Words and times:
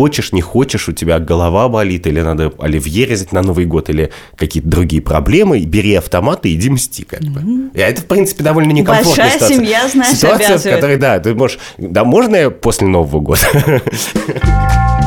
хочешь, 0.00 0.32
не 0.32 0.40
хочешь, 0.40 0.88
у 0.88 0.92
тебя 0.92 1.18
голова 1.18 1.68
болит, 1.68 2.06
или 2.06 2.22
надо 2.22 2.54
оливье 2.58 3.04
резать 3.04 3.32
на 3.32 3.42
Новый 3.42 3.66
год, 3.66 3.90
или 3.90 4.10
какие-то 4.34 4.66
другие 4.66 5.02
проблемы, 5.02 5.60
бери 5.60 5.94
автомат 5.94 6.46
и 6.46 6.54
иди 6.54 6.70
мсти, 6.70 7.02
как 7.04 7.20
бы. 7.20 7.70
И 7.74 7.78
это, 7.78 8.00
в 8.00 8.06
принципе, 8.06 8.42
довольно 8.42 8.72
некомфортная 8.72 9.26
Большая 9.26 9.30
ситуация. 9.32 9.56
семья, 9.58 9.88
знаешь, 9.88 10.16
Ситуация, 10.16 10.58
в 10.58 10.62
которой, 10.62 10.96
да, 10.96 11.20
ты 11.20 11.34
можешь... 11.34 11.58
Да, 11.76 12.04
можно 12.04 12.36
я 12.36 12.50
после 12.50 12.86
Нового 12.86 13.20
года? 13.20 13.42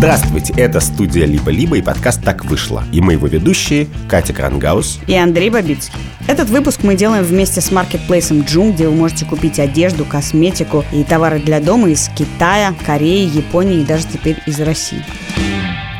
Здравствуйте, 0.00 0.54
это 0.56 0.80
студия 0.80 1.26
«Либо-либо» 1.26 1.76
и 1.76 1.82
подкаст 1.82 2.24
«Так 2.24 2.46
вышло». 2.46 2.84
И 2.90 3.02
мы 3.02 3.12
его 3.12 3.26
ведущие 3.26 3.86
Катя 4.08 4.32
Крангаус. 4.32 4.98
и 5.06 5.14
Андрей 5.14 5.50
Бабицкий. 5.50 6.00
Этот 6.26 6.48
выпуск 6.48 6.84
мы 6.84 6.94
делаем 6.94 7.22
вместе 7.22 7.60
с 7.60 7.70
маркетплейсом 7.70 8.38
Joom, 8.40 8.72
где 8.72 8.88
вы 8.88 8.94
можете 8.94 9.26
купить 9.26 9.58
одежду, 9.58 10.06
косметику 10.06 10.86
и 10.90 11.04
товары 11.04 11.38
для 11.38 11.60
дома 11.60 11.90
из 11.90 12.08
Китая, 12.16 12.72
Кореи, 12.86 13.28
Японии 13.28 13.82
и 13.82 13.84
даже 13.84 14.06
теперь 14.06 14.38
из 14.46 14.58
России. 14.60 15.04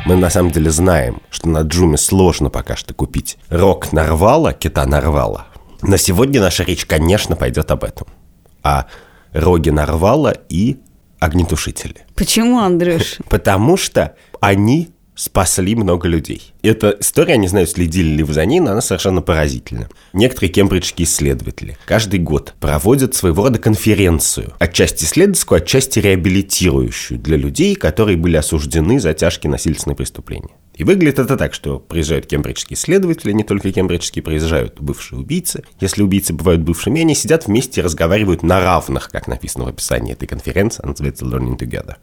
Мы 0.07 0.15
на 0.15 0.31
самом 0.31 0.49
деле 0.49 0.71
знаем, 0.71 1.21
что 1.29 1.47
на 1.47 1.61
Джуме 1.61 1.97
сложно 1.97 2.49
пока 2.49 2.75
что 2.75 2.95
купить 2.95 3.37
рок 3.49 3.91
нарвала, 3.91 4.51
кита 4.51 4.83
нарвала. 4.87 5.45
Но 5.83 5.97
сегодня 5.97 6.41
наша 6.41 6.63
речь, 6.63 6.87
конечно, 6.87 7.35
пойдет 7.35 7.69
об 7.69 7.83
этом. 7.83 8.07
О 8.63 8.85
роге 9.31 9.71
нарвала 9.71 10.33
и 10.49 10.79
огнетушителе. 11.21 12.05
Почему, 12.15 12.59
Андрюш? 12.59 13.19
Потому 13.29 13.77
что 13.77 14.15
они 14.41 14.89
спасли 15.15 15.75
много 15.75 16.07
людей. 16.07 16.53
Эта 16.63 16.97
история, 16.99 17.37
не 17.37 17.47
знаю, 17.47 17.67
следили 17.67 18.07
ли 18.07 18.23
вы 18.23 18.33
за 18.33 18.43
ней, 18.45 18.59
но 18.59 18.71
она 18.71 18.81
совершенно 18.81 19.21
поразительна. 19.21 19.87
Некоторые 20.13 20.49
кембриджские 20.49 21.05
исследователи 21.05 21.77
каждый 21.85 22.19
год 22.19 22.55
проводят 22.59 23.13
своего 23.13 23.43
рода 23.43 23.59
конференцию, 23.59 24.53
отчасти 24.57 25.05
исследовательскую, 25.05 25.57
отчасти 25.57 25.99
реабилитирующую 25.99 27.19
для 27.19 27.37
людей, 27.37 27.75
которые 27.75 28.17
были 28.17 28.37
осуждены 28.37 28.99
за 28.99 29.13
тяжкие 29.13 29.51
насильственные 29.51 29.95
преступления. 29.95 30.49
И 30.75 30.83
выглядит 30.83 31.19
это 31.19 31.37
так, 31.37 31.53
что 31.53 31.79
приезжают 31.79 32.25
кембриджские 32.25 32.75
исследователи, 32.75 33.31
не 33.31 33.43
только 33.43 33.71
кембриджские, 33.71 34.23
приезжают 34.23 34.79
бывшие 34.79 35.19
убийцы. 35.19 35.63
Если 35.79 36.01
убийцы 36.01 36.33
бывают 36.33 36.61
бывшими, 36.61 37.01
они 37.01 37.13
сидят 37.13 37.47
вместе 37.47 37.81
и 37.81 37.83
разговаривают 37.83 38.43
на 38.43 38.61
равных, 38.61 39.09
как 39.11 39.27
написано 39.27 39.65
в 39.65 39.67
описании 39.67 40.13
этой 40.13 40.27
конференции, 40.27 40.81
она 40.81 40.91
называется 40.91 41.25
Learning 41.25 41.57
Together. 41.57 41.95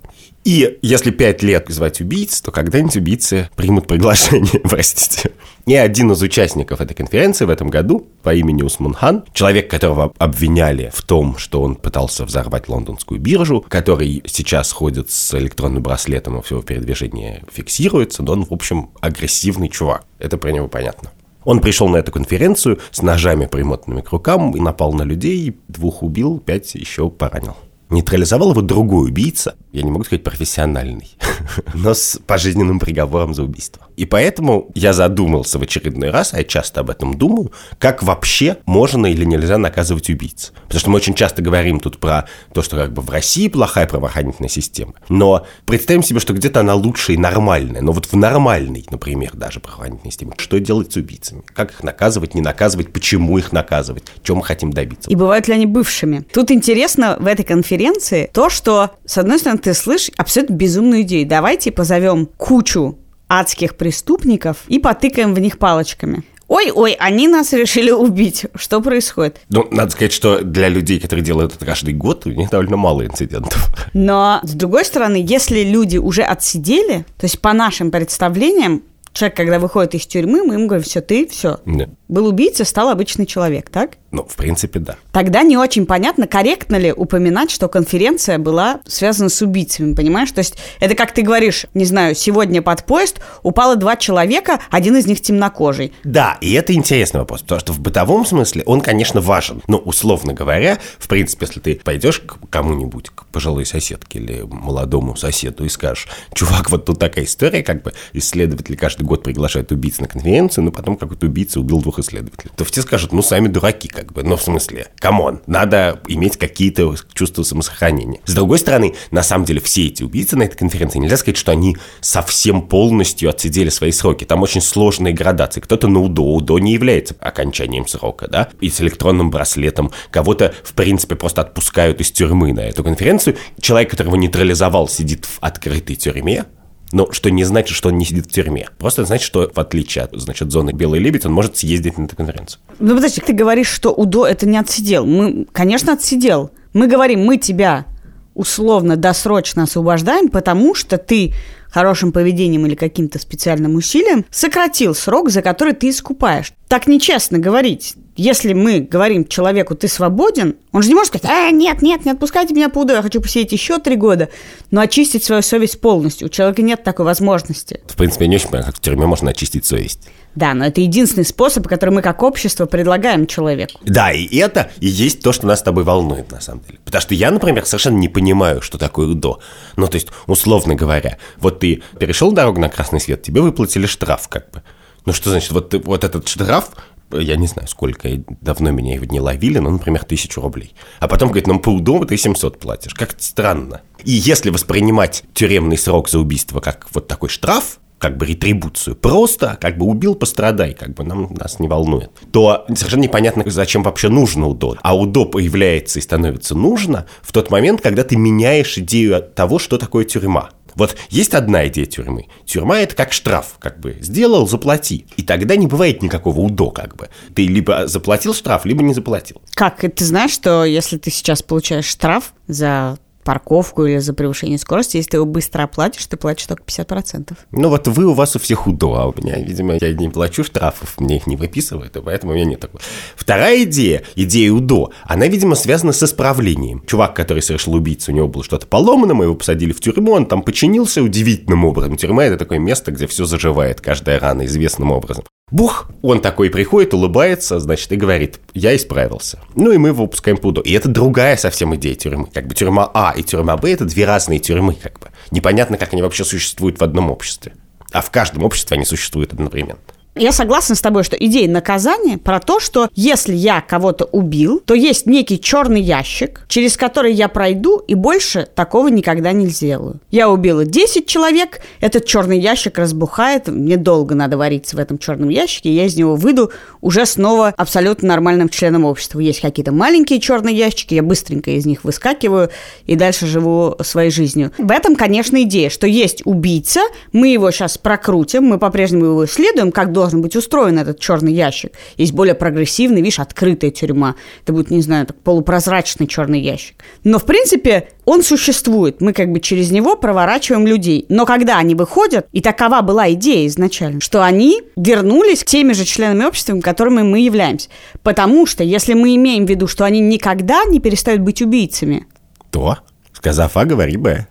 И 0.45 0.79
если 0.83 1.11
пять 1.11 1.43
лет 1.43 1.67
звать 1.69 2.01
убийц, 2.01 2.41
то 2.41 2.51
когда-нибудь 2.51 2.97
убийцы 2.97 3.51
примут 3.57 3.87
приглашение, 3.87 4.61
простите. 4.63 5.33
И 5.67 5.75
один 5.75 6.13
из 6.13 6.23
участников 6.23 6.81
этой 6.81 6.95
конференции 6.95 7.45
в 7.45 7.51
этом 7.51 7.69
году 7.69 8.07
по 8.23 8.35
имени 8.35 8.63
Усман 8.63 8.95
Хан, 8.95 9.25
человек, 9.35 9.69
которого 9.69 10.15
обвиняли 10.17 10.91
в 10.95 11.03
том, 11.03 11.37
что 11.37 11.61
он 11.61 11.75
пытался 11.75 12.25
взорвать 12.25 12.69
лондонскую 12.69 13.21
биржу, 13.21 13.63
который 13.69 14.23
сейчас 14.27 14.73
ходит 14.73 15.11
с 15.11 15.35
электронным 15.35 15.83
браслетом 15.83 16.39
и 16.39 16.43
все 16.43 16.63
передвижение 16.63 17.43
фиксируется, 17.53 18.23
но 18.23 18.33
он, 18.33 18.47
в 18.47 18.53
общем, 18.59 18.91
агрессивный 19.01 19.69
чувак. 19.69 20.05
Это 20.19 20.37
про 20.37 20.51
него 20.51 20.69
понятно. 20.69 21.11
Он 21.45 21.61
пришел 21.61 21.89
на 21.89 21.97
эту 21.97 22.13
конференцию 22.13 22.79
с 22.91 23.01
ножами, 23.01 23.47
примотанными 23.47 24.03
к 24.03 24.11
рукам, 24.11 24.55
и 24.55 24.61
напал 24.61 24.93
на 24.93 25.03
людей, 25.03 25.57
двух 25.69 26.03
убил, 26.03 26.41
пять 26.41 26.75
еще 26.75 27.09
поранил. 27.09 27.57
Нейтрализовал 27.89 28.51
его 28.51 28.61
другой 28.61 29.09
убийца, 29.09 29.57
я 29.73 29.83
не 29.83 29.91
могу 29.91 30.05
сказать 30.05 30.25
профессиональный, 30.25 31.17
но 31.75 31.95
с 31.95 32.21
пожизненным 32.27 32.79
приговором 32.79 33.33
за 33.33 33.45
убийство. 33.45 33.88
И 33.99 34.05
поэтому 34.05 34.71
я 34.77 34.93
задумался 34.93 35.59
в 35.59 35.63
очередной 35.63 36.11
раз, 36.11 36.33
а 36.33 36.39
я 36.39 36.45
часто 36.45 36.83
об 36.83 36.91
этом 36.91 37.19
думаю, 37.19 37.51
как 37.81 38.05
вообще 38.05 38.59
можно 38.65 39.07
или 39.07 39.25
нельзя 39.25 39.59
наказывать 39.59 40.09
убийц. 40.09 40.53
Потому 40.67 40.81
что 40.81 40.91
мы 40.91 40.97
очень 40.99 41.15
часто 41.15 41.43
говорим 41.43 41.81
тут 41.81 41.99
про 41.99 42.29
то, 42.55 42.63
что 42.63 42.77
как 42.77 42.93
бы 42.93 43.03
в 43.03 43.11
России 43.11 43.49
плохая 43.49 43.89
правоохранительная 43.89 44.49
система. 44.49 44.95
Но 45.09 45.45
представим 45.67 46.05
себе, 46.05 46.21
что 46.21 46.33
где-то 46.33 46.61
она 46.61 46.77
лучшая 46.77 47.17
и 47.17 47.19
нормальная. 47.19 47.81
Но 47.81 47.91
вот 47.91 48.07
в 48.07 48.15
нормальной, 48.15 48.87
например, 48.89 49.33
даже 49.35 49.59
правоохранительной 49.59 50.13
системе, 50.13 50.35
что 50.39 50.61
делать 50.61 50.93
с 50.93 50.97
убийцами? 50.97 51.43
Как 51.53 51.73
их 51.73 51.83
наказывать, 51.83 52.35
не 52.35 52.41
наказывать, 52.41 52.93
почему 52.93 53.37
их 53.37 53.51
наказывать, 53.51 54.05
чего 54.23 54.37
мы 54.37 54.45
хотим 54.45 54.73
добиться? 54.73 55.11
И 55.11 55.17
бывают 55.17 55.49
ли 55.49 55.55
они 55.55 55.67
бывшими? 55.67 56.25
Тут 56.33 56.53
интересно 56.53 57.17
в 57.19 57.27
этой 57.27 57.45
конференции 57.45 58.31
то, 58.33 58.49
что, 58.49 58.93
с 59.05 59.19
одной 59.19 59.41
стороны, 59.41 59.59
ты 59.59 59.75
слышишь 59.75 60.13
абсолютно 60.17 60.55
безумную 60.55 61.03
идею. 61.03 61.27
Давайте 61.27 61.73
позовем 61.73 62.27
кучу 62.37 62.97
адских 63.29 63.77
преступников 63.77 64.65
и 64.69 64.79
потыкаем 64.79 65.35
в 65.35 65.39
них 65.39 65.59
палочками. 65.59 66.25
Ой-ой, 66.49 66.97
они 66.99 67.29
нас 67.29 67.53
решили 67.53 67.91
убить. 67.91 68.47
Что 68.55 68.81
происходит? 68.81 69.43
Ну, 69.51 69.69
надо 69.71 69.91
сказать, 69.91 70.15
что 70.15 70.41
для 70.43 70.69
людей, 70.69 70.99
которые 70.99 71.23
делают 71.23 71.55
это 71.55 71.67
каждый 71.67 71.93
год, 71.93 72.25
у 72.25 72.31
них 72.31 72.49
довольно 72.49 72.79
мало 72.79 73.05
инцидентов. 73.05 73.69
Но, 73.93 74.41
с 74.43 74.53
другой 74.53 74.87
стороны, 74.87 75.23
если 75.23 75.63
люди 75.63 75.99
уже 75.99 76.23
отсидели, 76.23 77.05
то 77.19 77.25
есть 77.25 77.39
по 77.41 77.53
нашим 77.53 77.91
представлениям, 77.91 78.83
человек, 79.13 79.37
когда 79.37 79.59
выходит 79.59 79.95
из 79.95 80.07
тюрьмы, 80.07 80.43
мы 80.43 80.55
ему 80.55 80.67
говорим, 80.67 80.85
все, 80.85 81.03
ты, 81.03 81.27
все. 81.27 81.61
Нет. 81.67 81.91
Был 82.09 82.27
убийца, 82.27 82.65
стал 82.65 82.89
обычный 82.89 83.27
человек, 83.27 83.69
так? 83.69 83.99
Ну, 84.11 84.25
в 84.25 84.37
принципе, 84.37 84.79
да. 84.79 84.97
Тогда 85.13 85.43
не 85.43 85.59
очень 85.59 85.85
понятно, 85.85 86.27
корректно 86.27 86.77
ли 86.77 86.91
упоминать, 86.91 87.51
что 87.51 87.69
конференция 87.69 88.39
была 88.39 88.81
связана 88.87 89.29
с 89.29 89.43
убийцами, 89.43 89.93
понимаешь? 89.93 90.33
То 90.33 90.39
есть 90.39 90.57
это 90.81 90.95
как 90.95 91.13
ты 91.13 91.21
говоришь, 91.21 91.67
не 91.75 91.85
знаю, 91.85 92.15
сегодня 92.15 92.63
под 92.63 92.85
поезд 92.87 93.21
упало 93.43 93.77
два 93.77 93.97
человека, 93.97 94.61
один 94.71 94.97
из 94.97 95.07
них 95.07 95.21
темнокожий. 95.21 95.93
Да, 96.05 96.39
и 96.41 96.55
это 96.55 96.73
интересный 96.73 97.21
вопрос, 97.21 97.43
потому 97.43 97.61
что 97.61 97.73
в 97.75 97.81
бытовом 97.81 98.25
смысле 98.25 98.63
он, 98.65 98.81
конечно, 98.81 99.21
важен. 99.21 99.63
Но, 99.67 99.77
условно 99.77 100.33
говоря, 100.33 100.79
в 100.99 101.09
принципе, 101.09 101.45
если 101.45 101.61
ты 101.61 101.75
пойдешь 101.77 102.21
к 102.21 102.39
кому-нибудь, 102.49 103.11
к 103.11 103.27
пожилой 103.27 103.67
соседке 103.67 104.19
или 104.19 104.41
молодому 104.41 105.15
соседу 105.17 105.67
и 105.67 105.69
скажешь, 105.69 106.09
чувак, 106.33 106.71
вот 106.71 106.87
тут 106.87 106.99
такая 106.99 107.27
история, 107.27 107.63
как 107.63 107.83
бы 107.83 107.93
исследователи 108.15 108.77
каждый 108.77 109.03
год 109.03 109.23
приглашают 109.23 109.71
убийц 109.71 110.01
на 110.01 110.09
конференцию, 110.09 110.65
но 110.65 110.71
потом 110.71 110.97
какой-то 110.97 111.27
убийца 111.27 111.61
убил 111.61 111.83
двух 111.83 111.98
исследователей. 112.01 112.53
То 112.57 112.65
все 112.65 112.83
скажут, 112.83 113.13
ну, 113.13 113.23
сами 113.23 113.49
дураки, 113.49 113.89
как 113.89 114.13
бы. 114.13 114.23
Ну, 114.23 114.37
в 114.37 114.43
смысле, 114.43 114.89
come 114.97 115.22
on, 115.22 115.41
надо 115.47 116.01
иметь 116.09 116.37
какие-то 116.37 116.95
чувства 117.15 117.43
самосохранения. 117.43 118.21
С 118.27 118.35
другой 118.35 118.59
стороны, 118.59 118.95
на 119.11 119.23
самом 119.23 119.45
деле, 119.45 119.61
все 119.61 119.87
эти 119.87 120.03
убийцы 120.03 120.37
на 120.37 120.45
этой 120.45 120.57
конференции, 120.57 120.99
нельзя 120.99 121.17
сказать, 121.17 121.37
что 121.37 121.53
они 121.53 121.77
совсем 122.01 122.63
полностью 122.63 123.31
отсидели 123.31 123.69
свои 123.69 123.93
сроки. 123.93 124.25
Там 124.25 124.43
очень 124.43 124.61
сложные 124.61 125.15
градации. 125.15 125.61
Кто-то 125.61 125.89
на 125.89 126.01
УДО, 126.01 126.23
УДО 126.23 126.59
не 126.59 126.73
является 126.73 127.15
окончанием 127.21 127.87
срока, 127.87 128.29
да, 128.29 128.49
и 128.61 128.71
с 128.71 128.81
электронным 128.81 129.31
браслетом. 129.31 129.91
Кого-то, 130.11 130.55
в 130.63 130.75
принципе, 130.75 131.15
просто 131.15 131.43
отпускают 131.43 132.01
из 132.01 132.11
тюрьмы 132.11 132.53
на 132.53 132.61
эту 132.61 132.85
конференцию. 132.85 133.37
Человек, 133.61 133.91
которого 133.91 134.17
нейтрализовал, 134.17 134.89
сидит 134.89 135.25
в 135.25 135.39
открытой 135.41 135.97
тюрьме, 135.97 136.45
но 136.93 137.11
что 137.13 137.31
не 137.31 137.45
значит, 137.45 137.77
что 137.77 137.89
он 137.89 137.99
не 137.99 138.05
сидит 138.05 138.27
в 138.27 138.31
тюрьме. 138.31 138.69
Просто 138.79 139.05
значит, 139.05 139.27
что 139.27 139.51
в 139.53 139.59
отличие 139.59 140.05
от, 140.05 140.13
значит, 140.15 140.51
зоны 140.51 140.71
Белый 140.71 141.01
Лебедь, 141.01 141.27
он 141.27 141.33
может 141.33 141.57
съездить 141.57 141.99
на 141.99 142.05
эту 142.05 142.17
конференцию. 142.17 142.61
Ну, 142.79 142.95
подожди, 142.95 143.21
ты 143.21 143.33
говоришь, 143.33 143.69
что 143.69 143.93
УДО 143.93 144.27
это 144.27 144.47
не 144.47 144.59
отсидел. 144.59 145.05
Мы, 145.05 145.47
конечно, 145.53 145.93
отсидел. 145.93 146.51
Мы 146.73 146.87
говорим, 146.87 147.25
мы 147.25 147.37
тебя 147.37 147.87
условно 148.35 148.97
досрочно 148.97 149.65
освобождаем, 149.65 150.29
потому 150.29 150.75
что 150.75 150.97
ты 150.97 151.35
хорошим 151.71 152.13
поведением 152.13 152.67
или 152.67 152.75
каким-то 152.75 153.19
специальным 153.19 153.75
усилием 153.75 154.25
сократил 154.31 154.95
срок, 154.95 155.31
за 155.31 155.43
который 155.43 155.75
ты 155.75 155.91
искупаешь. 155.91 156.53
Так 156.69 156.87
нечестно 156.87 157.39
говорить. 157.39 157.95
Если 158.17 158.53
мы 158.53 158.81
говорим 158.81 159.25
человеку, 159.27 159.77
ты 159.77 159.87
свободен, 159.87 160.57
он 160.73 160.83
же 160.83 160.89
не 160.89 160.95
может 160.97 161.15
сказать, 161.15 161.31
а, 161.31 161.51
нет, 161.53 161.83
нет, 161.83 162.05
не 162.05 162.11
отпускайте 162.11 162.53
меня 162.53 162.69
по 162.69 162.81
УДО, 162.81 162.95
я 162.95 163.03
хочу 163.03 163.21
посидеть 163.21 163.53
еще 163.53 163.79
три 163.79 163.95
года, 163.95 164.29
но 164.73 164.81
очистить 164.81 165.23
свою 165.23 165.41
совесть 165.41 165.81
полностью. 165.81 166.27
У 166.27 166.29
человека 166.29 166.63
нет 166.63 166.83
такой 166.83 167.05
возможности. 167.05 167.81
В 167.87 167.97
принципе, 167.97 168.25
я 168.25 168.31
не 168.31 168.37
очень 168.37 168.49
понимаю, 168.49 168.67
как 168.67 168.77
в 168.77 168.81
тюрьме 168.81 169.07
можно 169.07 169.31
очистить 169.31 169.65
совесть. 169.67 170.09
Да, 170.35 170.55
но 170.55 170.67
это 170.67 170.81
единственный 170.81 171.25
способ, 171.25 171.67
который 171.67 171.91
мы 171.91 172.03
как 172.03 172.23
общество 172.23 172.67
предлагаем 172.67 173.27
человеку. 173.27 173.81
Да, 173.83 174.13
и 174.13 174.37
это 174.37 174.71
и 174.81 174.87
есть 174.87 175.21
то, 175.23 175.33
что 175.33 175.47
нас 175.47 175.61
с 175.61 175.63
тобой 175.63 175.85
волнует, 175.85 176.31
на 176.31 176.41
самом 176.41 176.63
деле. 176.65 176.79
Потому 176.85 177.03
что 177.03 177.15
я, 177.15 177.31
например, 177.31 177.67
совершенно 177.67 177.97
не 177.97 178.09
понимаю, 178.09 178.63
что 178.63 178.79
такое 178.79 179.09
УДО. 179.09 179.41
Ну, 179.77 179.87
то 179.89 179.95
есть, 179.95 180.09
условно 180.27 180.75
говоря, 180.75 181.19
вот 181.39 181.58
ты 181.59 181.83
перешел 181.99 182.33
дорогу 182.33 182.61
на 182.61 182.69
красный 182.69 183.01
свет, 183.01 183.23
тебе 183.23 183.41
выплатили 183.41 183.87
штраф, 183.87 184.29
как 184.29 184.51
бы. 184.51 184.63
Ну, 185.05 185.13
что 185.13 185.31
значит, 185.31 185.53
вот, 185.53 185.75
вот 185.85 186.05
этот 186.05 186.29
штраф, 186.29 186.71
я 187.11 187.37
не 187.37 187.47
знаю, 187.47 187.69
сколько, 187.69 188.09
давно 188.41 188.71
меня 188.71 188.95
его 188.95 189.07
не 189.07 189.21
ловили, 189.21 189.59
но, 189.59 189.71
например, 189.71 190.05
тысячу 190.05 190.41
рублей. 190.41 190.75
А 191.01 191.09
потом 191.09 191.29
говорит, 191.29 191.47
ну, 191.47 191.59
по 191.59 191.71
УДО 191.71 192.05
ты 192.05 192.17
700 192.17 192.59
платишь. 192.59 192.95
Как-то 192.95 193.23
странно. 193.23 193.81
И 194.05 194.13
если 194.13 194.51
воспринимать 194.51 195.25
тюремный 195.33 195.79
срок 195.79 196.09
за 196.09 196.19
убийство 196.19 196.61
как 196.61 196.87
вот 196.93 197.09
такой 197.09 197.29
штраф, 197.29 197.79
как 197.99 198.17
бы 198.17 198.27
ретрибуцию, 198.27 198.97
просто 198.97 199.59
как 199.61 199.77
бы 199.77 199.87
убил, 199.87 200.15
пострадай, 200.15 200.73
как 200.73 200.95
бы 200.95 201.05
нам, 201.05 201.35
нас 201.35 201.59
не 201.59 201.69
волнует, 201.69 202.11
то 202.33 202.65
совершенно 202.75 203.03
непонятно, 203.03 203.43
зачем 203.47 203.83
вообще 203.83 204.09
нужно 204.09 204.47
УДО. 204.47 204.77
А 204.83 204.97
УДО 204.97 205.27
появляется 205.27 205.99
и 205.99 206.03
становится 206.03 206.55
нужно 206.55 207.07
в 207.23 207.33
тот 207.33 207.51
момент, 207.51 207.81
когда 207.81 208.05
ты 208.05 208.17
меняешь 208.17 208.79
идею 208.79 209.23
того, 209.23 209.59
что 209.59 209.79
такое 209.79 210.05
тюрьма. 210.05 210.51
Вот 210.79 210.97
есть 211.11 211.35
одна 211.35 211.67
идея 211.67 211.87
тюрьмы. 211.87 212.29
Тюрьма– 212.47 212.79
это 212.81 212.95
как 212.95 213.13
штраф, 213.13 213.57
как 213.59 213.81
бы. 213.81 213.99
Сделал– 214.01 214.47
заплати. 214.49 215.07
И 215.17 215.23
тогда 215.23 215.57
не 215.57 215.67
бывает 215.67 216.03
никакого 216.03 216.39
УДО, 216.41 216.71
как 216.71 216.97
бы. 216.97 217.09
Ты 217.35 217.47
либо 217.47 217.89
заплатил 217.89 218.33
штраф, 218.33 218.65
либо 218.65 218.83
не 218.85 218.95
заплатил. 218.95 219.43
Как? 219.55 219.81
Ты 219.81 220.05
знаешь, 220.05 220.31
что 220.31 220.65
если 220.65 220.97
ты 220.97 221.11
сейчас 221.11 221.43
получаешь 221.43 221.87
штраф 221.87 222.33
за 222.47 222.99
парковку 223.29 223.85
или 223.85 223.99
за 223.99 224.15
превышение 224.15 224.57
скорости, 224.57 224.97
если 224.97 225.11
ты 225.11 225.17
его 225.19 225.27
быстро 225.27 225.65
оплатишь, 225.65 226.07
ты 226.07 226.17
платишь 226.17 226.47
только 226.47 226.63
50%. 226.63 227.37
Ну 227.51 227.69
вот 227.69 227.87
вы, 227.87 228.07
у 228.07 228.15
вас 228.15 228.35
у 228.37 228.39
всех 228.39 228.67
УДО, 228.67 228.95
а 228.95 229.07
у 229.07 229.15
меня, 229.15 229.39
видимо, 229.39 229.77
я 229.79 229.93
не 229.93 230.09
плачу 230.09 230.45
штрафов, 230.45 230.99
мне 230.99 231.17
их 231.17 231.27
не 231.27 231.37
выписывают, 231.37 231.95
и 231.95 232.01
поэтому 232.01 232.33
у 232.33 232.35
меня 232.35 232.47
нет 232.47 232.61
такого. 232.61 232.81
Вторая 233.17 233.65
идея, 233.65 234.03
идея 234.17 234.51
УДО, 234.51 234.93
она, 235.05 235.27
видимо, 235.27 235.57
связана 235.57 235.93
с 235.93 236.03
исправлением. 236.03 236.83
Чувак, 236.87 237.15
который 237.15 237.43
совершил 237.43 237.75
убийцу, 237.75 238.13
у 238.13 238.15
него 238.15 238.29
было 238.29 238.43
что-то 238.43 238.67
поломано, 238.67 239.13
мы 239.13 239.27
его 239.27 239.35
посадили 239.35 239.73
в 239.75 239.81
тюрьму, 239.81 240.13
он 240.13 240.25
там 240.25 240.41
починился 240.41 241.03
удивительным 241.03 241.67
образом. 241.67 241.99
Тюрьма– 241.99 242.25
это 242.25 242.39
такое 242.39 242.59
место, 242.59 242.93
где 242.93 243.07
все 243.07 243.27
заживает, 243.27 243.83
каждая 243.83 244.19
рана 244.19 244.47
известным 244.47 244.91
образом. 244.91 245.25
Бух! 245.51 245.91
Он 246.03 246.21
такой 246.21 246.51
приходит, 246.51 246.95
улыбается, 246.95 247.59
значит, 247.59 247.91
и 247.93 247.97
говорит, 247.97 248.41
я 248.55 248.77
исправился. 248.77 249.41
Ну 249.55 249.73
и 249.73 249.79
мы 249.79 249.89
его 249.89 250.05
выпускаем 250.05 250.37
по 250.37 250.49
УДО. 250.49 250.61
И 250.61 250.73
это 250.73 250.89
другая 250.89 251.37
совсем 251.37 251.75
идея 251.77 251.95
тюрьмы. 251.95 252.29
Как 252.33 252.47
бы 252.47 252.55
тюрьма 252.55 252.91
А 252.93 253.15
и 253.17 253.23
тюрьма 253.23 253.57
Б– 253.57 253.73
это 253.73 253.85
две 253.85 254.05
разные 254.05 254.39
тюрьмы, 254.39 254.75
как 254.75 255.01
бы. 255.01 255.09
Непонятно, 255.31 255.79
как 255.79 255.93
они 255.93 256.03
вообще 256.03 256.25
существуют 256.25 256.79
в 256.79 256.85
одном 256.85 257.11
обществе. 257.11 257.55
А 257.93 258.03
в 258.03 258.11
каждом 258.11 258.45
обществе 258.45 258.75
они 258.77 258.85
существуют 258.85 259.33
одновременно. 259.33 259.79
Я 260.19 260.33
согласна 260.33 260.75
с 260.75 260.81
тобой, 260.81 261.05
что 261.05 261.17
идея 261.17 261.49
наказания 261.49 262.19
про 262.19 262.41
то, 262.41 262.59
что 262.59 262.89
если 262.95 263.35
я 263.35 263.61
кого-то 263.61 264.05
убил, 264.07 264.61
то 264.65 264.75
есть 264.75 265.07
некий 265.07 265.41
черный 265.41 265.81
ящик, 265.81 266.45
через 266.49 266.77
который 266.77 267.13
я 267.13 267.29
пройду, 267.29 267.79
и 267.79 267.95
больше 267.95 268.49
такого 268.53 268.89
никогда 268.89 269.31
не 269.31 269.47
сделаю. 269.47 270.01
Я 270.11 270.29
убила 270.29 270.65
10 270.65 271.07
человек, 271.07 271.61
этот 271.81 272.05
черный 272.05 272.41
ящик 272.41 272.79
разбухает, 272.79 273.47
мне 273.47 273.77
долго 273.77 274.17
надо 274.17 274.37
вариться 274.37 274.75
в 274.75 274.81
этом 274.81 274.99
черном 274.99 275.29
ящике, 275.29 275.73
я 275.73 275.87
из 275.87 275.97
него 275.97 276.17
выйду 276.17 276.51
уже 276.81 277.07
снова 277.07 277.55
абсолютно 277.57 278.09
нормальным 278.09 278.49
членом 278.49 278.85
общества. 278.85 279.21
Есть 279.21 279.41
какие-то 279.41 279.71
маленькие 279.71 280.19
черные 280.19 280.57
ящики, 280.57 280.95
я 280.95 281.05
быстренько 281.05 281.53
из 281.53 281.65
них 281.65 281.85
выскакиваю 281.85 282.51
и 282.87 282.97
дальше 282.97 283.27
живу 283.27 283.77
своей 283.83 284.11
жизнью. 284.11 284.51
В 284.59 284.73
этом, 284.73 284.97
конечно, 284.97 285.41
идея, 285.43 285.71
что 285.71 285.87
есть 285.87 286.23
убийца, 286.25 286.81
мы 287.13 287.29
его 287.29 287.53
сейчас 287.53 287.79
прокрутим, 287.79 288.45
мы 288.45 288.59
по-прежнему 288.59 289.05
его 289.05 289.25
исследуем, 289.25 289.71
как 289.71 289.93
должен 289.93 290.08
должен 290.09 290.23
быть 290.23 290.37
устроен 290.37 290.79
этот 290.79 290.99
черный 290.99 291.35
ящик. 291.35 291.73
Есть 291.99 292.13
более 292.13 292.35
прогрессивный, 292.35 293.03
видишь, 293.03 293.19
открытая 293.19 293.71
тюрьма. 293.71 294.15
Это 294.43 294.55
будет, 294.55 294.71
не 294.71 294.81
знаю, 294.81 295.07
так, 295.07 295.19
полупрозрачный 295.19 296.07
черный 296.07 296.41
ящик. 296.41 296.77
Но, 297.05 297.19
в 297.19 297.27
принципе, 297.27 297.89
он 298.07 298.23
существует. 298.23 299.03
Мы 299.03 299.13
как 299.13 299.31
бы 299.31 299.41
через 299.41 299.71
него 299.71 299.97
проворачиваем 299.97 300.67
людей. 300.67 301.05
Но 301.11 301.27
когда 301.27 301.59
они 301.59 301.75
выходят, 301.75 302.27
и 302.33 302.41
такова 302.41 302.81
была 302.81 303.13
идея 303.13 303.47
изначально, 303.49 304.01
что 304.01 304.25
они 304.25 304.63
вернулись 304.77 305.45
к 305.45 305.47
теми 305.47 305.75
же 305.75 305.85
членами 305.85 306.25
общества, 306.25 306.59
которыми 306.61 307.03
мы 307.03 307.21
являемся. 307.21 307.69
Потому 308.03 308.47
что 308.47 308.65
если 308.65 308.95
мы 308.95 309.15
имеем 309.15 309.45
в 309.45 309.51
виду, 309.51 309.67
что 309.67 309.85
они 309.85 310.01
никогда 310.01 310.65
не 310.65 310.81
перестают 310.81 311.21
быть 311.21 311.43
убийцами, 311.43 312.07
то, 312.51 312.79
сказав 313.13 313.59
А, 313.59 313.67
говори 313.67 313.99
Б. 313.99 314.27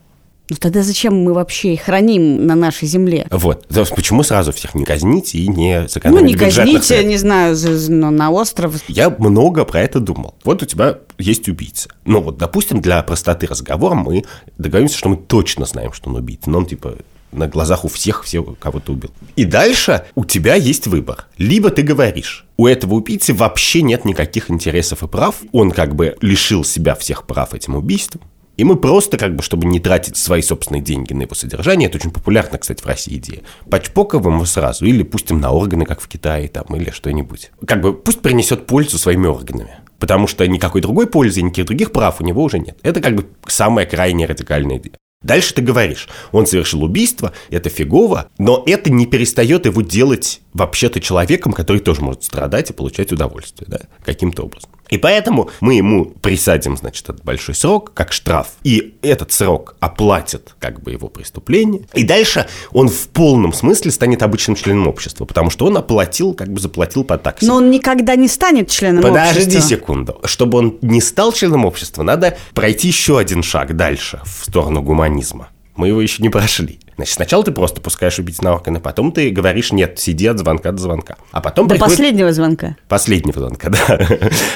Ну 0.50 0.56
тогда 0.58 0.82
зачем 0.82 1.16
мы 1.24 1.34
вообще 1.34 1.74
их 1.74 1.82
храним 1.82 2.46
на 2.46 2.56
нашей 2.56 2.88
земле? 2.88 3.28
Вот. 3.32 3.68
То 3.68 3.82
есть 3.82 3.94
почему 3.94 4.24
сразу 4.24 4.54
всех 4.54 4.76
не 4.76 4.86
казнить 4.86 5.36
и 5.36 5.48
не 5.48 5.88
сэкономить 5.90 6.22
Ну 6.22 6.28
не 6.28 6.36
казните, 6.36 7.04
не 7.04 7.18
знаю, 7.18 7.58
но 7.90 8.12
на 8.12 8.32
остров. 8.32 8.76
Я 8.88 9.10
много 9.10 9.66
про 9.66 9.82
это 9.82 10.00
думал. 10.00 10.36
Вот 10.44 10.64
у 10.64 10.66
тебя 10.66 11.00
есть 11.18 11.50
убийца. 11.50 11.90
Ну 12.06 12.22
вот, 12.22 12.38
допустим, 12.38 12.82
для 12.82 13.04
простоты 13.04 13.48
разговора 13.48 13.96
мы 13.96 14.24
договоримся, 14.58 14.98
что 14.98 15.10
мы 15.10 15.18
точно 15.18 15.66
знаем, 15.66 15.92
что 15.92 16.10
он 16.10 16.16
убийца. 16.16 16.50
Но 16.50 16.60
он 16.60 16.66
типа 16.66 16.96
на 17.32 17.48
глазах 17.48 17.84
у 17.86 17.88
всех 17.88 18.24
все 18.24 18.42
кого-то 18.44 18.94
убил. 18.94 19.12
И 19.36 19.46
дальше 19.46 20.06
у 20.16 20.24
тебя 20.24 20.56
есть 20.56 20.88
выбор. 20.88 21.26
Либо 21.38 21.70
ты 21.70 21.82
говоришь, 21.82 22.46
у 22.56 22.68
этого 22.68 22.96
убийцы 22.96 23.34
вообще 23.34 23.82
нет 23.82 24.06
никаких 24.06 24.50
интересов 24.50 25.04
и 25.04 25.08
прав, 25.08 25.42
он 25.52 25.72
как 25.72 25.96
бы 25.96 26.16
лишил 26.22 26.64
себя 26.64 26.96
всех 26.96 27.26
прав 27.28 27.54
этим 27.54 27.76
убийством, 27.76 28.22
и 28.58 28.64
мы 28.64 28.76
просто, 28.76 29.18
как 29.18 29.36
бы, 29.36 29.44
чтобы 29.44 29.66
не 29.68 29.80
тратить 29.80 30.18
свои 30.18 30.42
собственные 30.42 30.82
деньги 30.82 31.14
на 31.14 31.22
его 31.22 31.36
содержание, 31.36 31.88
это 31.88 31.98
очень 31.98 32.12
популярно, 32.12 32.58
кстати, 32.58 32.82
в 32.82 32.88
России 32.88 33.18
идея, 33.18 33.42
почпоковым 33.70 34.36
его 34.36 34.46
сразу, 34.46 34.86
или 34.86 35.04
пустим 35.04 35.40
на 35.40 35.52
органы, 35.52 35.86
как 35.86 36.02
в 36.02 36.08
Китае, 36.08 36.48
там, 36.48 36.66
или 36.76 36.90
что-нибудь. 36.90 37.52
Как 37.66 37.82
бы 37.82 37.94
пусть 37.94 38.22
принесет 38.22 38.66
пользу 38.66 38.98
своими 38.98 39.28
органами. 39.28 39.78
Потому 40.00 40.28
что 40.28 40.48
никакой 40.48 40.82
другой 40.82 41.08
пользы, 41.08 41.42
никаких 41.42 41.66
других 41.66 41.92
прав 41.92 42.20
у 42.20 42.24
него 42.24 42.44
уже 42.44 42.60
нет. 42.60 42.78
Это 42.84 43.00
как 43.00 43.16
бы 43.16 43.28
самая 43.48 43.86
крайне 43.86 44.26
радикальная 44.26 44.78
идея. 44.78 44.96
Дальше 45.24 45.56
ты 45.56 45.64
говоришь, 45.64 46.08
он 46.32 46.46
совершил 46.46 46.84
убийство, 46.84 47.34
это 47.50 47.70
фигово, 47.70 48.28
но 48.38 48.64
это 48.68 48.92
не 48.92 49.08
перестает 49.08 49.66
его 49.66 49.82
делать 49.82 50.42
вообще-то 50.58 51.00
человеком, 51.00 51.54
который 51.54 51.80
тоже 51.80 52.02
может 52.02 52.24
страдать 52.24 52.70
и 52.70 52.74
получать 52.74 53.12
удовольствие, 53.12 53.68
да, 53.70 53.80
каким-то 54.04 54.44
образом. 54.44 54.70
И 54.90 54.98
поэтому 54.98 55.50
мы 55.60 55.76
ему 55.76 56.06
присадим, 56.06 56.78
значит, 56.78 57.10
этот 57.10 57.24
большой 57.24 57.56
срок, 57.56 57.92
как 57.94 58.14
штраф. 58.14 58.54
И 58.64 58.96
этот 59.02 59.32
срок 59.32 59.76
оплатит, 59.80 60.56
как 60.60 60.82
бы, 60.82 60.92
его 60.92 61.10
преступление. 61.10 61.82
И 61.94 62.04
дальше 62.04 62.48
он 62.72 62.88
в 62.88 63.10
полном 63.10 63.54
смысле 63.54 63.92
станет 63.92 64.24
обычным 64.24 64.56
членом 64.56 64.88
общества, 64.88 65.26
потому 65.26 65.50
что 65.50 65.66
он 65.66 65.78
оплатил, 65.78 66.34
как 66.34 66.52
бы 66.52 66.60
заплатил 66.60 67.04
по 67.04 67.18
такси. 67.18 67.46
Но 67.46 67.56
он 67.56 67.70
никогда 67.70 68.16
не 68.16 68.28
станет 68.28 68.70
членом 68.70 69.02
Подожди 69.02 69.40
общества. 69.40 69.52
Подожди 69.52 69.76
секунду. 69.76 70.20
Чтобы 70.24 70.58
он 70.58 70.78
не 70.82 71.02
стал 71.02 71.34
членом 71.34 71.66
общества, 71.66 72.04
надо 72.04 72.38
пройти 72.54 72.88
еще 72.88 73.20
один 73.20 73.44
шаг 73.44 73.76
дальше 73.76 74.22
в 74.24 74.46
сторону 74.46 74.82
гуманизма. 74.82 75.50
Мы 75.76 75.90
его 75.90 76.02
еще 76.02 76.24
не 76.24 76.30
прошли. 76.30 76.80
Значит, 76.98 77.14
сначала 77.14 77.44
ты 77.44 77.52
просто 77.52 77.80
пускаешь 77.80 78.18
убить 78.18 78.42
на 78.42 78.56
органы, 78.56 78.80
потом 78.80 79.12
ты 79.12 79.30
говоришь, 79.30 79.72
нет, 79.72 80.00
сиди 80.00 80.26
от 80.26 80.40
звонка 80.40 80.72
до 80.72 80.80
звонка. 80.80 81.18
А 81.32 81.42
потом 81.42 81.68
до 81.68 81.76
приходит... 81.76 81.96
последнего 81.96 82.34
звонка. 82.34 82.76
Последнего 82.90 83.40
звонка, 83.40 83.70
да. 83.88 84.00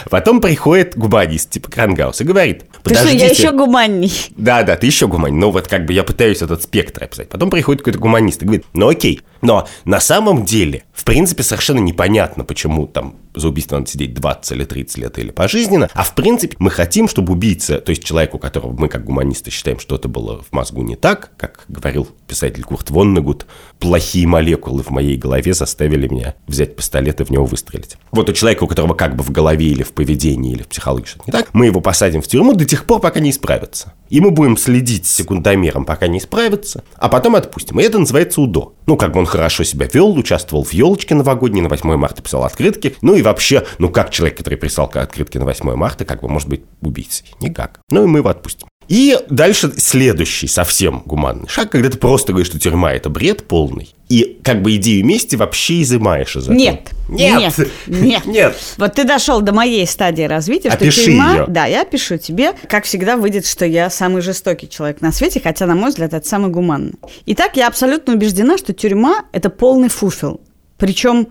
Потом 0.10 0.42
приходит 0.42 0.98
гуманист, 0.98 1.52
типа 1.52 1.70
Крангаус, 1.70 2.20
и 2.20 2.24
говорит, 2.24 2.66
Ты 2.84 2.96
что, 2.96 3.10
я 3.10 3.28
еще 3.28 3.52
гуманней. 3.52 4.12
Да, 4.36 4.64
да, 4.64 4.76
ты 4.76 4.88
еще 4.88 5.08
гуманней. 5.08 5.38
Ну 5.38 5.52
вот 5.52 5.68
как 5.68 5.86
бы 5.86 5.94
я 5.94 6.04
пытаюсь 6.04 6.42
этот 6.42 6.64
спектр 6.64 7.04
описать. 7.04 7.30
Потом 7.30 7.52
приходит 7.52 7.82
какой-то 7.82 8.00
гуманист 8.00 8.42
и 8.42 8.46
говорит, 8.46 8.66
ну 8.74 8.90
окей, 8.90 9.22
но 9.42 9.68
на 9.86 10.00
самом 10.00 10.44
деле, 10.44 10.84
в 11.02 11.04
принципе, 11.04 11.42
совершенно 11.42 11.80
непонятно, 11.80 12.44
почему 12.44 12.86
там 12.86 13.16
за 13.34 13.48
убийство 13.48 13.78
надо 13.78 13.90
сидеть 13.90 14.14
20 14.14 14.52
или 14.52 14.66
30 14.66 14.98
лет 15.00 15.18
или 15.18 15.32
пожизненно, 15.32 15.90
а 15.96 16.04
в 16.04 16.14
принципе 16.14 16.56
мы 16.60 16.70
хотим, 16.70 17.08
чтобы 17.08 17.34
убийца, 17.34 17.80
то 17.80 17.90
есть 17.90 18.04
человеку, 18.04 18.38
которого 18.38 18.72
мы 18.72 18.88
как 18.88 19.04
гуманисты 19.04 19.50
считаем, 19.50 19.80
что 19.80 19.96
это 19.96 20.08
было 20.08 20.44
в 20.44 20.54
мозгу 20.54 20.84
не 20.84 20.96
так, 20.96 21.32
как 21.38 21.66
говорил 21.70 22.08
писатель 22.28 22.62
Курт 22.62 22.92
Воннегут, 22.92 23.48
плохие 23.80 24.28
молекулы 24.28 24.84
в 24.84 24.92
моей 24.92 25.18
голове 25.18 25.56
заставили 25.56 26.08
меня 26.08 26.36
взять 26.46 26.76
пистолет 26.76 27.20
и 27.20 27.24
в 27.24 27.32
него 27.32 27.46
выстрелить. 27.46 27.98
Вот 28.12 28.30
у 28.30 28.34
человека, 28.34 28.66
у 28.66 28.68
которого 28.68 28.94
как 28.94 29.16
бы 29.16 29.24
в 29.24 29.32
голове 29.32 29.66
или 29.66 29.82
в 29.82 29.94
поведении, 29.94 30.52
или 30.52 30.62
в 30.62 30.68
психологии 30.68 31.08
что-то 31.08 31.24
не 31.26 31.32
так, 31.32 31.52
мы 31.54 31.66
его 31.66 31.82
посадим 31.82 32.22
в 32.22 32.28
тюрьму 32.28 32.54
до 32.54 32.66
тех 32.66 32.86
пор, 32.86 33.02
пока 33.02 33.20
не 33.20 33.32
исправится. 33.32 33.94
И 34.12 34.20
мы 34.20 34.32
будем 34.32 34.58
следить 34.58 35.06
секундомером, 35.06 35.86
пока 35.86 36.08
не 36.08 36.20
исправится, 36.20 36.84
а 36.98 37.08
потом 37.08 37.36
отпустим. 37.36 37.80
И 37.80 37.84
это 37.84 37.98
называется 37.98 38.42
УДО. 38.42 38.74
Ну, 38.86 38.98
как 38.98 39.14
бы 39.14 39.20
он 39.20 39.26
хорошо 39.26 39.64
себя 39.64 39.88
вел, 39.92 40.12
участвовал 40.18 40.66
в 40.66 40.74
елочке 40.74 41.16
новогодней, 41.16 41.62
на 41.62 41.70
8 41.70 41.96
марта 41.96 42.22
писал 42.22 42.44
открытки. 42.44 42.98
Ну 43.02 43.16
и 43.16 43.22
вообще, 43.22 43.66
ну 43.80 43.90
как 43.90 44.10
человек, 44.12 44.38
который 44.38 44.56
писал 44.56 44.92
открытки 44.94 45.38
на 45.38 45.46
8 45.46 45.76
марта, 45.76 46.04
как 46.04 46.22
бы 46.22 46.28
может 46.28 46.50
быть 46.50 46.66
убийцей? 46.82 47.26
Никак. 47.40 47.80
Ну 47.90 48.04
и 48.04 48.08
мы 48.08 48.20
его 48.20 48.28
отпустим. 48.28 48.68
И 48.88 49.18
дальше 49.30 49.72
следующий 49.78 50.48
совсем 50.48 51.04
гуманный 51.06 51.48
шаг, 51.48 51.72
когда 51.72 51.90
ты 51.90 51.98
просто 51.98 52.34
говоришь, 52.34 52.50
что 52.50 52.60
тюрьма– 52.60 52.94
это 52.94 53.10
бред 53.10 53.48
полный. 53.48 53.94
И 54.10 54.40
как 54.44 54.62
бы 54.62 54.76
идею 54.76 55.06
мести 55.06 55.38
вообще 55.38 55.82
изымаешь 55.82 56.36
из 56.36 56.44
этого. 56.44 56.58
Нет. 56.58 56.90
Нет. 57.08 57.58
Нет. 57.88 58.26
Нет. 58.26 58.58
Вот 58.78 58.94
ты 58.96 59.06
дошел 59.06 59.40
до 59.40 59.54
моей 59.54 59.88
стадии 59.88 60.24
развития, 60.24 60.70
Опиши 60.70 61.04
что 61.04 61.06
тюрьма... 61.06 61.34
ее. 61.34 61.46
Да, 61.48 61.66
я 61.66 61.86
пишу 61.86 62.18
тебе. 62.18 62.54
Как 62.68 62.84
всегда, 62.84 63.16
выйдет, 63.16 63.46
что 63.46 63.66
я 63.66 63.90
самый 63.90 64.22
жестокий 64.22 64.68
человек 64.68 65.00
на 65.00 65.14
свете, 65.14 65.40
хотя, 65.42 65.66
на 65.68 65.76
мой 65.76 65.92
взгляд, 65.92 66.14
это 66.14 66.28
самый 66.28 66.52
гуманный. 66.52 66.96
Итак, 67.28 67.56
я 67.56 67.68
абсолютно 67.68 68.14
убеждена, 68.16 68.58
что 68.58 68.74
тюрьма– 68.74 69.26
это 69.32 69.50
полный 69.50 69.88
фуфел. 69.88 70.42
Причем 70.78 71.30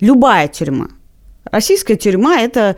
любая 0.00 0.48
тюрьма. 0.48 0.88
Российская 1.44 1.96
тюрьма– 1.96 2.40
это 2.40 2.76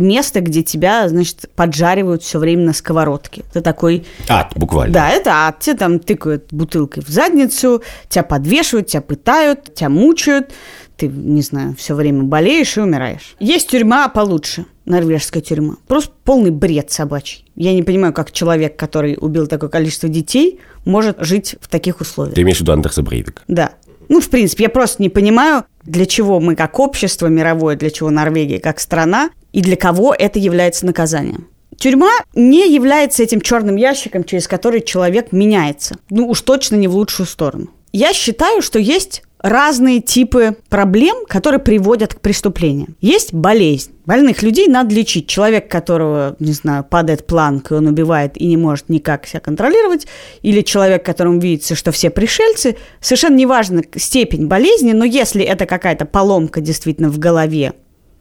место, 0.00 0.40
где 0.40 0.62
тебя, 0.62 1.08
значит, 1.08 1.50
поджаривают 1.54 2.22
все 2.22 2.38
время 2.38 2.64
на 2.64 2.72
сковородке. 2.72 3.42
Это 3.50 3.60
такой... 3.60 4.04
Ад, 4.28 4.52
буквально. 4.56 4.94
Да, 4.94 5.08
это 5.10 5.30
ад. 5.46 5.60
Тебе 5.60 5.76
там 5.76 5.98
тыкают 5.98 6.46
бутылкой 6.50 7.02
в 7.02 7.08
задницу, 7.08 7.82
тебя 8.08 8.22
подвешивают, 8.22 8.88
тебя 8.88 9.02
пытают, 9.02 9.74
тебя 9.74 9.88
мучают. 9.88 10.52
Ты, 10.96 11.08
не 11.08 11.42
знаю, 11.42 11.74
все 11.78 11.94
время 11.94 12.24
болеешь 12.24 12.76
и 12.76 12.80
умираешь. 12.80 13.34
Есть 13.38 13.70
тюрьма 13.70 14.08
получше, 14.08 14.66
норвежская 14.84 15.42
тюрьма. 15.42 15.76
Просто 15.88 16.12
полный 16.24 16.50
бред 16.50 16.90
собачий. 16.90 17.46
Я 17.56 17.72
не 17.72 17.82
понимаю, 17.82 18.12
как 18.12 18.32
человек, 18.32 18.76
который 18.76 19.16
убил 19.18 19.46
такое 19.46 19.70
количество 19.70 20.08
детей, 20.08 20.60
может 20.84 21.16
жить 21.20 21.56
в 21.60 21.68
таких 21.68 22.00
условиях. 22.00 22.34
Ты 22.34 22.42
имеешь 22.42 22.58
в 22.58 22.60
виду 22.60 22.72
Андерса 22.72 23.02
Брейвика? 23.02 23.42
Да. 23.48 23.72
Ну, 24.10 24.20
в 24.20 24.28
принципе, 24.28 24.64
я 24.64 24.68
просто 24.68 25.00
не 25.00 25.08
понимаю, 25.08 25.64
для 25.84 26.04
чего 26.04 26.40
мы 26.40 26.56
как 26.56 26.78
общество 26.80 27.28
мировое, 27.28 27.76
для 27.76 27.90
чего 27.90 28.10
Норвегия 28.10 28.58
как 28.58 28.80
страна, 28.80 29.30
и 29.52 29.60
для 29.60 29.76
кого 29.76 30.14
это 30.16 30.38
является 30.38 30.86
наказанием. 30.86 31.48
Тюрьма 31.76 32.12
не 32.34 32.72
является 32.72 33.22
этим 33.22 33.40
черным 33.40 33.76
ящиком, 33.76 34.24
через 34.24 34.46
который 34.46 34.82
человек 34.82 35.32
меняется. 35.32 35.96
Ну, 36.10 36.28
уж 36.28 36.42
точно 36.42 36.76
не 36.76 36.88
в 36.88 36.94
лучшую 36.94 37.26
сторону. 37.26 37.68
Я 37.92 38.12
считаю, 38.12 38.62
что 38.62 38.78
есть 38.78 39.22
разные 39.40 40.00
типы 40.00 40.56
проблем, 40.68 41.24
которые 41.26 41.60
приводят 41.60 42.14
к 42.14 42.20
преступлениям. 42.20 42.96
Есть 43.00 43.32
болезнь. 43.32 43.92
Больных 44.04 44.42
людей 44.42 44.68
надо 44.68 44.94
лечить. 44.94 45.26
Человек, 45.26 45.70
которого, 45.70 46.36
не 46.38 46.52
знаю, 46.52 46.84
падает 46.84 47.26
планка, 47.26 47.74
и 47.74 47.78
он 47.78 47.86
убивает 47.86 48.36
и 48.36 48.46
не 48.46 48.56
может 48.56 48.88
никак 48.88 49.26
себя 49.26 49.40
контролировать, 49.40 50.06
или 50.42 50.60
человек, 50.60 51.04
которому 51.04 51.40
видится, 51.40 51.74
что 51.74 51.90
все 51.92 52.10
пришельцы, 52.10 52.76
совершенно 53.00 53.36
неважно 53.36 53.82
степень 53.96 54.46
болезни, 54.46 54.92
но 54.92 55.04
если 55.04 55.42
это 55.42 55.66
какая-то 55.66 56.04
поломка 56.04 56.60
действительно 56.60 57.08
в 57.08 57.18
голове, 57.18 57.72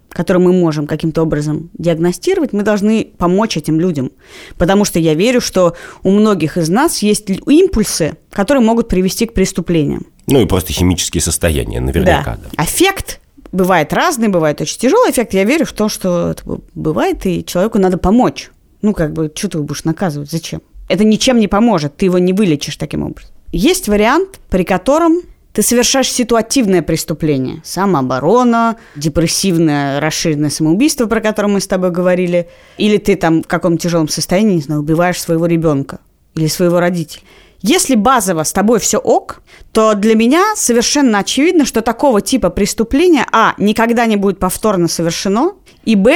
который 0.10 0.40
мы 0.40 0.52
можем 0.54 0.88
каким-то 0.88 1.22
образом 1.22 1.70
диагностировать, 1.78 2.54
мы 2.54 2.64
должны 2.64 3.08
помочь 3.18 3.58
этим 3.58 3.80
людям. 3.80 4.12
Потому 4.58 4.86
что 4.86 5.00
я 5.00 5.14
верю, 5.14 5.42
что 5.42 5.76
у 6.04 6.12
многих 6.12 6.58
из 6.58 6.70
нас 6.70 7.02
есть 7.04 7.30
импульсы, 7.30 8.18
которые 8.32 8.64
могут 8.64 8.88
привести 8.88 9.26
к 9.26 9.34
преступлениям. 9.34 10.08
Ну 10.28 10.42
и 10.42 10.46
просто 10.46 10.74
химические 10.74 11.22
состояния, 11.22 11.80
наверняка. 11.80 12.38
Да. 12.42 12.50
да. 12.56 12.64
Эффект 12.64 13.20
бывает 13.52 13.94
разный, 13.94 14.28
бывает 14.28 14.62
очень 14.62 14.80
тяжелый 14.80 15.12
эффект. 15.12 15.34
Я 15.34 15.44
верю 15.44 15.66
в 15.66 15.74
то, 15.74 15.90
что 15.90 16.32
это 16.32 16.44
бывает, 16.76 17.26
и 17.26 17.46
человеку 17.46 17.80
надо 17.80 17.98
помочь. 17.98 18.52
Ну, 18.82 18.94
как 18.94 19.14
бы, 19.14 19.32
что 19.36 19.50
ты 19.50 19.58
его 19.58 19.66
будешь 19.66 19.84
наказывать? 19.84 20.32
Зачем? 20.32 20.62
Это 20.88 21.04
ничем 21.04 21.40
не 21.40 21.48
поможет, 21.48 21.98
ты 21.98 22.06
его 22.06 22.18
не 22.18 22.34
вылечишь 22.34 22.78
таким 22.78 23.04
образом. 23.04 23.32
Есть 23.52 23.88
вариант, 23.88 24.40
при 24.50 24.64
котором 24.64 25.22
ты 25.60 25.64
совершаешь 25.64 26.10
ситуативное 26.10 26.82
преступление. 26.82 27.62
Самооборона, 27.66 28.78
депрессивное 28.96 30.00
расширенное 30.00 30.50
самоубийство, 30.50 31.06
про 31.06 31.20
которое 31.20 31.50
мы 31.50 31.60
с 31.60 31.68
тобой 31.68 31.92
говорили. 31.92 32.48
Или 32.78 32.96
ты 32.96 33.18
там 33.18 33.44
в 33.44 33.48
каком 33.48 33.78
тяжелом 33.78 34.08
состоянии, 34.08 34.56
не 34.56 34.62
знаю, 34.62 34.80
убиваешь 34.80 35.20
своего 35.20 35.48
ребенка 35.48 36.00
или 36.36 36.48
своего 36.48 36.80
родителя. 36.80 37.24
Если 37.62 37.96
базово 37.96 38.44
с 38.44 38.54
тобой 38.54 38.80
все 38.80 39.00
ок, 39.00 39.42
то 39.74 39.96
для 39.96 40.16
меня 40.16 40.56
совершенно 40.56 41.20
очевидно, 41.20 41.66
что 41.66 41.82
такого 41.82 42.22
типа 42.22 42.52
преступления, 42.52 43.26
а, 43.30 43.54
никогда 43.58 44.06
не 44.06 44.16
будет 44.16 44.40
повторно 44.40 44.88
совершено, 44.88 45.56
и, 45.84 45.96
б, 45.96 46.16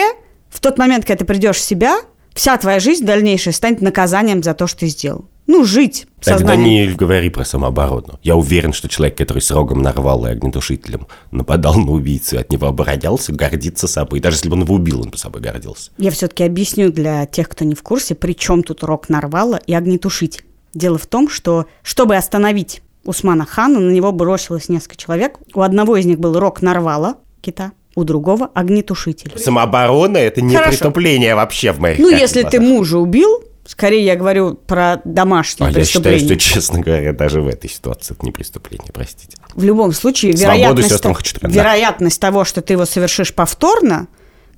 в 0.50 0.62
тот 0.62 0.78
момент, 0.78 1.04
когда 1.04 1.18
ты 1.18 1.26
придешь 1.26 1.58
в 1.58 1.62
себя, 1.62 1.98
вся 2.34 2.56
твоя 2.56 2.80
жизнь 2.80 3.04
дальнейшая 3.04 3.54
станет 3.54 3.82
наказанием 3.82 4.42
за 4.42 4.54
то, 4.54 4.68
что 4.68 4.80
ты 4.80 4.88
сделал 4.88 5.26
ну, 5.48 5.66
жить. 5.66 6.08
Тогда 6.22 6.56
не 6.56 6.88
говори 6.88 7.30
про 7.30 7.44
самооборону. 7.44 8.20
Я 8.24 8.36
уверен, 8.36 8.72
что 8.74 8.88
человек, 8.88 9.18
который 9.18 9.42
с 9.42 9.52
рогом 9.52 9.82
нарвал 9.82 10.26
и 10.26 10.30
огнетушителем 10.30 11.08
нападал 11.32 11.76
на 11.76 11.92
убийцу, 11.92 12.40
от 12.40 12.52
него 12.52 12.68
оборонялся, 12.68 13.34
гордится 13.34 13.88
собой. 13.88 14.20
Даже 14.20 14.38
если 14.38 14.50
бы 14.50 14.56
он 14.56 14.62
его 14.64 14.76
убил, 14.76 15.02
он 15.02 15.10
бы 15.10 15.18
собой 15.18 15.42
гордился. 15.42 15.92
Я 15.98 16.12
все-таки 16.12 16.44
объясню 16.44 16.92
для 16.92 17.26
тех, 17.26 17.50
кто 17.50 17.66
не 17.66 17.76
в 17.76 17.84
курсе, 17.84 18.16
при 18.16 18.34
чем 18.34 18.64
тут 18.64 18.84
рог 18.84 19.10
нарвала 19.10 19.58
и 19.58 19.74
огнетушитель. 19.74 20.46
Дело 20.74 20.98
в 20.98 21.06
том, 21.08 21.30
что, 21.30 21.66
чтобы 21.84 22.16
остановить 22.16 22.82
Усмана 23.04 23.46
Хана, 23.46 23.80
на 23.80 23.92
него 23.92 24.12
бросилось 24.14 24.70
несколько 24.70 24.96
человек. 24.96 25.38
У 25.54 25.62
одного 25.62 25.98
из 25.98 26.06
них 26.06 26.20
был 26.20 26.40
рог 26.40 26.62
нарвала, 26.62 27.18
кита, 27.42 27.74
у 27.96 28.06
другого 28.06 28.50
огнетушитель. 28.54 29.34
Самооборона– 29.38 30.18
это 30.20 30.42
не 30.42 30.56
Хорошо. 30.56 30.70
преступление 30.72 31.36
вообще 31.36 31.74
в 31.74 31.80
моих 31.80 32.00
Ну, 32.00 32.10
если 32.10 32.42
глазах. 32.42 32.52
ты 32.52 32.60
мужа 32.62 32.98
убил, 32.98 33.44
Скорее 33.66 34.04
я 34.04 34.16
говорю 34.16 34.56
про 34.56 35.02
домашнее 35.06 35.70
а 35.70 35.74
преступление. 35.74 36.20
Я 36.20 36.26
считаю, 36.26 36.40
что, 36.40 36.54
честно 36.54 36.80
говоря, 36.82 37.14
даже 37.14 37.42
в 37.42 37.48
этой 37.48 37.70
ситуации 37.70 38.14
это 38.14 38.26
не 38.26 38.32
преступление, 38.32 38.92
простите. 38.94 39.38
В 39.56 39.64
любом 39.64 39.94
случае, 39.94 40.34
вероятность, 40.34 41.06
вероятность 41.44 42.20
того, 42.20 42.44
что 42.44 42.62
ты 42.62 42.74
его 42.74 42.86
совершишь 42.86 43.34
повторно, 43.34 44.08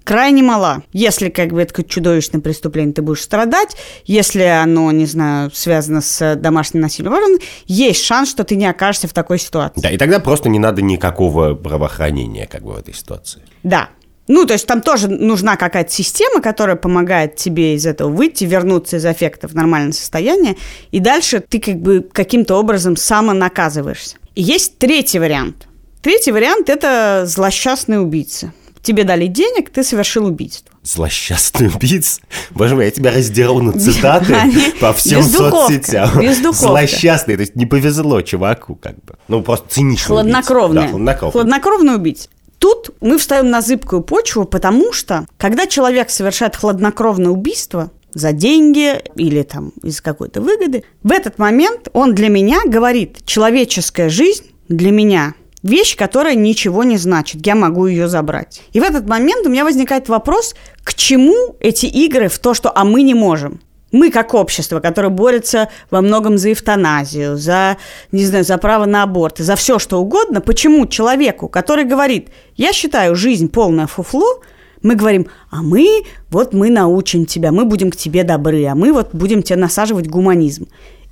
крайне 0.03 0.41
мала. 0.41 0.83
Если 0.91 1.29
как 1.29 1.49
бы 1.49 1.61
это 1.61 1.83
чудовищное 1.83 2.41
преступление, 2.41 2.93
ты 2.93 3.03
будешь 3.03 3.21
страдать. 3.21 3.75
Если 4.05 4.41
оно, 4.41 4.91
не 4.91 5.05
знаю, 5.05 5.51
связано 5.53 6.01
с 6.01 6.35
домашним 6.35 6.81
насилием, 6.81 7.39
есть 7.65 8.03
шанс, 8.03 8.29
что 8.29 8.43
ты 8.43 8.55
не 8.55 8.65
окажешься 8.65 9.07
в 9.07 9.13
такой 9.13 9.37
ситуации. 9.37 9.81
Да, 9.81 9.91
и 9.91 9.97
тогда 9.97 10.19
просто 10.19 10.49
не 10.49 10.59
надо 10.59 10.81
никакого 10.81 11.53
правоохранения 11.53 12.47
как 12.47 12.63
бы 12.63 12.73
в 12.73 12.77
этой 12.77 12.93
ситуации. 12.93 13.41
Да, 13.63 13.89
ну, 14.27 14.45
то 14.45 14.53
есть 14.53 14.65
там 14.65 14.81
тоже 14.81 15.07
нужна 15.07 15.55
какая-то 15.55 15.91
система, 15.91 16.41
которая 16.41 16.75
помогает 16.75 17.35
тебе 17.35 17.75
из 17.75 17.85
этого 17.85 18.09
выйти, 18.09 18.43
вернуться 18.43 18.97
из 18.97 19.05
аффекта 19.05 19.47
в 19.47 19.53
нормальное 19.53 19.91
состояние, 19.91 20.55
и 20.91 20.99
дальше 20.99 21.43
ты 21.47 21.59
как 21.59 21.75
бы 21.75 22.07
каким-то 22.11 22.55
образом 22.55 22.97
самонаказываешься. 22.97 24.17
И 24.33 24.41
есть 24.41 24.77
третий 24.77 25.19
вариант. 25.19 25.67
Третий 26.01 26.31
вариант– 26.31 26.69
это 26.69 27.23
злосчастный 27.25 28.01
убийца. 28.01 28.53
Тебе 28.81 29.03
дали 29.03 29.25
денег, 29.25 29.71
ты 29.71 29.83
совершил 29.83 30.27
убийство. 30.27 30.71
Злосчастный 30.83 31.67
убийца? 31.67 32.21
Боже 32.51 32.75
мой, 32.75 32.85
я 32.85 32.91
тебя 32.91 33.11
раздеру 33.11 33.59
на 33.59 33.71
цитаты 33.79 34.35
по 34.79 34.93
всем 34.93 35.23
соцсетям. 35.23 36.21
Злосчастный, 36.53 37.35
то 37.35 37.41
есть 37.41 37.55
не 37.55 37.65
повезло 37.65 38.21
чуваку 38.21 38.75
как 38.75 39.03
бы. 39.03 39.15
Ну, 39.27 39.41
просто 39.41 39.67
циничный 39.69 40.07
Хладнокровный. 40.07 40.83
Да, 40.83 40.87
хладнокровный. 40.89 41.31
Хладнокровный 41.31 41.95
убийца. 41.95 42.29
Тут 42.65 42.95
мы 42.99 43.19
встаем 43.19 43.51
на 43.51 43.61
зыбкую 43.61 44.01
почву, 44.01 44.43
потому 44.43 44.91
что, 44.91 45.27
когда 45.37 45.67
человек 45.67 46.09
совершает 46.09 46.55
хладнокровное 46.55 47.29
убийство, 47.29 47.91
за 48.11 48.31
деньги 48.31 48.99
или 49.15 49.43
там 49.43 49.71
из 49.83 50.01
какой-то 50.01 50.41
выгоды. 50.41 50.83
В 51.03 51.11
этот 51.11 51.37
момент 51.37 51.89
он 51.93 52.15
для 52.15 52.27
меня 52.27 52.61
говорит, 52.65 53.23
человеческая 53.23 54.09
жизнь 54.09 54.45
для 54.67 54.89
меня 54.89 55.35
вещь, 55.61 55.95
которая 55.95 56.33
ничего 56.33 56.83
не 56.83 56.97
значит, 56.97 57.45
я 57.45 57.53
могу 57.53 57.85
ее 57.85 58.07
забрать. 58.07 58.63
И 58.73 58.79
в 58.79 58.83
этот 58.83 59.07
момент 59.07 59.45
у 59.45 59.49
меня 59.51 59.63
возникает 59.63 60.09
вопрос, 60.09 60.55
к 60.83 60.95
чему 60.95 61.55
эти 61.59 61.85
игры 61.85 62.29
в 62.29 62.39
то, 62.39 62.55
что 62.55 62.75
«а 62.75 62.83
мы 62.83 63.03
не 63.03 63.13
можем»? 63.13 63.59
Мы 63.91 64.11
как 64.11 64.33
общество, 64.33 64.79
которое 64.79 65.09
борется 65.09 65.69
во 65.89 66.01
многом 66.01 66.37
за 66.37 66.51
эвтаназию, 66.53 67.37
за, 67.37 67.77
не 68.11 68.25
знаю, 68.25 68.43
за 68.43 68.57
право 68.57 68.85
на 68.85 69.03
аборт, 69.03 69.37
за 69.37 69.55
все 69.55 69.79
что 69.79 69.99
угодно, 69.99 70.41
почему 70.41 70.85
человеку, 70.87 71.47
который 71.47 71.85
говорит, 71.85 72.29
я 72.55 72.73
считаю 72.73 73.15
жизнь 73.15 73.49
полное 73.49 73.87
фуфло, 73.87 74.41
мы 74.81 74.95
говорим, 74.95 75.27
а 75.49 75.63
мы, 75.63 76.03
вот 76.29 76.53
мы 76.53 76.69
научим 76.69 77.25
тебя, 77.25 77.51
мы 77.51 77.65
будем 77.65 77.89
к 77.89 77.95
тебе 77.95 78.23
добры, 78.23 78.65
а 78.65 78.75
мы 78.75 78.93
вот 78.93 79.13
будем 79.13 79.41
тебе 79.41 79.57
насаживать 79.57 80.07
гуманизм. 80.07 80.67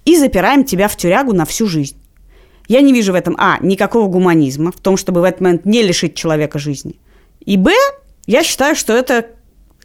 И 0.05 0.17
запираем 0.17 0.63
тебя 0.63 0.87
в 0.87 0.97
тюрягу 0.97 1.33
на 1.33 1.45
всю 1.45 1.65
жизнь. 1.65 1.97
Я 2.67 2.81
не 2.81 2.93
вижу 2.93 3.13
в 3.13 3.15
этом, 3.15 3.35
а, 3.39 3.57
никакого 3.61 4.07
гуманизма, 4.07 4.71
в 4.71 4.79
том, 4.79 4.97
чтобы 4.97 5.21
в 5.21 5.23
этот 5.23 5.41
момент 5.41 5.65
не 5.65 5.81
лишить 5.81 6.15
человека 6.15 6.59
жизни. 6.59 6.99
И, 7.45 7.57
б, 7.57 7.71
я 8.25 8.43
считаю, 8.43 8.75
что 8.75 8.93
это 8.93 9.27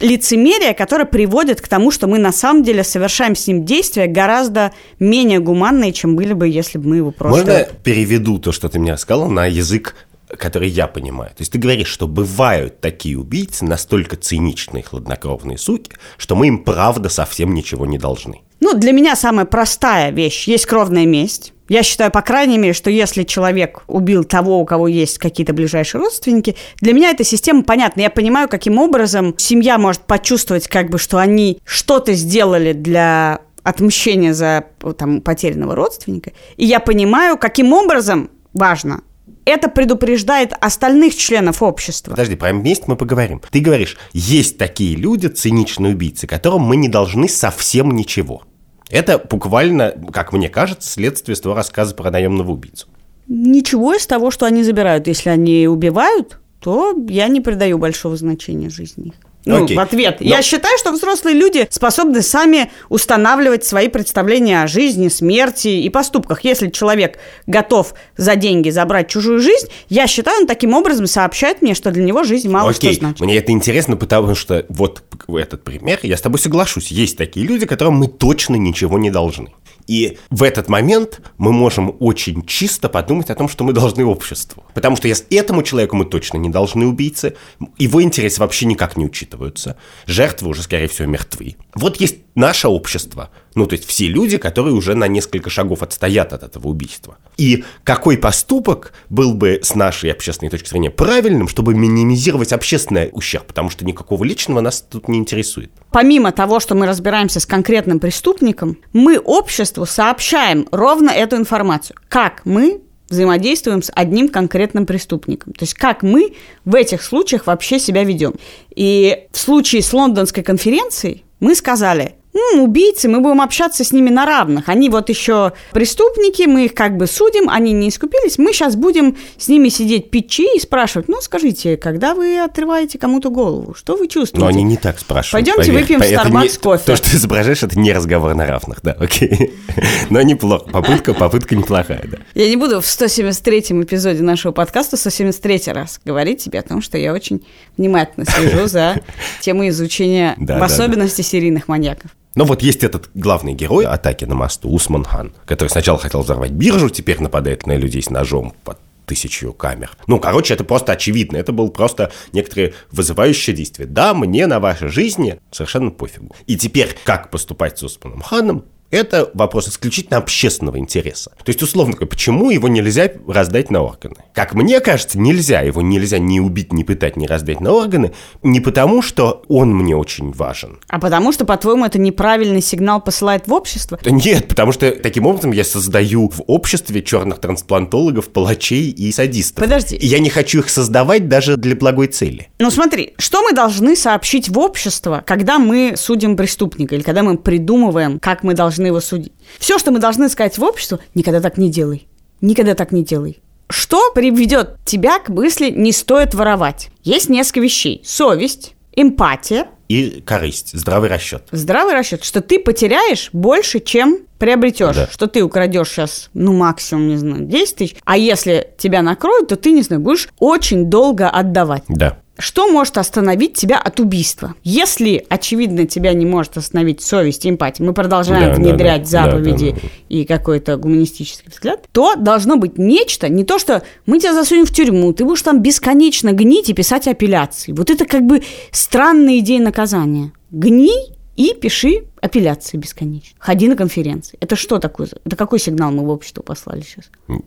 лицемерие, 0.00 0.74
которое 0.74 1.04
приводит 1.04 1.60
к 1.60 1.68
тому, 1.68 1.90
что 1.90 2.06
мы 2.06 2.18
на 2.18 2.32
самом 2.32 2.62
деле 2.62 2.84
совершаем 2.84 3.34
с 3.34 3.46
ним 3.46 3.64
действия 3.64 4.06
гораздо 4.06 4.72
менее 4.98 5.40
гуманные, 5.40 5.92
чем 5.92 6.16
были 6.16 6.32
бы, 6.32 6.48
если 6.48 6.78
бы 6.78 6.88
мы 6.88 6.96
его 6.96 7.10
просто... 7.10 7.38
Можно 7.38 7.68
переведу 7.82 8.38
то, 8.38 8.52
что 8.52 8.68
ты 8.68 8.78
мне 8.78 8.96
сказал, 8.96 9.28
на 9.28 9.46
язык 9.46 9.94
который 10.36 10.68
я 10.68 10.86
понимаю. 10.86 11.30
То 11.30 11.40
есть 11.40 11.52
ты 11.52 11.58
говоришь, 11.58 11.88
что 11.88 12.06
бывают 12.06 12.80
такие 12.80 13.18
убийцы, 13.18 13.64
настолько 13.64 14.16
циничные, 14.16 14.82
хладнокровные 14.82 15.56
суки, 15.56 15.92
что 16.18 16.36
мы 16.36 16.48
им 16.48 16.64
правда 16.64 17.08
совсем 17.08 17.54
ничего 17.54 17.86
не 17.86 17.96
должны. 17.96 18.42
Ну, 18.60 18.74
для 18.74 18.92
меня 18.92 19.16
самая 19.16 19.44
простая 19.44 20.10
вещь. 20.10 20.48
Есть 20.48 20.66
кровная 20.66 21.06
месть. 21.06 21.52
Я 21.68 21.82
считаю, 21.82 22.10
по 22.10 22.22
крайней 22.22 22.56
мере, 22.56 22.72
что 22.72 22.90
если 22.90 23.24
человек 23.24 23.82
убил 23.88 24.24
того, 24.24 24.58
у 24.58 24.64
кого 24.64 24.88
есть 24.88 25.18
какие-то 25.18 25.52
ближайшие 25.52 26.00
родственники, 26.00 26.56
для 26.80 26.94
меня 26.94 27.10
эта 27.10 27.24
система 27.24 27.62
понятна. 27.62 28.00
Я 28.00 28.10
понимаю, 28.10 28.48
каким 28.48 28.78
образом 28.78 29.34
семья 29.36 29.78
может 29.78 30.00
почувствовать, 30.02 30.66
как 30.66 30.88
бы, 30.88 30.98
что 30.98 31.18
они 31.18 31.58
что-то 31.64 32.14
сделали 32.14 32.72
для 32.72 33.40
отмщения 33.62 34.32
за 34.32 34.64
там, 34.96 35.20
потерянного 35.20 35.74
родственника. 35.74 36.32
И 36.56 36.64
я 36.64 36.80
понимаю, 36.80 37.36
каким 37.36 37.74
образом 37.74 38.30
важно 38.54 39.02
это 39.48 39.70
предупреждает 39.70 40.52
остальных 40.60 41.16
членов 41.16 41.62
общества. 41.62 42.10
Подожди, 42.10 42.36
про 42.36 42.52
месть 42.52 42.86
мы 42.86 42.96
поговорим. 42.96 43.40
Ты 43.50 43.60
говоришь, 43.60 43.96
есть 44.12 44.58
такие 44.58 44.94
люди, 44.94 45.26
циничные 45.28 45.94
убийцы, 45.94 46.26
которым 46.26 46.62
мы 46.62 46.76
не 46.76 46.88
должны 46.88 47.28
совсем 47.28 47.92
ничего. 47.92 48.42
Это 48.90 49.18
буквально, 49.18 49.94
как 50.12 50.32
мне 50.32 50.48
кажется, 50.48 50.90
следствие 50.90 51.36
с 51.36 51.40
твоего 51.40 51.56
рассказа 51.56 51.94
про 51.94 52.10
наемного 52.10 52.52
убийцу. 52.52 52.88
Ничего 53.26 53.94
из 53.94 54.06
того, 54.06 54.30
что 54.30 54.46
они 54.46 54.62
забирают. 54.62 55.06
Если 55.06 55.28
они 55.28 55.68
убивают, 55.68 56.38
то 56.60 56.94
я 57.08 57.28
не 57.28 57.40
придаю 57.40 57.78
большого 57.78 58.16
значения 58.16 58.70
жизни 58.70 59.12
ну, 59.44 59.64
Окей. 59.64 59.76
в 59.76 59.80
ответ. 59.80 60.18
Но... 60.20 60.26
Я 60.26 60.42
считаю, 60.42 60.76
что 60.78 60.92
взрослые 60.92 61.34
люди 61.34 61.66
способны 61.70 62.22
сами 62.22 62.70
устанавливать 62.88 63.64
свои 63.64 63.88
представления 63.88 64.62
о 64.62 64.66
жизни, 64.66 65.08
смерти 65.08 65.68
и 65.68 65.88
поступках. 65.88 66.44
Если 66.44 66.68
человек 66.68 67.18
готов 67.46 67.94
за 68.16 68.36
деньги 68.36 68.70
забрать 68.70 69.08
чужую 69.08 69.40
жизнь, 69.40 69.68
я 69.88 70.06
считаю, 70.06 70.42
он 70.42 70.46
таким 70.46 70.74
образом 70.74 71.06
сообщает 71.06 71.62
мне, 71.62 71.74
что 71.74 71.90
для 71.90 72.04
него 72.04 72.24
жизнь 72.24 72.48
мало 72.50 72.70
Окей. 72.70 72.92
что 72.92 73.00
значит. 73.00 73.20
Мне 73.20 73.36
это 73.38 73.52
интересно, 73.52 73.96
потому 73.96 74.34
что 74.34 74.66
вот 74.68 75.02
этот 75.28 75.64
пример, 75.64 75.98
я 76.02 76.16
с 76.16 76.20
тобой 76.20 76.38
соглашусь. 76.38 76.88
Есть 76.88 77.16
такие 77.16 77.46
люди, 77.46 77.66
которым 77.66 77.94
мы 77.94 78.08
точно 78.08 78.56
ничего 78.56 78.98
не 78.98 79.10
должны. 79.10 79.48
И 79.88 80.18
в 80.30 80.42
этот 80.44 80.68
момент 80.68 81.20
мы 81.38 81.50
можем 81.50 81.96
очень 81.98 82.44
чисто 82.46 82.88
подумать 82.88 83.30
о 83.30 83.34
том, 83.34 83.48
что 83.48 83.64
мы 83.64 83.72
должны 83.72 84.04
обществу. 84.04 84.64
Потому 84.74 84.96
что 84.96 85.08
если 85.08 85.26
этому 85.36 85.62
человеку 85.62 85.96
мы 85.96 86.04
точно 86.04 86.36
не 86.36 86.50
должны 86.50 86.86
убийцы, 86.86 87.34
его 87.78 88.02
интересы 88.02 88.40
вообще 88.40 88.66
никак 88.66 88.96
не 88.96 89.06
учитываются. 89.06 89.76
Жертвы 90.06 90.50
уже, 90.50 90.62
скорее 90.62 90.88
всего, 90.88 91.08
мертвы. 91.08 91.56
Вот 91.74 91.96
есть 92.00 92.18
наше 92.38 92.68
общество. 92.68 93.30
Ну, 93.54 93.66
то 93.66 93.74
есть 93.74 93.86
все 93.86 94.06
люди, 94.06 94.38
которые 94.38 94.74
уже 94.74 94.94
на 94.94 95.08
несколько 95.08 95.50
шагов 95.50 95.82
отстоят 95.82 96.32
от 96.32 96.44
этого 96.44 96.68
убийства. 96.68 97.18
И 97.36 97.64
какой 97.82 98.16
поступок 98.16 98.92
был 99.10 99.34
бы 99.34 99.60
с 99.62 99.74
нашей 99.74 100.12
общественной 100.12 100.48
точки 100.48 100.68
зрения 100.68 100.90
правильным, 100.90 101.48
чтобы 101.48 101.74
минимизировать 101.74 102.52
общественный 102.52 103.10
ущерб, 103.12 103.46
потому 103.46 103.68
что 103.68 103.84
никакого 103.84 104.24
личного 104.24 104.60
нас 104.60 104.80
тут 104.80 105.08
не 105.08 105.18
интересует. 105.18 105.72
Помимо 105.90 106.32
того, 106.32 106.60
что 106.60 106.74
мы 106.74 106.86
разбираемся 106.86 107.40
с 107.40 107.46
конкретным 107.46 107.98
преступником, 107.98 108.78
мы 108.92 109.18
обществу 109.18 109.84
сообщаем 109.84 110.68
ровно 110.70 111.10
эту 111.10 111.36
информацию. 111.36 111.96
Как 112.08 112.42
мы 112.44 112.80
взаимодействуем 113.10 113.82
с 113.82 113.90
одним 113.94 114.28
конкретным 114.28 114.86
преступником. 114.86 115.54
То 115.54 115.64
есть 115.64 115.74
как 115.74 116.02
мы 116.02 116.34
в 116.64 116.74
этих 116.74 117.02
случаях 117.02 117.46
вообще 117.46 117.78
себя 117.78 118.04
ведем. 118.04 118.34
И 118.76 119.26
в 119.32 119.38
случае 119.38 119.82
с 119.82 119.92
лондонской 119.92 120.42
конференцией 120.42 121.24
мы 121.40 121.54
сказали, 121.54 122.17
М, 122.54 122.60
убийцы, 122.60 123.08
мы 123.08 123.20
будем 123.20 123.40
общаться 123.40 123.84
с 123.84 123.92
ними 123.92 124.10
на 124.10 124.24
равных. 124.26 124.68
Они 124.68 124.88
вот 124.90 125.08
еще 125.08 125.52
преступники, 125.72 126.42
мы 126.42 126.66
их 126.66 126.74
как 126.74 126.96
бы 126.96 127.06
судим, 127.06 127.48
они 127.48 127.72
не 127.72 127.88
искупились. 127.88 128.38
Мы 128.38 128.52
сейчас 128.52 128.76
будем 128.76 129.16
с 129.36 129.48
ними 129.48 129.68
сидеть 129.68 130.10
пить 130.10 130.30
чаи 130.30 130.56
и 130.56 130.60
спрашивать, 130.60 131.08
ну, 131.08 131.20
скажите, 131.20 131.76
когда 131.76 132.14
вы 132.14 132.38
отрываете 132.38 132.98
кому-то 132.98 133.30
голову, 133.30 133.74
что 133.74 133.96
вы 133.96 134.08
чувствуете? 134.08 134.40
Но 134.44 134.46
они 134.46 134.62
не 134.62 134.76
так 134.76 134.98
спрашивают. 134.98 135.44
Пойдемте 135.46 135.70
поверь. 135.72 135.82
выпьем 135.82 136.00
Это 136.02 136.28
Starbucks 136.28 136.42
не- 136.42 136.58
кофе. 136.58 136.84
То, 136.84 136.96
что 136.96 137.10
ты 137.10 137.16
изображаешь, 137.16 137.62
это 137.62 137.78
не 137.78 137.92
разговор 137.92 138.34
на 138.34 138.46
равных, 138.46 138.80
да, 138.82 138.92
окей. 138.92 139.54
Но 140.10 140.22
неплохо, 140.22 140.68
попытка, 140.70 141.14
попытка 141.14 141.56
неплохая, 141.56 142.04
да. 142.10 142.18
Я 142.34 142.48
не 142.48 142.56
буду 142.56 142.80
в 142.80 142.84
173-м 142.84 143.82
эпизоде 143.82 144.22
нашего 144.22 144.52
подкаста 144.52 144.96
173 144.96 145.62
раз 145.72 146.00
говорить 146.04 146.42
тебе 146.44 146.60
о 146.60 146.62
том, 146.62 146.82
что 146.82 146.98
я 146.98 147.12
очень 147.12 147.44
внимательно 147.76 148.26
слежу 148.26 148.66
за 148.68 149.00
темой 149.40 149.70
изучения 149.70 150.34
в 150.38 150.62
особенности 150.62 151.22
серийных 151.22 151.68
маньяков. 151.68 152.10
Но 152.34 152.44
вот 152.44 152.62
есть 152.62 152.84
этот 152.84 153.10
главный 153.14 153.54
герой 153.54 153.84
атаки 153.84 154.24
на 154.24 154.34
мосту, 154.34 154.70
Усман 154.70 155.04
Хан, 155.04 155.32
который 155.44 155.68
сначала 155.68 155.98
хотел 155.98 156.22
взорвать 156.22 156.52
биржу, 156.52 156.88
теперь 156.88 157.20
нападает 157.20 157.66
на 157.66 157.76
людей 157.76 158.02
с 158.02 158.10
ножом 158.10 158.54
под 158.64 158.78
тысячу 159.06 159.52
камер. 159.52 159.90
Ну, 160.06 160.20
короче, 160.20 160.54
это 160.54 160.64
просто 160.64 160.92
очевидно. 160.92 161.38
Это 161.38 161.50
было 161.52 161.68
просто 161.68 162.12
некоторые 162.32 162.74
вызывающие 162.92 163.56
действия. 163.56 163.86
Да, 163.86 164.14
мне 164.14 164.46
на 164.46 164.60
вашей 164.60 164.88
жизни 164.88 165.40
совершенно 165.50 165.90
пофигу. 165.90 166.36
И 166.46 166.56
теперь, 166.56 166.94
как 167.04 167.30
поступать 167.30 167.78
с 167.78 167.82
Усманом 167.82 168.20
Ханом, 168.20 168.64
это 168.90 169.30
вопрос 169.34 169.68
исключительно 169.68 170.18
общественного 170.18 170.78
интереса. 170.78 171.30
То 171.44 171.50
есть, 171.50 171.62
условно 171.62 171.94
говоря, 171.94 172.08
почему 172.08 172.50
его 172.50 172.68
нельзя 172.68 173.10
раздать 173.26 173.70
на 173.70 173.82
органы? 173.82 174.16
Как 174.34 174.54
мне 174.54 174.80
кажется, 174.80 175.18
нельзя. 175.18 175.60
Его 175.60 175.82
нельзя 175.82 176.18
ни 176.18 176.40
убить, 176.40 176.72
ни 176.72 176.82
пытать, 176.82 177.16
ни 177.16 177.26
раздать 177.26 177.60
на 177.60 177.72
органы. 177.72 178.12
Не 178.42 178.60
потому, 178.60 179.02
что 179.02 179.42
он 179.48 179.74
мне 179.74 179.96
очень 179.96 180.32
важен. 180.32 180.78
А 180.88 180.98
потому 180.98 181.32
что, 181.32 181.44
по-твоему, 181.44 181.84
это 181.84 181.98
неправильный 181.98 182.62
сигнал 182.62 183.00
посылает 183.00 183.46
в 183.46 183.52
общество? 183.52 183.98
Да 184.02 184.10
Нет, 184.10 184.48
потому 184.48 184.72
что 184.72 184.90
таким 184.90 185.26
образом 185.26 185.52
я 185.52 185.64
создаю 185.64 186.28
в 186.28 186.42
обществе 186.46 187.02
черных 187.02 187.40
трансплантологов, 187.40 188.28
палачей 188.28 188.90
и 188.90 189.12
садистов. 189.12 189.62
Подожди. 189.62 189.96
И 189.96 190.06
я 190.06 190.18
не 190.18 190.30
хочу 190.30 190.60
их 190.60 190.70
создавать 190.70 191.28
даже 191.28 191.56
для 191.56 191.76
благой 191.76 192.06
цели. 192.06 192.48
Ну 192.58 192.70
смотри, 192.70 193.14
что 193.18 193.42
мы 193.42 193.52
должны 193.52 193.96
сообщить 193.96 194.48
в 194.48 194.58
общество, 194.58 195.22
когда 195.26 195.58
мы 195.58 195.94
судим 195.96 196.36
преступника 196.36 196.94
или 196.94 197.02
когда 197.02 197.22
мы 197.22 197.36
придумываем, 197.36 198.18
как 198.18 198.42
мы 198.42 198.54
должны 198.54 198.77
его 198.86 199.00
судить? 199.00 199.32
Все, 199.58 199.78
что 199.78 199.90
мы 199.90 199.98
должны 199.98 200.28
сказать 200.28 200.58
в 200.58 200.62
обществу, 200.62 200.98
никогда 201.14 201.40
так 201.40 201.58
не 201.58 201.70
делай. 201.70 202.08
Никогда 202.40 202.74
так 202.74 202.92
не 202.92 203.04
делай. 203.04 203.40
Что 203.70 204.12
приведет 204.14 204.76
тебя 204.84 205.18
к 205.18 205.28
мысли 205.28 205.70
«не 205.70 205.92
стоит 205.92 206.34
воровать»? 206.34 206.90
Есть 207.02 207.28
несколько 207.28 207.60
вещей. 207.60 208.00
Совесть, 208.04 208.74
эмпатия, 208.94 209.66
И 209.88 210.22
корысть, 210.26 210.70
здравый 210.72 211.08
расчет. 211.10 211.44
здравый 211.50 211.94
расчет, 211.94 212.24
что 212.24 212.40
ты 212.40 212.58
потеряешь 212.58 213.30
больше, 213.32 213.80
чем 213.80 214.20
приобретешь. 214.38 214.96
Да. 214.96 215.08
Что 215.10 215.26
ты 215.26 215.42
украдешь 215.42 215.88
сейчас, 215.90 216.30
ну, 216.32 216.52
максимум, 216.52 217.08
не 217.08 217.16
знаю, 217.16 217.44
10 217.44 217.76
тысяч. 217.76 217.96
А 218.04 218.16
если 218.16 218.70
тебя 218.78 219.02
накроют, 219.02 219.48
то 219.48 219.56
ты, 219.56 219.72
не 219.72 219.82
знаю, 219.82 220.00
будешь 220.00 220.28
очень 220.38 220.86
долго 220.86 221.28
отдавать. 221.28 221.82
Да. 221.88 222.18
Что 222.38 222.70
может 222.70 222.98
остановить 222.98 223.54
тебя 223.54 223.78
от 223.78 223.98
убийства? 223.98 224.54
Если, 224.62 225.26
очевидно, 225.28 225.86
тебя 225.86 226.12
не 226.12 226.24
может 226.24 226.56
остановить 226.56 227.00
совесть 227.02 227.44
и 227.44 227.50
эмпатия, 227.50 227.84
мы 227.84 227.92
продолжаем 227.92 228.50
Да, 228.50 228.54
внедрять 228.54 229.10
да. 229.10 229.24
Да, 229.24 229.30
заповеди 229.32 229.70
да, 229.72 229.76
да. 229.82 229.88
и 230.08 230.24
какой-то 230.24 230.76
гуманистический 230.76 231.50
взгляд, 231.50 231.84
то 231.90 232.14
должно 232.14 232.56
быть 232.56 232.78
нечто, 232.78 233.28
не 233.28 233.44
то, 233.44 233.58
что 233.58 233.82
мы 234.06 234.20
тебя 234.20 234.34
засунем 234.34 234.66
в 234.66 234.72
тюрьму, 234.72 235.12
ты 235.12 235.24
будешь 235.24 235.42
там 235.42 235.60
бесконечно 235.62 236.32
гнить 236.32 236.70
и 236.70 236.74
писать 236.74 237.08
апелляции. 237.08 237.72
Вот 237.72 237.90
это 237.90 238.04
как 238.06 238.22
бы 238.24 238.42
странная 238.70 239.38
идея 239.40 239.60
наказания. 239.60 240.32
Гни 240.52 240.92
и 241.36 241.54
пиши 241.54 242.04
апелляции 242.20 242.76
бесконечно. 242.76 243.36
Ходи 243.38 243.68
на 243.68 243.76
конференции. 243.76 244.38
Это 244.40 244.54
что 244.56 244.78
такое? 244.78 245.08
Это 245.24 245.36
какой 245.36 245.58
сигнал 245.58 245.90
мы 245.90 246.04
в 246.04 246.08
общество 246.08 246.42
послали 246.42 246.82
сейчас? 246.82 247.06
Н- 247.28 247.42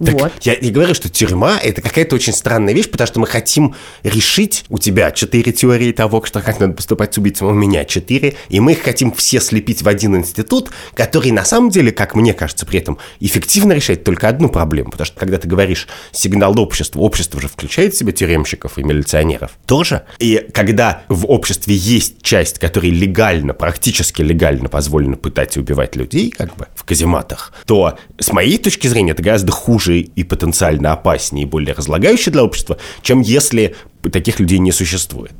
Никакого. 0.00 0.24
Вот. 0.24 0.32
я 0.42 0.56
не 0.56 0.70
говорю, 0.70 0.94
что 0.94 1.08
тюрьма– 1.08 1.58
это 1.62 1.80
какая-то 1.82 2.14
очень 2.14 2.32
странная 2.32 2.74
вещь, 2.74 2.88
потому 2.88 3.06
что 3.06 3.20
мы 3.20 3.26
хотим 3.26 3.74
решить, 4.02 4.64
у 4.68 4.78
тебя 4.78 5.10
четыре 5.10 5.52
теории 5.52 5.92
того, 5.92 6.24
что 6.24 6.40
как 6.40 6.60
надо 6.60 6.74
поступать 6.74 7.14
с 7.14 7.18
убийцем, 7.18 7.48
у 7.48 7.52
меня 7.52 7.84
четыре, 7.84 8.34
и 8.48 8.60
мы 8.60 8.72
их 8.72 8.82
хотим 8.82 9.12
все 9.12 9.40
слепить 9.40 9.82
в 9.82 9.88
один 9.88 10.16
институт, 10.16 10.70
который 10.94 11.30
на 11.30 11.44
самом 11.44 11.70
деле, 11.70 11.92
как 11.92 12.14
мне 12.14 12.34
кажется, 12.34 12.66
при 12.66 12.78
этом 12.78 12.98
эффективно 13.20 13.72
решает 13.72 14.04
только 14.04 14.28
одну 14.28 14.48
проблему, 14.48 14.90
потому 14.90 15.06
что 15.06 15.18
когда 15.18 15.38
ты 15.38 15.48
говоришь 15.48 15.88
сигнал 16.12 16.58
обществу, 16.58 17.02
общество 17.02 17.40
же 17.40 17.48
включает 17.48 17.94
в 17.94 17.98
себя 17.98 18.12
тюремщиков 18.12 18.78
и 18.78 18.82
милиционеров 18.82 19.52
тоже, 19.66 20.04
и 20.18 20.46
когда 20.52 21.02
в 21.08 21.26
обществе 21.26 21.74
есть 21.74 22.22
часть, 22.22 22.58
которой 22.58 22.90
легально, 22.90 23.54
практически 23.54 24.22
легально 24.22 24.68
позволено 24.68 25.16
пытать 25.16 25.56
и 25.56 25.60
убивать 25.60 25.96
людей, 25.96 26.30
как 26.30 26.56
бы, 26.56 26.68
в 26.74 26.84
казематах, 26.84 27.52
то 27.66 27.98
с 28.18 28.32
моей 28.32 28.58
точки 28.58 28.86
зрения 28.86 29.12
это 29.12 29.22
гораздо 29.22 29.52
хуже 29.52 29.87
и 29.94 30.24
потенциально 30.24 30.92
опаснее 30.92 31.44
и 31.44 31.48
более 31.48 31.74
разлагающее 31.74 32.32
для 32.32 32.44
общества, 32.44 32.78
чем 33.02 33.20
если 33.20 33.76
таких 34.12 34.40
людей 34.40 34.58
не 34.58 34.72
существует. 34.72 35.32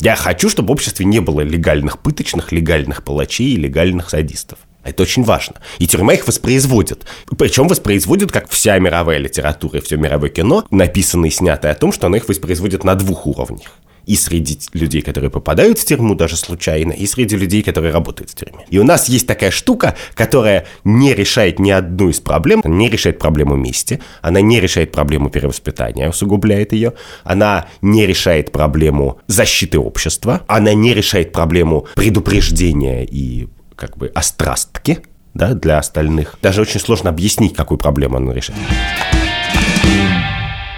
Я 0.00 0.14
хочу, 0.14 0.48
чтобы 0.48 0.68
в 0.68 0.72
обществе 0.72 1.06
не 1.06 1.20
было 1.20 1.40
легальных 1.40 1.98
пыточных, 1.98 2.52
легальных 2.52 3.02
палачей 3.02 3.54
и 3.54 3.56
легальных 3.56 4.10
садистов. 4.10 4.58
Это 4.84 5.02
очень 5.02 5.24
важно. 5.24 5.56
И 5.78 5.86
тюрьма 5.86 6.14
их 6.14 6.26
воспроизводит. 6.26 7.06
Причем 7.36 7.66
воспроизводит, 7.66 8.30
как 8.30 8.48
вся 8.48 8.78
мировая 8.78 9.18
литература 9.18 9.78
и 9.78 9.82
все 9.82 9.96
мировое 9.96 10.30
кино, 10.30 10.64
написанное 10.70 11.30
и 11.30 11.32
снятое 11.32 11.72
о 11.72 11.74
том, 11.74 11.92
что 11.92 12.06
она 12.06 12.18
их 12.18 12.28
воспроизводит 12.28 12.84
на 12.84 12.94
двух 12.94 13.26
уровнях. 13.26 13.72
И 14.06 14.14
среди 14.16 14.58
людей, 14.72 15.02
которые 15.02 15.30
попадают 15.30 15.78
в 15.78 15.84
тюрьму 15.84 16.14
даже 16.14 16.36
случайно, 16.36 16.92
и 16.92 17.06
среди 17.06 17.36
людей, 17.36 17.62
которые 17.62 17.92
работают 17.92 18.30
в 18.30 18.34
тюрьме. 18.34 18.64
И 18.70 18.78
у 18.78 18.84
нас 18.84 19.08
есть 19.08 19.26
такая 19.26 19.50
штука, 19.50 19.96
которая 20.14 20.66
не 20.84 21.12
решает 21.12 21.58
ни 21.58 21.70
одну 21.70 22.08
из 22.08 22.20
проблем, 22.20 22.62
не 22.64 22.88
решает 22.88 23.18
проблему 23.18 23.56
мести, 23.56 24.00
она 24.22 24.40
не 24.40 24.60
решает 24.60 24.92
проблему 24.92 25.28
перевоспитания, 25.28 26.08
усугубляет 26.08 26.72
ее, 26.72 26.92
она 27.24 27.66
не 27.82 28.06
решает 28.06 28.52
проблему 28.52 29.20
защиты 29.26 29.78
общества, 29.78 30.42
она 30.46 30.72
не 30.72 30.94
решает 30.94 31.32
проблему 31.32 31.86
предупреждения 31.96 33.04
и 33.04 33.48
как 33.74 33.98
бы 33.98 34.10
острастки, 34.14 35.00
да, 35.34 35.54
для 35.54 35.78
остальных. 35.78 36.38
Даже 36.42 36.62
очень 36.62 36.80
сложно 36.80 37.10
объяснить, 37.10 37.54
какую 37.54 37.78
проблему 37.78 38.16
она 38.16 38.32
решает. 38.32 38.58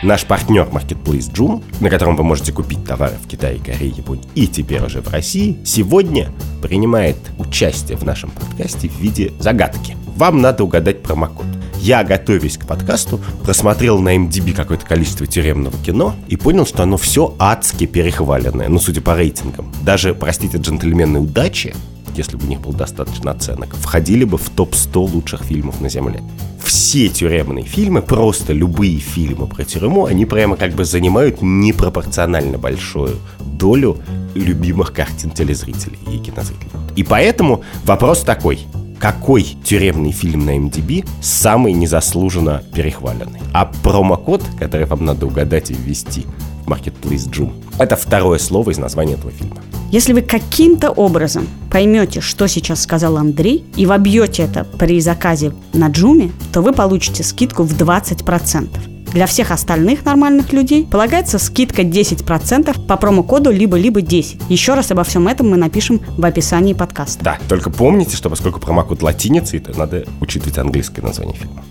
Наш 0.01 0.25
партнер 0.25 0.69
Marketplace 0.71 1.33
Joom, 1.33 1.65
на 1.81 1.91
котором 1.91 2.15
вы 2.15 2.23
можете 2.23 2.53
купить 2.53 2.85
товары 2.85 3.17
в 3.21 3.27
Китае, 3.27 3.59
Корее, 3.59 3.91
Японии 3.91 4.29
и 4.37 4.47
теперь 4.47 4.81
уже 4.81 5.01
в 5.01 5.09
России, 5.11 5.59
сегодня 5.65 6.31
принимает 6.63 7.17
участие 7.37 7.99
в 7.99 8.05
нашем 8.05 8.31
подкасте 8.31 8.89
в 8.89 8.97
виде 9.01 9.33
загадки. 9.41 9.97
Вам 10.15 10.41
надо 10.41 10.63
угадать 10.63 11.03
промокод. 11.03 11.47
Я, 11.81 12.05
готовясь 12.05 12.59
к 12.59 12.67
подкасту, 12.67 13.21
просмотрел 13.43 13.99
на 13.99 14.17
MDB 14.17 14.53
какое-то 14.53 14.87
количество 14.87 15.27
тюремного 15.27 15.77
кино 15.85 16.15
и 16.29 16.37
понял, 16.37 16.65
что 16.65 16.85
оно 16.85 16.97
все 16.97 17.35
адски 17.41 17.87
перехваленное, 17.87 18.69
ну, 18.69 18.79
судя 18.79 19.01
по 19.01 19.17
рейтингам. 19.17 19.73
Даже, 19.83 20.15
простите, 20.15 20.59
джентльмены 20.59 21.19
удачи, 21.19 21.75
если 22.19 22.37
бы 22.37 22.45
у 22.45 22.49
них 22.49 22.61
было 22.61 22.75
достаточно 22.75 23.31
оценок, 23.31 23.75
входили 23.75 24.25
бы 24.25 24.37
в 24.39 24.51
топ-100 24.51 24.99
лучших 24.99 25.43
фильмов 25.43 25.81
на 25.81 25.89
Земле. 25.89 26.23
Все 26.63 27.09
тюремные 27.09 27.65
фильмы, 27.65 28.03
просто 28.03 28.53
любые 28.53 28.99
фильмы 28.99 29.47
про 29.47 29.65
тюрьму, 29.65 30.05
они 30.05 30.27
прямо 30.27 30.57
как 30.57 30.73
бы 30.73 30.85
занимают 30.85 31.41
непропорционально 31.41 32.59
большую 32.59 33.17
долю 33.41 33.97
любимых 34.35 34.93
картин 34.93 35.31
телезрителей 35.31 35.99
и 36.13 36.19
кинозрителей. 36.19 36.71
И 36.97 37.05
поэтому 37.05 37.63
вопрос 37.85 38.21
такой. 38.21 38.61
Какой 38.99 39.45
тюремный 39.63 40.11
фильм 40.11 40.45
на 40.45 40.59
MDB 40.59 41.09
самый 41.23 41.73
незаслуженно 41.73 42.65
перехваленный? 42.75 43.41
А 43.55 43.67
промокод, 43.85 44.43
который 44.59 44.87
вам 44.87 45.05
надо 45.05 45.27
угадать 45.27 45.71
и 45.71 45.75
ввести 45.75 46.27
в 46.65 46.69
Marketplace 46.69 47.31
Joom, 47.31 47.53
это 47.79 47.95
второе 47.95 48.39
слово 48.41 48.71
из 48.71 48.79
названия 48.79 49.15
этого 49.15 49.31
фильма. 49.31 49.57
Если 49.91 50.13
вы 50.13 50.21
каким-то 50.21 50.91
образом 50.91 51.49
поймете, 51.71 52.21
что 52.21 52.47
сейчас 52.47 52.83
сказал 52.83 53.17
Андрей, 53.17 53.65
и 53.75 53.87
вобьете 53.87 54.43
это 54.43 54.65
при 54.65 55.01
заказе 55.01 55.53
на 55.73 55.89
Джуме, 55.89 56.31
то 56.53 56.61
вы 56.61 56.73
получите 56.73 57.23
скидку 57.23 57.63
в 57.63 57.73
20%. 57.73 58.69
Для 59.13 59.27
всех 59.27 59.51
остальных 59.51 60.05
нормальных 60.05 60.53
людей 60.53 60.85
полагается 60.85 61.39
скидка 61.39 61.83
10% 61.83 62.87
по 62.87 62.97
промокоду 62.99 63.51
либо-либо 63.51 64.03
10. 64.03 64.43
Еще 64.51 64.75
раз 64.75 64.91
обо 64.91 65.05
всем 65.05 65.27
этом 65.27 65.49
мы 65.49 65.57
напишем 65.57 66.03
в 66.19 66.25
описании 66.27 66.75
подкаста. 66.75 67.25
Да, 67.25 67.39
только 67.49 67.71
помните, 67.71 68.15
что 68.15 68.29
поскольку 68.29 68.61
промокод 68.61 69.03
латиницей, 69.03 69.61
то 69.61 69.77
надо 69.79 70.05
учитывать 70.21 70.59
английское 70.59 71.01
название 71.01 71.37
фильма. 71.37 71.65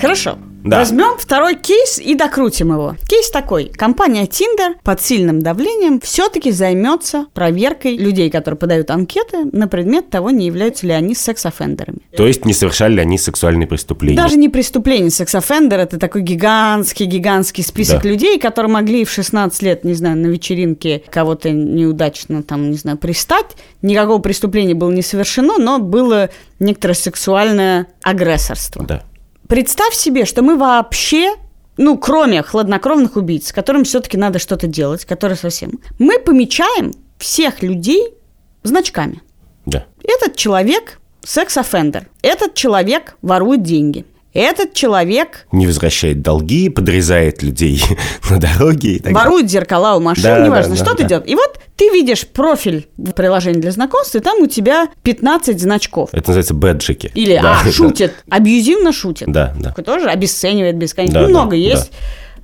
Хорошо. 0.00 0.36
Да. 0.64 0.78
Возьмем 0.78 1.16
второй 1.18 1.56
кейс 1.56 1.98
и 1.98 2.14
докрутим 2.14 2.72
его. 2.72 2.96
Кейс 3.08 3.30
такой. 3.30 3.66
Компания 3.66 4.24
Tinder 4.26 4.74
под 4.84 5.00
сильным 5.00 5.40
давлением 5.40 6.00
все-таки 6.00 6.50
займется 6.50 7.26
проверкой 7.34 7.96
людей, 7.96 8.30
которые 8.30 8.58
подают 8.58 8.90
анкеты 8.90 9.44
на 9.52 9.68
предмет 9.68 10.10
того, 10.10 10.30
не 10.30 10.46
являются 10.46 10.86
ли 10.86 10.92
они 10.92 11.14
sex 11.14 11.31
offender 11.31 11.77
ами. 11.77 12.00
То 12.16 12.26
есть 12.26 12.44
не 12.44 12.52
совершали 12.52 12.94
ли 12.94 13.00
они 13.00 13.18
сексуальные 13.18 13.66
преступления? 13.66 14.16
Даже 14.16 14.36
не 14.36 14.48
преступление 14.48 15.10
sex 15.10 15.27
offender, 15.27 15.78
это 15.80 15.98
такой 15.98 16.22
гигантский-гигантский 16.22 17.62
список 17.64 18.02
Да. 18.02 18.08
людей, 18.08 18.38
которые 18.38 18.70
могли 18.70 19.04
в 19.04 19.10
16 19.10 19.62
лет, 19.62 19.84
не 19.84 19.94
знаю, 19.94 20.16
на 20.16 20.26
вечеринке 20.26 21.02
кого-то 21.10 21.50
неудачно 21.50 22.42
там, 22.42 22.70
не 22.70 22.76
знаю, 22.76 22.98
пристать. 22.98 23.56
Никакого 23.82 24.18
преступления 24.18 24.74
было 24.74 24.90
не 24.90 25.02
совершено, 25.02 25.58
но 25.58 25.78
было 25.78 26.30
некоторое 26.58 26.94
сексуальное 26.94 27.86
агрессорство. 28.02 28.84
Да. 28.84 29.02
Представь 29.50 29.94
себе, 29.94 30.26
что 30.26 30.42
мы 30.42 30.56
вообще, 30.56 31.34
ну, 31.76 31.98
кроме 31.98 32.40
хладнокровных 32.40 33.16
убийц, 33.16 33.50
которым 33.50 33.82
все-таки 33.82 34.16
надо 34.16 34.38
что-то 34.38 34.68
делать, 34.68 35.04
которые 35.04 35.36
совсем, 35.36 35.80
мы 35.98 36.20
помечаем 36.20 36.92
всех 37.18 37.60
людей 37.60 38.14
значками. 38.62 39.20
Да. 39.66 39.86
Этот 40.04 40.36
человек 40.36 41.00
секс-оффендер. 41.24 42.08
Этот 42.22 42.54
человек 42.54 43.16
ворует 43.22 43.64
деньги. 43.64 44.06
Этот 44.32 44.74
человек 44.74 45.46
Не 45.50 45.66
возвращает 45.66 46.22
долги, 46.22 46.68
подрезает 46.68 47.42
людей 47.42 47.82
на 48.30 48.38
дороге 48.38 48.92
и 48.94 48.98
так 49.00 49.12
далее. 49.12 49.24
ворует 49.30 49.50
зеркала 49.50 49.96
у 49.96 50.00
машин, 50.00 50.22
Да, 50.22 50.38
неважно, 50.46 50.70
да, 50.70 50.76
что 50.76 50.84
да, 50.84 50.94
ты 50.94 51.02
да. 51.02 51.08
делаешь. 51.08 51.28
И 51.30 51.34
вот 51.34 51.58
ты 51.76 51.88
видишь 51.90 52.26
профиль 52.28 52.88
в 52.96 53.10
приложении 53.12 53.60
для 53.60 53.72
знакомств, 53.72 54.14
и 54.14 54.20
там 54.20 54.40
у 54.42 54.46
тебя 54.46 54.88
15 55.02 55.60
значков. 55.60 56.10
Это 56.12 56.28
называется 56.28 56.54
бэджики. 56.54 57.10
Или, 57.14 57.40
Да, 57.42 57.60
а, 57.60 57.64
да. 57.64 57.72
шутит, 57.72 58.14
абьюзивно 58.30 58.92
шутит. 58.92 59.32
Да, 59.32 59.54
да. 59.58 59.72
Тоже 59.72 60.06
обесценивает 60.08 60.76
бесконечно. 60.76 61.22
Да, 61.22 61.28
много 61.28 61.50
да, 61.50 61.56
есть, 61.56 61.90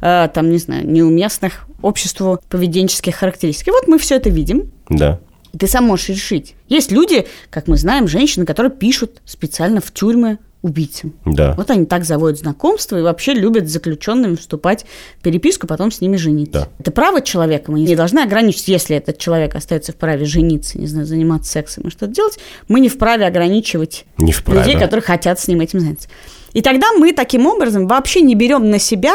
э, 0.00 0.28
там, 0.34 0.50
не 0.50 0.58
знаю, 0.58 0.86
неуместных 0.90 1.66
обществу 1.82 2.40
поведенческих 2.48 3.14
характеристик. 3.14 3.68
И 3.68 3.70
вот 3.70 3.86
мы 3.86 3.98
все 3.98 4.16
это 4.16 4.28
видим. 4.28 4.72
Да. 4.88 5.20
Ты 5.56 5.66
сам 5.68 5.84
можешь 5.84 6.08
решить. 6.08 6.54
Есть 6.68 6.90
люди, 6.90 7.26
как 7.50 7.68
мы 7.68 7.76
знаем, 7.76 8.08
женщины, 8.08 8.44
которые 8.44 8.72
пишут 8.72 9.22
специально 9.24 9.80
в 9.80 9.92
тюрьмы 9.92 10.38
убийцам. 10.66 11.14
Да. 11.24 11.54
Вот 11.56 11.70
они 11.70 11.86
так 11.86 12.04
заводят 12.04 12.38
знакомства 12.38 12.98
и 12.98 13.02
вообще 13.02 13.32
любят 13.32 13.68
с 13.68 13.72
заключенными 13.72 14.34
вступать 14.36 14.84
в 15.18 15.22
переписку, 15.22 15.66
потом 15.66 15.90
с 15.90 16.00
ними 16.00 16.16
жениться. 16.16 16.52
Да. 16.52 16.68
Это 16.78 16.90
право 16.90 17.22
человека. 17.22 17.72
Мы 17.72 17.80
не 17.80 17.96
должны 17.96 18.20
ограничить, 18.20 18.68
если 18.68 18.96
этот 18.96 19.18
человек 19.18 19.54
остается 19.54 19.92
в 19.92 19.96
праве 19.96 20.24
жениться, 20.26 20.78
не 20.78 20.86
знаю, 20.86 21.06
заниматься 21.06 21.52
сексом 21.52 21.84
и 21.84 21.90
что-то 21.90 22.12
делать, 22.12 22.38
мы 22.68 22.80
не 22.80 22.88
вправе 22.88 23.26
ограничивать 23.26 24.04
Не 24.18 24.32
вправе. 24.32 24.60
людей, 24.60 24.78
которые 24.78 25.02
хотят 25.02 25.40
с 25.40 25.48
ним 25.48 25.60
этим 25.60 25.80
заняться. 25.80 26.08
И 26.52 26.62
тогда 26.62 26.92
мы 26.92 27.12
таким 27.12 27.46
образом 27.46 27.86
вообще 27.86 28.20
не 28.20 28.34
берем 28.34 28.70
на 28.70 28.78
себя, 28.78 29.14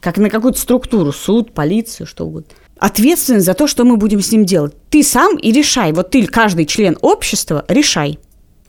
как 0.00 0.18
на 0.18 0.30
какую-то 0.30 0.58
структуру, 0.60 1.12
суд, 1.12 1.52
полицию, 1.52 2.06
что 2.06 2.26
угодно, 2.26 2.50
ответственность 2.78 3.46
за 3.46 3.54
то, 3.54 3.66
что 3.66 3.84
мы 3.84 3.96
будем 3.96 4.20
с 4.22 4.32
ним 4.32 4.44
делать. 4.44 4.74
Ты 4.90 5.02
сам 5.02 5.36
и 5.36 5.52
решай. 5.52 5.92
Вот 5.92 6.10
ты, 6.10 6.26
каждый 6.26 6.66
член 6.66 6.96
общества, 7.02 7.64
решай. 7.68 8.18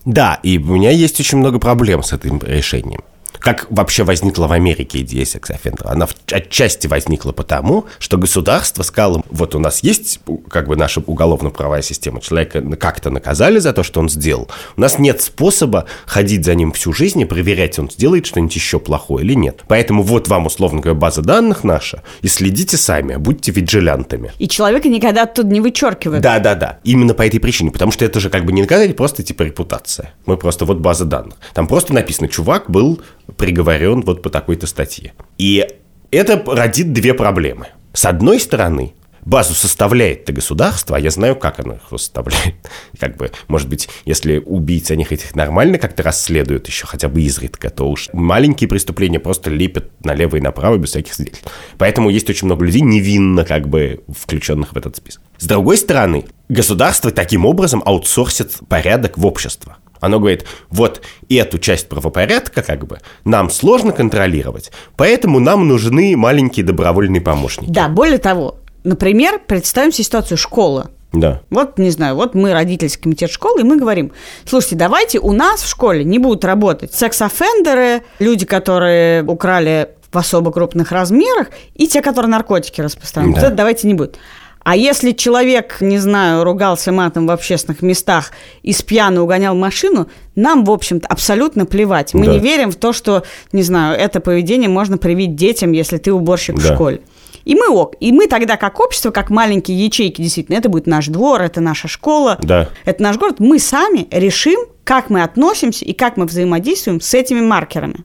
Да, 0.05 0.39
и 0.43 0.57
у 0.57 0.75
меня 0.75 0.91
есть 0.91 1.19
очень 1.19 1.37
много 1.37 1.59
проблем 1.59 2.03
с 2.03 2.13
этим 2.13 2.39
решением. 2.39 3.01
Как 3.41 3.65
вообще 3.71 4.03
возникла 4.03 4.45
в 4.45 4.51
Америке 4.51 5.01
идея 5.01 5.25
секс-оффендера? 5.25 5.89
Она 5.89 6.07
отчасти 6.31 6.85
возникла 6.85 7.31
потому, 7.31 7.85
что 7.97 8.17
государство 8.17 8.83
сказало, 8.83 9.23
вот 9.31 9.55
у 9.55 9.59
нас 9.59 9.81
есть 9.81 10.19
как 10.47 10.67
бы 10.67 10.75
наша 10.75 11.01
уголовно-правовая 11.01 11.81
система, 11.81 12.21
человека 12.21 12.61
как-то 12.77 13.09
наказали 13.09 13.57
за 13.57 13.73
то, 13.73 13.81
что 13.81 13.99
он 13.99 14.09
сделал. 14.09 14.47
У 14.77 14.81
нас 14.81 14.99
нет 14.99 15.21
способа 15.21 15.85
ходить 16.05 16.45
за 16.45 16.53
ним 16.53 16.71
всю 16.71 16.93
жизнь 16.93 17.19
и 17.19 17.25
проверять, 17.25 17.79
он 17.79 17.89
сделает 17.89 18.27
что-нибудь 18.27 18.55
еще 18.55 18.79
плохое 18.79 19.25
или 19.25 19.33
нет. 19.33 19.63
Поэтому 19.67 20.03
вот 20.03 20.27
вам, 20.27 20.45
условно 20.45 20.79
говоря, 20.79 20.99
база 20.99 21.23
данных 21.23 21.63
наша, 21.63 22.03
и 22.21 22.27
следите 22.27 22.77
сами, 22.77 23.15
будьте 23.15 23.51
виджилянтами. 23.51 24.33
И 24.37 24.47
человека 24.47 24.87
никогда 24.87 25.23
оттуда 25.23 25.49
не 25.49 25.61
вычеркивают. 25.61 26.21
Да, 26.21 26.37
да, 26.37 26.53
да. 26.53 26.79
Именно 26.83 27.15
по 27.15 27.25
этой 27.25 27.39
причине. 27.39 27.71
Потому 27.71 27.91
что 27.91 28.05
это 28.05 28.19
же 28.19 28.29
как 28.29 28.45
бы 28.45 28.51
не 28.51 28.61
наказание, 28.61 28.93
просто 28.93 29.23
типа 29.23 29.41
репутация. 29.41 30.13
Мы 30.27 30.37
просто 30.37 30.65
вот 30.65 30.77
база 30.77 31.05
данных. 31.05 31.37
Там 31.55 31.67
просто 31.67 31.93
написано, 31.93 32.27
чувак 32.27 32.69
был 32.69 33.01
приговорен 33.37 34.01
вот 34.01 34.21
по 34.21 34.29
такой-то 34.29 34.67
статье. 34.67 35.13
И 35.37 35.67
это 36.11 36.43
родит 36.45 36.93
две 36.93 37.13
проблемы. 37.13 37.67
С 37.93 38.05
одной 38.05 38.39
стороны, 38.39 38.93
базу 39.25 39.53
составляет-то 39.53 40.33
государство, 40.33 40.97
а 40.97 40.99
я 40.99 41.09
знаю, 41.09 41.35
как 41.35 41.59
оно 41.59 41.75
их 41.75 41.81
составляет. 41.89 42.55
Как 42.99 43.17
бы, 43.17 43.31
может 43.47 43.69
быть, 43.69 43.89
если 44.05 44.37
убийцы 44.37 44.91
они 44.91 45.05
этих 45.09 45.35
нормально 45.35 45.77
как-то 45.77 46.03
расследуют 46.03 46.67
еще 46.67 46.85
хотя 46.85 47.07
бы 47.07 47.21
изредка, 47.21 47.69
то 47.69 47.89
уж 47.89 48.09
маленькие 48.13 48.67
преступления 48.67 49.19
просто 49.19 49.49
лепят 49.49 49.89
налево 50.03 50.35
и 50.37 50.41
направо 50.41 50.77
без 50.77 50.89
всяких 50.89 51.13
свидетельств. 51.13 51.51
Поэтому 51.77 52.09
есть 52.09 52.29
очень 52.29 52.45
много 52.45 52.65
людей 52.65 52.81
невинно 52.81 53.43
как 53.43 53.67
бы 53.67 54.03
включенных 54.07 54.73
в 54.73 54.77
этот 54.77 54.95
список. 54.95 55.21
С 55.37 55.45
другой 55.45 55.77
стороны, 55.77 56.25
государство 56.49 57.11
таким 57.11 57.45
образом 57.45 57.81
аутсорсит 57.85 58.59
порядок 58.67 59.17
в 59.17 59.25
общество. 59.25 59.77
Оно 60.01 60.19
говорит, 60.19 60.45
вот 60.69 61.01
эту 61.29 61.59
часть 61.59 61.87
правопорядка 61.87 62.61
как 62.61 62.85
бы 62.85 62.99
нам 63.23 63.49
сложно 63.49 63.93
контролировать, 63.93 64.71
поэтому 64.97 65.39
нам 65.39 65.67
нужны 65.67 66.17
маленькие 66.17 66.65
добровольные 66.65 67.21
помощники. 67.21 67.69
Да, 67.69 67.87
более 67.87 68.17
того, 68.17 68.57
например, 68.83 69.39
представим 69.45 69.93
себе 69.93 70.03
ситуацию 70.03 70.37
школа. 70.37 70.89
Да. 71.13 71.41
Вот, 71.49 71.77
не 71.77 71.91
знаю, 71.91 72.15
вот 72.15 72.35
мы 72.35 72.53
родительский 72.53 73.03
комитет 73.03 73.29
школы, 73.29 73.61
и 73.61 73.63
мы 73.63 73.77
говорим, 73.77 74.11
слушайте, 74.45 74.75
давайте 74.75 75.19
у 75.19 75.33
нас 75.33 75.61
в 75.61 75.69
школе 75.69 76.03
не 76.03 76.19
будут 76.19 76.43
работать 76.45 76.93
секс-оффендеры, 76.93 78.03
люди, 78.19 78.45
которые 78.45 79.23
украли 79.23 79.89
в 80.11 80.17
особо 80.17 80.51
крупных 80.51 80.91
размерах, 80.91 81.47
и 81.75 81.87
те, 81.87 82.01
которые 82.01 82.29
наркотики 82.29 82.81
распространяют. 82.81 83.35
Да. 83.35 83.47
Это 83.47 83.55
давайте 83.55 83.87
не 83.87 83.93
будет. 83.93 84.17
А 84.63 84.75
если 84.75 85.11
человек, 85.11 85.77
не 85.81 85.97
знаю, 85.97 86.43
ругался 86.43 86.91
матом 86.91 87.25
в 87.27 87.31
общественных 87.31 87.81
местах 87.81 88.31
и 88.61 88.73
с 88.73 88.81
пьяну 88.81 89.23
угонял 89.23 89.55
машину, 89.55 90.07
нам, 90.35 90.63
в 90.65 90.71
общем-то, 90.71 91.07
абсолютно 91.07 91.65
плевать. 91.65 92.13
Мы 92.13 92.25
Да. 92.25 92.33
не 92.33 92.39
верим 92.39 92.71
в 92.71 92.75
то, 92.75 92.93
что, 92.93 93.23
не 93.51 93.63
знаю, 93.63 93.97
это 93.97 94.19
поведение 94.19 94.69
можно 94.69 94.97
привить 94.97 95.35
детям, 95.35 95.71
если 95.71 95.97
ты 95.97 96.13
уборщик 96.13 96.55
в 96.57 96.67
Да. 96.67 96.73
школе. 96.75 97.01
И 97.43 97.55
мы 97.55 97.69
ок. 97.69 97.95
И 97.99 98.11
мы 98.11 98.27
тогда 98.27 98.55
как 98.55 98.79
общество, 98.79 99.09
как 99.09 99.31
маленькие 99.31 99.83
ячейки, 99.83 100.21
действительно, 100.21 100.57
это 100.57 100.69
будет 100.69 100.85
наш 100.85 101.07
двор, 101.07 101.41
это 101.41 101.59
наша 101.59 101.87
школа, 101.87 102.37
Да. 102.43 102.69
это 102.85 103.01
наш 103.01 103.17
город. 103.17 103.37
Мы 103.39 103.57
сами 103.57 104.07
решим, 104.11 104.59
как 104.83 105.09
мы 105.09 105.23
относимся 105.23 105.83
и 105.85 105.93
как 105.93 106.17
мы 106.17 106.25
взаимодействуем 106.25 107.01
с 107.01 107.13
этими 107.15 107.41
маркерами. 107.41 108.03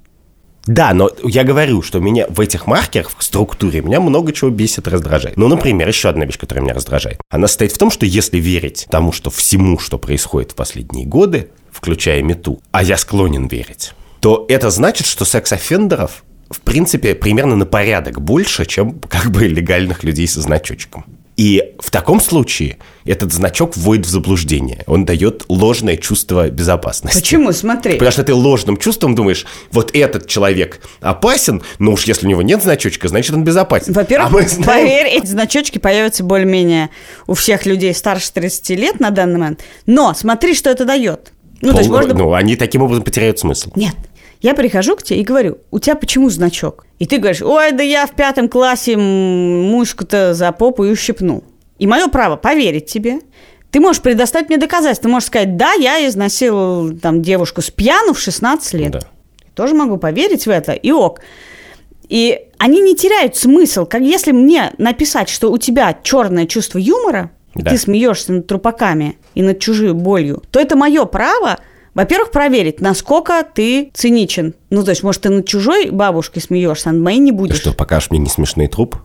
Да, 0.67 0.93
но 0.93 1.11
я 1.23 1.45
говорю, 1.45 1.83
что 1.83 2.01
меня 2.01 2.27
в 2.29 2.41
этих 2.41 2.67
маркерах, 2.67 3.13
в 3.17 3.23
структуре, 3.23 3.83
меня 3.83 4.01
много 4.01 4.33
чего 4.33 4.51
бесит, 4.51 4.89
раздражает. 4.89 5.37
Ну, 5.37 5.49
например, 5.49 5.87
еще 5.87 6.09
одна 6.09 6.25
вещь, 6.25 6.39
которая 6.39 6.65
меня 6.65 6.75
раздражает. 6.75 7.21
Она 7.31 7.47
состоит 7.47 7.73
в 7.73 7.79
том, 7.79 7.91
что 7.91 8.05
если 8.05 8.39
верить 8.39 8.87
тому, 8.91 9.13
что 9.13 9.31
всему, 9.31 9.79
что 9.79 9.99
происходит 9.99 10.53
в 10.53 10.55
последние 10.57 11.07
годы, 11.07 11.51
включая 11.71 12.23
мету, 12.23 12.61
а 12.73 12.83
я 12.83 12.97
склонен 12.97 13.47
верить, 13.47 13.93
то 14.21 14.45
это 14.49 14.71
значит, 14.71 15.07
что 15.07 15.25
секс-оффендеров 15.25 16.25
в 16.51 16.61
принципе, 16.61 17.15
примерно 17.15 17.57
на 17.57 17.67
порядок 17.67 18.21
больше, 18.21 18.67
чем 18.67 19.01
как 19.01 19.31
бы 19.31 19.47
легальных 19.47 20.05
людей 20.05 20.29
со 20.29 20.41
значочком. 20.41 21.05
И 21.37 21.75
в 21.81 21.91
таком 21.91 22.21
случае 22.21 22.79
этот 23.05 23.33
значок 23.33 23.77
вводит 23.77 24.07
в 24.07 24.09
заблуждение. 24.09 24.83
Он 24.87 25.05
дает 25.05 25.45
ложное 25.49 25.97
чувство 25.97 26.49
безопасности. 26.49 27.19
Почему? 27.19 27.53
Смотри. 27.53 27.95
Потому 27.95 28.11
что 28.11 28.25
ты 28.25 28.33
ложным 28.33 28.79
чувством 28.79 29.15
думаешь, 29.15 29.45
вот 29.71 29.91
этот 29.95 30.27
человек 30.27 30.81
опасен, 31.01 31.63
но 31.79 31.93
уж 31.93 32.05
если 32.05 32.27
у 32.27 32.31
него 32.31 32.41
нет 32.43 32.63
значочка, 32.63 33.09
значит 33.09 33.35
он 33.35 33.45
безопасен. 33.45 33.93
Во-первых, 33.93 34.29
а 34.31 34.33
мы 34.33 34.49
знаем- 34.49 34.65
поверь, 34.65 35.07
эти 35.09 35.27
значочки 35.27 35.79
появятся 35.79 36.25
более-менее 36.25 36.89
у 37.27 37.35
всех 37.35 37.67
людей 37.67 37.95
старше 37.95 38.33
30 38.33 38.71
лет 38.71 38.99
на 39.01 39.11
данный 39.11 39.39
момент. 39.39 39.61
Но 39.85 40.15
смотри, 40.15 40.55
что 40.55 40.71
это 40.71 40.87
дает. 40.87 41.33
Ну, 41.61 41.73
то 41.73 41.79
есть 41.79 41.89
Пол- 41.91 41.99
можно... 41.99 42.15
ну, 42.15 42.33
они 42.35 42.57
таким 42.57 42.83
образом 42.83 43.05
потеряют 43.05 43.39
смысл. 43.39 43.71
Нет. 43.77 43.95
Я 44.41 44.55
прихожу 44.55 44.97
к 44.97 45.03
тебе 45.03 45.21
и 45.21 45.25
говорю, 45.25 45.59
у 45.71 45.79
тебя 45.79 45.95
почему 45.97 46.29
значок? 46.31 46.87
И 46.99 47.07
ты 47.07 47.19
говоришь, 47.19 47.43
ой, 47.43 47.73
да 47.73 47.83
я 47.83 48.07
в 48.07 48.15
пятом 48.15 48.49
классе 48.49 48.93
м, 48.93 49.01
мушку-то 49.71 50.35
за 50.35 50.53
попу 50.53 50.85
и 50.85 50.91
ущипнул. 50.91 51.43
И 51.79 51.87
мое 51.87 52.09
право 52.09 52.37
поверить 52.37 52.87
тебе. 52.87 53.21
Ты 53.71 53.81
можешь 53.81 54.01
предоставить 54.03 54.49
мне 54.49 54.59
доказательства. 54.59 55.05
Ты 55.05 55.09
можешь 55.13 55.27
сказать, 55.29 55.57
да, 55.57 55.73
я 55.73 56.07
изнасиловал 56.07 56.91
там 56.93 57.23
девушку 57.23 57.61
с 57.63 57.71
пьяну 57.71 58.15
в 58.15 58.19
16 58.21 58.75
лет. 58.75 58.93
Да. 58.93 59.01
Тоже 59.55 59.75
могу 59.75 59.97
поверить 59.97 60.47
в 60.47 60.51
это, 60.51 60.73
и 60.73 60.93
ок. 60.93 61.21
И 62.09 62.39
они 62.59 62.81
не 62.81 62.95
теряют 62.95 63.37
смысл. 63.37 63.85
Как 63.87 64.03
если 64.03 64.33
мне 64.33 64.73
написать, 64.79 65.29
что 65.29 65.51
у 65.51 65.59
тебя 65.59 65.97
черное 66.03 66.47
чувство 66.47 66.79
юмора, 66.79 67.31
и 67.55 67.63
Да. 67.63 67.71
ты 67.71 67.79
смеешься 67.79 68.33
над 68.33 68.47
трупаками 68.47 69.19
и 69.35 69.43
над 69.43 69.59
чужой 69.61 69.93
болью, 69.95 70.43
то 70.51 70.61
это 70.61 70.77
мое 70.77 71.05
право 71.07 71.59
Во-первых, 71.97 72.31
проверить, 72.31 72.83
насколько 72.83 73.43
ты 73.43 73.91
циничен. 73.95 74.53
Ну, 74.69 74.85
то 74.85 74.91
есть, 74.91 75.03
может, 75.03 75.23
ты 75.23 75.31
над 75.31 75.49
чужой 75.49 75.89
бабушкой 75.89 76.43
смеешься, 76.43 76.91
а 76.91 76.93
над 76.93 77.01
моей 77.01 77.19
не 77.19 77.31
Ты 77.31 77.37
будешь. 77.39 77.57
что, 77.57 77.73
покажешь 77.73 78.11
мне 78.11 78.19
не 78.19 78.29
смешный 78.29 78.69
труп? 78.69 78.97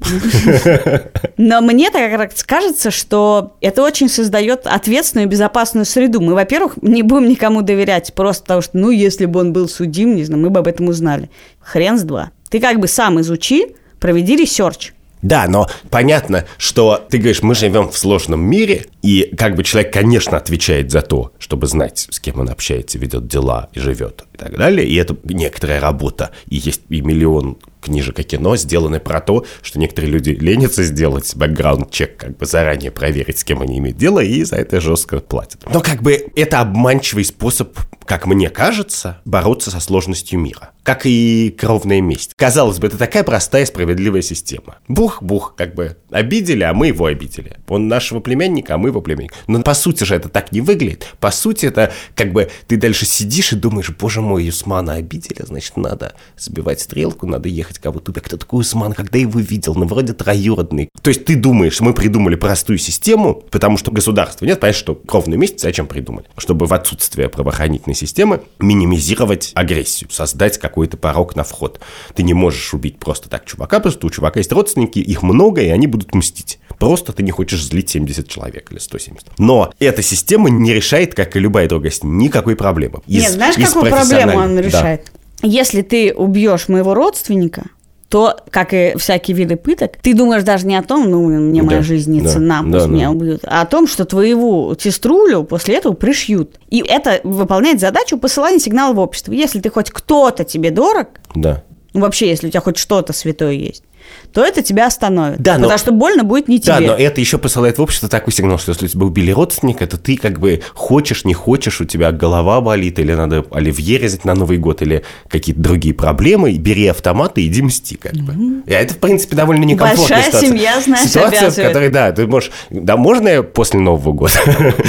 Но 1.36 1.60
мне 1.60 1.90
так 1.90 2.32
кажется, 2.46 2.90
что 2.90 3.58
это 3.60 3.82
очень 3.82 4.08
создает 4.08 4.66
ответственную 4.66 5.26
и 5.26 5.30
безопасную 5.30 5.84
среду. 5.84 6.22
Мы, 6.22 6.32
во-первых, 6.32 6.78
не 6.80 7.02
будем 7.02 7.28
никому 7.28 7.60
доверять 7.60 8.14
просто 8.14 8.44
потому, 8.44 8.62
что, 8.62 8.78
ну, 8.78 8.90
если 8.90 9.26
бы 9.26 9.38
он 9.40 9.52
был 9.52 9.68
судим, 9.68 10.16
не 10.16 10.24
знаю, 10.24 10.42
мы 10.42 10.48
бы 10.48 10.60
об 10.60 10.68
этом 10.68 10.88
узнали. 10.88 11.28
Хрен 11.60 11.98
с 11.98 12.02
два. 12.02 12.30
Ты 12.48 12.60
как 12.60 12.80
бы 12.80 12.88
сам 12.88 13.20
изучи, 13.20 13.76
проведи 14.00 14.36
research. 14.36 14.94
Да, 15.22 15.46
но 15.48 15.68
понятно, 15.88 16.44
что 16.58 17.04
ты 17.08 17.18
говоришь, 17.18 17.42
мы 17.42 17.54
живем 17.54 17.90
в 17.90 17.96
сложном 17.96 18.42
мире, 18.42 18.86
и 19.02 19.32
как 19.36 19.54
бы 19.54 19.62
человек, 19.62 19.92
конечно, 19.92 20.36
отвечает 20.36 20.90
за 20.90 21.00
то, 21.00 21.32
чтобы 21.38 21.68
знать, 21.68 22.08
с 22.10 22.18
кем 22.18 22.40
он 22.40 22.50
общается, 22.50 22.98
ведет 22.98 23.28
дела 23.28 23.68
и 23.72 23.78
живет 23.78 24.24
и 24.34 24.36
так 24.36 24.56
далее. 24.56 24.86
И 24.86 24.96
это 24.96 25.16
некоторая 25.24 25.80
работа. 25.80 26.32
И 26.48 26.56
есть 26.56 26.82
и 26.88 27.00
миллион 27.00 27.58
книжек 27.82 28.18
и 28.20 28.22
кино 28.22 28.56
сделаны 28.56 29.00
про 29.00 29.20
то, 29.20 29.44
что 29.62 29.78
некоторые 29.78 30.10
люди 30.12 30.30
ленятся 30.30 30.84
сделать 30.84 31.34
background 31.34 31.85
check, 31.85 32.16
как 32.16 32.36
бы 32.36 32.46
заранее 32.46 32.90
проверить, 32.90 33.38
с 33.38 33.44
кем 33.44 33.60
они 33.60 33.78
имеют 33.78 33.98
дело, 33.98 34.20
и 34.20 34.44
за 34.44 34.56
это 34.56 34.80
жестко 34.80 35.20
платят. 35.20 35.62
Но 35.72 35.80
как 35.80 36.02
бы 36.02 36.28
это 36.36 36.60
обманчивый 36.60 37.24
способ, 37.24 37.78
как 38.04 38.26
мне 38.26 38.50
кажется, 38.50 39.20
бороться 39.24 39.70
со 39.70 39.80
сложностью 39.80 40.38
мира. 40.38 40.70
Как 40.82 41.02
и 41.04 41.54
кровная 41.56 42.00
месть. 42.00 42.32
Казалось 42.36 42.78
бы, 42.78 42.88
это 42.88 42.98
такая 42.98 43.22
простая 43.22 43.64
справедливая 43.66 44.22
система. 44.22 44.78
Бух-бух, 44.88 45.54
как 45.56 45.74
бы 45.74 45.96
обидели, 46.10 46.64
а 46.64 46.74
мы 46.74 46.88
его 46.88 47.06
обидели. 47.06 47.58
Он 47.68 47.86
нашего 47.86 48.18
племянника, 48.18 48.74
а 48.74 48.78
мы 48.78 48.88
его 48.88 49.00
племянника. 49.00 49.36
Но 49.46 49.62
по 49.62 49.74
сути 49.74 50.02
же 50.02 50.16
это 50.16 50.28
так 50.28 50.50
не 50.50 50.60
выглядит. 50.60 51.06
По 51.20 51.30
сути 51.30 51.66
это 51.66 51.92
как 52.16 52.32
бы 52.32 52.50
ты 52.66 52.76
дальше 52.76 53.06
сидишь 53.06 53.52
и 53.52 53.56
думаешь, 53.56 53.90
боже 53.90 54.20
мой, 54.20 54.44
Юсмана 54.44 54.94
обидели, 54.94 55.44
значит 55.46 55.76
надо 55.76 56.14
сбивать 56.36 56.80
стрелку, 56.80 57.26
надо 57.26 57.48
ехать 57.48 57.71
кого-то 57.78 58.06
туда. 58.06 58.20
Кто 58.20 58.36
такой 58.36 58.60
Усман? 58.60 58.92
Когда 58.92 59.18
его 59.18 59.38
видел? 59.40 59.74
Ну 59.74 59.86
вроде 59.86 60.12
троюродный. 60.12 60.88
То 61.02 61.08
есть 61.10 61.24
ты 61.24 61.36
думаешь, 61.36 61.80
мы 61.80 61.94
придумали 61.94 62.34
простую 62.36 62.78
систему, 62.78 63.34
потому 63.50 63.76
что 63.76 63.90
государства 63.90 64.44
нет. 64.44 64.60
Понятно, 64.60 64.78
что 64.78 64.94
кровную 64.94 65.38
месть 65.38 65.60
зачем 65.60 65.86
придумали? 65.86 66.26
Чтобы 66.36 66.66
в 66.66 66.74
отсутствие 66.74 67.28
правоохранительной 67.28 67.94
системы 67.94 68.40
минимизировать 68.58 69.52
агрессию, 69.54 70.10
создать 70.10 70.58
какой-то 70.58 70.96
порог 70.96 71.36
на 71.36 71.44
вход. 71.44 71.80
Ты 72.14 72.22
не 72.22 72.34
можешь 72.34 72.74
убить 72.74 72.98
просто 72.98 73.28
так 73.28 73.44
чувака, 73.44 73.80
просто 73.80 74.06
у 74.06 74.10
чувака 74.10 74.40
есть 74.40 74.52
родственники, 74.52 74.98
их 74.98 75.22
много, 75.22 75.60
и 75.62 75.68
они 75.68 75.86
будут 75.86 76.14
мстить. 76.14 76.58
Просто 76.78 77.12
ты 77.12 77.22
не 77.22 77.30
хочешь 77.30 77.64
злить 77.64 77.90
70 77.90 78.28
человек 78.28 78.70
или 78.72 78.78
170. 78.78 79.38
Но 79.38 79.72
эта 79.78 80.02
система 80.02 80.50
не 80.50 80.72
решает, 80.72 81.14
как 81.14 81.36
и 81.36 81.40
любая 81.40 81.68
другая, 81.68 81.92
никакой 82.02 82.56
проблемы. 82.56 83.00
Из- 83.06 83.22
Нет, 83.22 83.32
знаешь, 83.32 83.56
из 83.56 83.68
какую 83.68 83.90
проблему 83.90 84.32
профессиональной- 84.32 84.44
он 84.64 84.70
Да. 84.70 85.00
Если 85.42 85.82
ты 85.82 86.14
убьешь 86.14 86.68
моего 86.68 86.94
родственника, 86.94 87.64
то, 88.08 88.36
как 88.50 88.74
и 88.74 88.94
всякие 88.98 89.34
виды 89.34 89.56
пыток, 89.56 89.92
ты 90.02 90.12
думаешь 90.14 90.42
даже 90.42 90.66
не 90.66 90.76
о 90.76 90.82
том, 90.82 91.08
ну, 91.10 91.26
мне 91.26 91.62
моя 91.62 91.78
Да, 91.78 91.82
жизнь 91.82 92.12
не 92.12 92.20
да, 92.20 92.28
цена, 92.28 92.62
да, 92.62 92.70
пусть 92.72 92.86
да. 92.86 92.92
меня 92.92 93.10
убьют, 93.10 93.40
а 93.44 93.62
о 93.62 93.66
том, 93.66 93.86
что 93.86 94.04
твоего 94.04 94.76
сеструлю 94.78 95.44
после 95.44 95.76
этого 95.76 95.94
пришьют. 95.94 96.56
И 96.68 96.84
это 96.86 97.20
выполняет 97.24 97.80
задачу 97.80 98.18
посылания 98.18 98.58
сигнала 98.58 98.92
в 98.92 98.98
общество. 98.98 99.32
Если 99.32 99.60
ты 99.60 99.70
хоть 99.70 99.90
кто-то 99.90 100.44
тебе 100.44 100.70
дорог, 100.70 101.06
Да. 101.34 101.62
вообще, 101.94 102.28
если 102.28 102.48
у 102.48 102.50
тебя 102.50 102.60
хоть 102.60 102.76
что-то 102.76 103.14
святое 103.14 103.52
есть, 103.52 103.82
то 104.32 104.44
это 104.44 104.62
тебя 104.62 104.86
остановит. 104.86 105.40
Да, 105.40 105.54
но- 105.58 105.62
Потому 105.64 105.78
что 105.78 105.92
больно 105.92 106.24
будет 106.24 106.48
не 106.48 106.58
тебе. 106.58 106.72
Да, 106.74 106.80
но 106.80 106.94
это 106.94 107.20
еще 107.20 107.38
посылает 107.38 107.78
в 107.78 107.82
общество 107.82 108.08
такой 108.08 108.32
сигнал, 108.32 108.58
что 108.58 108.70
если 108.72 108.86
у 108.86 108.88
тебя 108.88 109.04
убили 109.06 109.30
родственника, 109.30 109.86
то 109.86 109.98
ты 109.98 110.16
как 110.16 110.40
бы 110.40 110.62
хочешь, 110.74 111.24
не 111.24 111.34
хочешь, 111.34 111.80
у 111.80 111.84
тебя 111.84 112.12
голова 112.12 112.60
болит, 112.60 112.98
или 112.98 113.12
надо 113.12 113.44
оливье 113.50 113.98
резать 113.98 114.24
на 114.24 114.34
Новый 114.34 114.58
год, 114.58 114.80
или 114.82 115.02
какие-то 115.28 115.60
другие 115.60 115.94
проблемы, 115.94 116.52
бери 116.52 116.86
автомат 116.86 117.36
и 117.38 117.46
иди 117.46 117.62
мсти, 117.62 117.96
как 117.96 118.14
бы. 118.14 118.62
И 118.66 118.70
это, 118.72 118.94
в 118.94 118.98
принципе, 118.98 119.36
довольно 119.36 119.64
некомфортная 119.64 120.08
Большая 120.08 120.22
ситуация. 120.24 120.48
семья, 120.48 120.80
знаешь, 120.80 121.08
Ситуация, 121.08 121.50
в 121.50 121.56
которой, 121.56 121.88
да, 121.90 122.12
ты 122.12 122.26
можешь... 122.26 122.50
Да, 122.70 122.96
можно 122.96 123.28
я 123.28 123.42
после 123.42 123.80
Нового 123.80 124.12
года? 124.12 124.32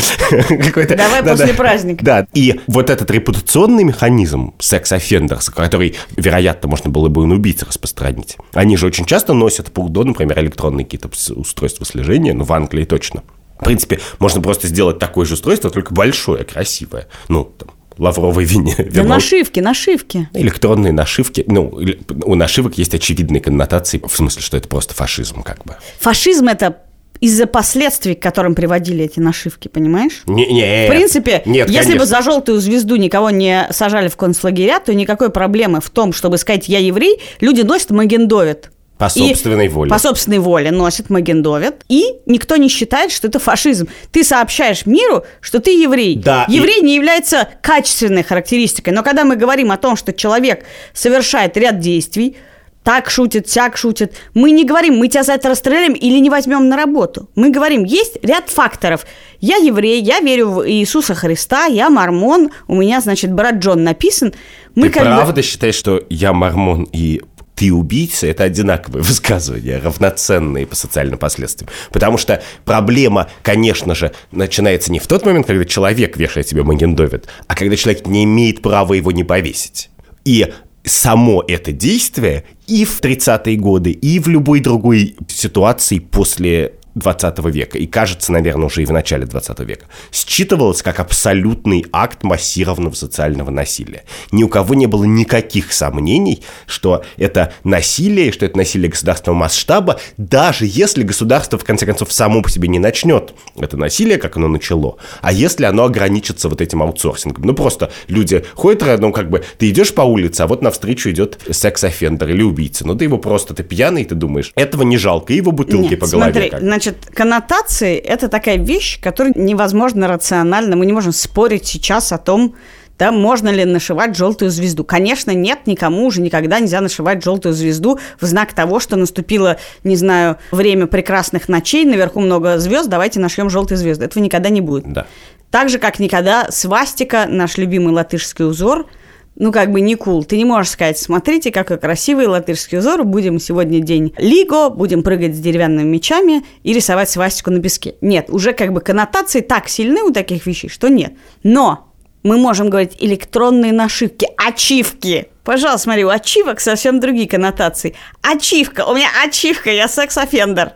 Какой-то- 0.50 0.96
Давай 0.96 1.22
да, 1.24 1.32
после 1.32 1.54
праздника. 1.54 2.04
Да, 2.04 2.28
и 2.34 2.60
вот 2.68 2.90
этот 2.90 3.10
репутационный 3.12 3.84
механизм 3.84 4.54
секс-оффендерс, 4.60 5.50
который, 5.50 5.96
вероятно, 6.16 6.70
можно 6.70 6.90
было 6.90 7.10
бы 7.10 7.24
и 7.24 7.26
на 7.26 7.36
убийц 7.36 7.62
распространить, 7.64 8.38
они 8.54 8.78
же 8.78 8.88
очень 8.88 9.03
часто 9.06 9.34
носят 9.34 9.72
пурдо, 9.72 10.04
например, 10.04 10.40
электронные 10.40 10.86
какие-то 10.86 11.10
устройства 11.36 11.86
слежения, 11.86 12.34
ну, 12.34 12.44
в 12.44 12.54
Англии 12.54 12.86
точно. 12.86 13.24
В 13.60 13.66
принципе, 13.66 14.00
можно 14.20 14.42
просто 14.42 14.68
сделать 14.68 15.00
такое 15.00 15.26
же 15.26 15.36
устройство, 15.36 15.70
только 15.70 15.94
большое, 15.94 16.44
красивое. 16.44 17.08
Ну, 17.30 17.46
там, 17.46 17.70
лавровой 17.98 18.46
вине. 18.46 18.76
Да 18.94 19.04
нашивки, 19.04 19.60
нашивки. 19.60 20.28
Электронные 20.34 20.92
нашивки, 20.92 21.44
ну, 21.48 21.80
у 22.26 22.36
нашивок 22.36 22.78
есть 22.78 22.94
очевидные 22.94 23.42
коннотации, 23.42 24.02
в 24.06 24.16
смысле, 24.16 24.42
что 24.42 24.58
это 24.58 24.68
просто 24.68 24.94
фашизм, 24.94 25.44
как 25.44 25.64
бы. 25.64 25.76
Фашизм 26.00 26.48
это 26.48 26.78
из-за 27.20 27.48
последствий, 27.48 28.16
к 28.16 28.22
которым 28.22 28.54
приводили 28.54 29.06
эти 29.06 29.20
нашивки, 29.20 29.70
понимаешь? 29.70 30.24
Не, 30.26 30.46
не, 30.52 30.88
В 30.88 30.90
принципе, 30.90 31.42
нет, 31.46 31.70
если 31.70 31.94
бы 31.94 32.00
конечно. 32.00 32.06
за 32.06 32.22
желтую 32.22 32.60
звезду 32.60 32.98
никого 32.98 33.30
не 33.30 33.68
сажали 33.72 34.10
в 34.10 34.18
концлагеря, 34.18 34.80
то 34.80 34.94
никакой 34.94 35.30
проблемы 35.30 35.80
в 35.80 35.90
том, 35.90 36.12
чтобы 36.12 36.38
сказать 36.38 36.68
«я 36.68 36.80
еврей», 36.80 37.22
люди 37.40 37.62
носят 37.62 37.92
Магендовит. 37.92 38.72
По 38.98 39.06
И 39.06 39.10
собственной 39.10 39.68
воле. 39.68 39.90
По 39.90 39.98
собственной 40.00 40.40
воле 40.40 40.72
носят 40.72 41.10
Магендовит. 41.10 41.84
И 41.90 42.06
никто 42.26 42.56
не 42.58 42.70
считает, 42.70 43.12
что 43.12 43.28
это 43.28 43.40
фашизм. 43.40 43.88
Ты 44.12 44.24
сообщаешь 44.24 44.86
миру, 44.86 45.24
что 45.42 45.60
ты 45.60 45.72
еврей. 45.72 46.16
Да, 46.16 46.46
и- 46.48 46.54
Еврей 46.54 46.82
не 46.82 46.96
является 46.96 47.50
качественной 47.62 48.24
характеристикой. 48.24 48.94
Но 48.94 49.04
когда 49.04 49.24
мы 49.26 49.36
говорим 49.36 49.72
о 49.72 49.78
том, 49.78 49.96
что 49.96 50.14
человек 50.14 50.64
совершает 50.94 51.58
ряд 51.58 51.80
действий, 51.80 52.38
так 52.84 53.10
шутит, 53.10 53.50
сяк 53.50 53.78
шутит. 53.78 54.14
Мы 54.34 54.52
не 54.52 54.66
говорим, 54.66 54.98
мы 54.98 55.08
тебя 55.08 55.24
за 55.24 55.34
это 55.34 55.48
расстреляем 55.50 55.94
или 55.94 56.20
не 56.20 56.30
возьмем 56.30 56.68
на 56.68 56.76
работу. 56.76 57.30
Мы 57.34 57.50
говорим, 57.50 57.86
есть 57.86 58.18
ряд 58.24 58.50
факторов. 58.50 59.06
Я 59.40 59.56
еврей, 59.56 60.02
я 60.02 60.20
верю 60.20 60.50
в 60.50 60.70
Иисуса 60.70 61.16
Христа, 61.16 61.66
я 61.66 61.90
мормон, 61.90 62.52
у 62.68 62.76
меня, 62.76 63.00
значит, 63.00 63.32
брат 63.32 63.56
Джон 63.56 63.84
написан. 63.86 64.34
Мы 64.76 64.88
Ты 64.88 64.96
как 65.00 65.04
бы- 65.04 65.16
правда 65.16 65.42
считаешь, 65.42 65.76
что 65.76 66.04
я 66.10 66.34
мормон 66.34 66.84
и 66.92 67.22
ты 67.64 67.72
убийца, 67.72 68.28
это 68.28 68.44
одинаковые 68.44 69.04
высказывания, 69.04 69.80
равноценные 69.80 70.68
по 70.68 70.76
социальным 70.76 71.18
последствиям. 71.18 71.70
Потому 71.94 72.18
что 72.18 72.44
проблема, 72.66 73.30
конечно 73.42 73.96
же, 73.96 74.12
начинается 74.34 74.92
не 74.92 75.00
в 75.00 75.08
тот 75.08 75.26
момент, 75.26 75.48
когда 75.48 75.64
человек 75.64 76.18
вешает 76.18 76.46
себе 76.46 76.64
Магендовит, 76.64 77.28
а 77.48 77.56
когда 77.56 77.78
человек 77.78 78.06
не 78.06 78.26
имеет 78.26 78.62
права 78.62 78.96
его 78.96 79.14
не 79.14 79.24
повесить. 79.24 79.90
И 80.26 80.52
само 80.84 81.42
это 81.48 81.72
действие 81.72 82.44
и 82.68 82.84
в 82.84 83.00
30-е 83.00 83.56
годы, 83.56 83.92
и 83.92 84.20
в 84.20 84.28
любой 84.28 84.60
другой 84.60 85.16
ситуации 85.30 86.00
после 86.00 86.74
20 86.96 87.40
века, 87.46 87.78
и 87.78 87.88
кажется, 87.88 88.32
наверное, 88.32 88.68
уже 88.68 88.84
и 88.84 88.86
в 88.86 88.92
начале 88.92 89.26
20 89.26 89.60
века, 89.62 89.86
считывалось 90.12 90.82
как 90.82 91.00
абсолютный 91.00 91.86
акт 91.92 92.24
массированного 92.24 92.94
социального 92.94 93.50
насилия. 93.50 94.04
Ни 94.32 94.44
у 94.44 94.50
кого 94.50 94.74
не 94.76 94.86
было 94.86 95.04
никаких 95.04 95.74
сомнений, 95.74 96.44
что 96.68 97.04
это 97.18 97.54
насилие, 97.64 98.32
что 98.32 98.46
это 98.46 98.58
насилие 98.58 98.90
государственного 98.90 99.40
масштаба, 99.40 100.00
даже 100.18 100.66
если 100.68 101.04
государство, 101.04 101.58
в 101.58 101.64
конце 101.64 101.86
концов, 101.86 102.12
само 102.12 102.42
по 102.42 102.50
себе 102.50 102.68
не 102.68 102.80
начнет 102.80 103.34
это 103.60 103.78
насилие, 103.78 104.18
как 104.18 104.38
оно 104.38 104.48
начало, 104.48 104.98
а 105.22 105.32
если 105.32 105.66
оно 105.66 105.86
ограничится 105.86 106.50
вот 106.50 106.62
этим 106.62 106.84
аутсорсингом. 106.84 107.44
Ну, 107.46 107.54
просто 107.54 107.92
люди 108.08 108.44
ходят, 108.56 109.00
ну, 109.00 109.12
как 109.12 109.30
бы, 109.30 109.44
ты 109.58 109.70
идешь 109.70 109.94
по 109.94 110.02
улице, 110.02 110.42
а 110.42 110.48
вот 110.48 110.62
навстречу 110.62 111.10
идет 111.10 111.40
секс-оффендер 111.50 112.30
или 112.30 112.44
убийца, 112.44 112.86
ну, 112.86 112.96
ты 112.96 113.06
его 113.06 113.18
просто, 113.18 113.54
ты 113.54 113.64
пьяный, 113.64 114.06
ты 114.06 114.16
думаешь, 114.16 114.52
этого 114.56 114.84
не 114.84 114.98
жалко, 114.98 115.34
и 115.34 115.38
его 115.38 115.52
бутылки 115.52 115.92
Нет, 115.92 116.00
по 116.00 116.08
голове. 116.08 116.34
смотри. 116.34 116.68
Значит, 116.84 117.06
коннотации– 117.14 117.98
это 117.98 118.28
такая 118.28 118.58
вещь, 118.58 119.00
которую 119.02 119.34
невозможно 119.36 120.08
рационально, 120.08 120.76
мы 120.76 120.86
не 120.86 120.94
можем 120.94 121.12
спорить 121.14 121.66
сейчас 121.66 122.12
о 122.12 122.18
том, 122.18 122.56
да, 123.00 123.12
можно 123.12 123.50
ли 123.50 123.66
нашивать 123.66 124.16
желтую 124.16 124.52
звезду. 124.52 124.84
Конечно, 124.84 125.32
нет, 125.32 125.66
никому 125.66 126.06
уже 126.06 126.22
никогда 126.22 126.60
нельзя 126.60 126.80
нашивать 126.80 127.24
желтую 127.24 127.54
звезду 127.54 128.00
в 128.20 128.26
знак 128.26 128.54
того, 128.54 128.80
что 128.80 128.98
наступило, 128.98 129.58
не 129.84 129.96
знаю, 129.96 130.38
время 130.52 130.88
прекрасных 130.88 131.50
ночей, 131.50 131.86
наверху 131.86 132.20
много 132.20 132.60
звезд, 132.60 132.90
давайте 132.90 133.20
нашьем 133.20 133.50
желтые 133.50 133.78
звезды. 133.78 134.06
Этого 134.06 134.22
никогда 134.22 134.50
не 134.50 134.62
будет. 134.62 134.92
Да. 134.92 135.08
Так 135.50 135.70
же, 135.70 135.80
как 135.80 136.00
никогда 136.00 136.52
свастика, 136.52 137.26
наш 137.28 137.58
любимый 137.58 137.94
латышский 137.94 138.46
узор, 138.46 138.88
ну, 139.36 139.52
как 139.52 139.72
бы 139.72 139.82
не 139.82 139.96
кул. 139.96 140.24
Ты 140.24 140.38
не 140.38 140.46
можешь 140.46 140.72
сказать, 140.72 140.98
смотрите, 140.98 141.52
какой 141.52 141.78
красивый 141.78 142.28
латышский 142.28 142.78
узор, 142.78 143.04
будем 143.04 143.40
сегодня 143.40 143.80
день 143.80 144.14
Лиго, 144.18 144.70
будем 144.70 145.04
прыгать 145.04 145.36
с 145.36 145.40
деревянными 145.40 145.88
мечами 145.88 146.44
и 146.64 146.74
рисовать 146.74 147.10
свастику 147.10 147.52
на 147.52 147.62
песке. 147.62 147.96
Нет, 148.02 148.30
уже 148.30 148.54
как 148.54 148.74
бы 148.74 148.82
коннотации 148.82 149.42
так 149.42 149.70
сильны 149.70 150.04
у 150.04 150.12
таких 150.12 150.46
вещей, 150.46 150.70
что 150.70 150.88
нет. 150.88 151.14
Но 151.42 151.90
мы 152.22 152.38
можем 152.38 152.70
говорить 152.70 152.96
электронные 153.00 153.74
нашивки, 153.74 154.28
ачивки. 154.38 155.28
Пожалуйста, 155.44 155.84
смотри, 155.84 156.06
у 156.06 156.10
ачивок 156.10 156.62
совсем 156.62 157.00
другие 157.00 157.28
коннотации. 157.28 157.96
Ачивка, 158.22 158.86
у 158.86 158.96
меня 158.96 159.10
ачивка, 159.26 159.72
я 159.72 159.88
секс-офендер. 159.88 160.72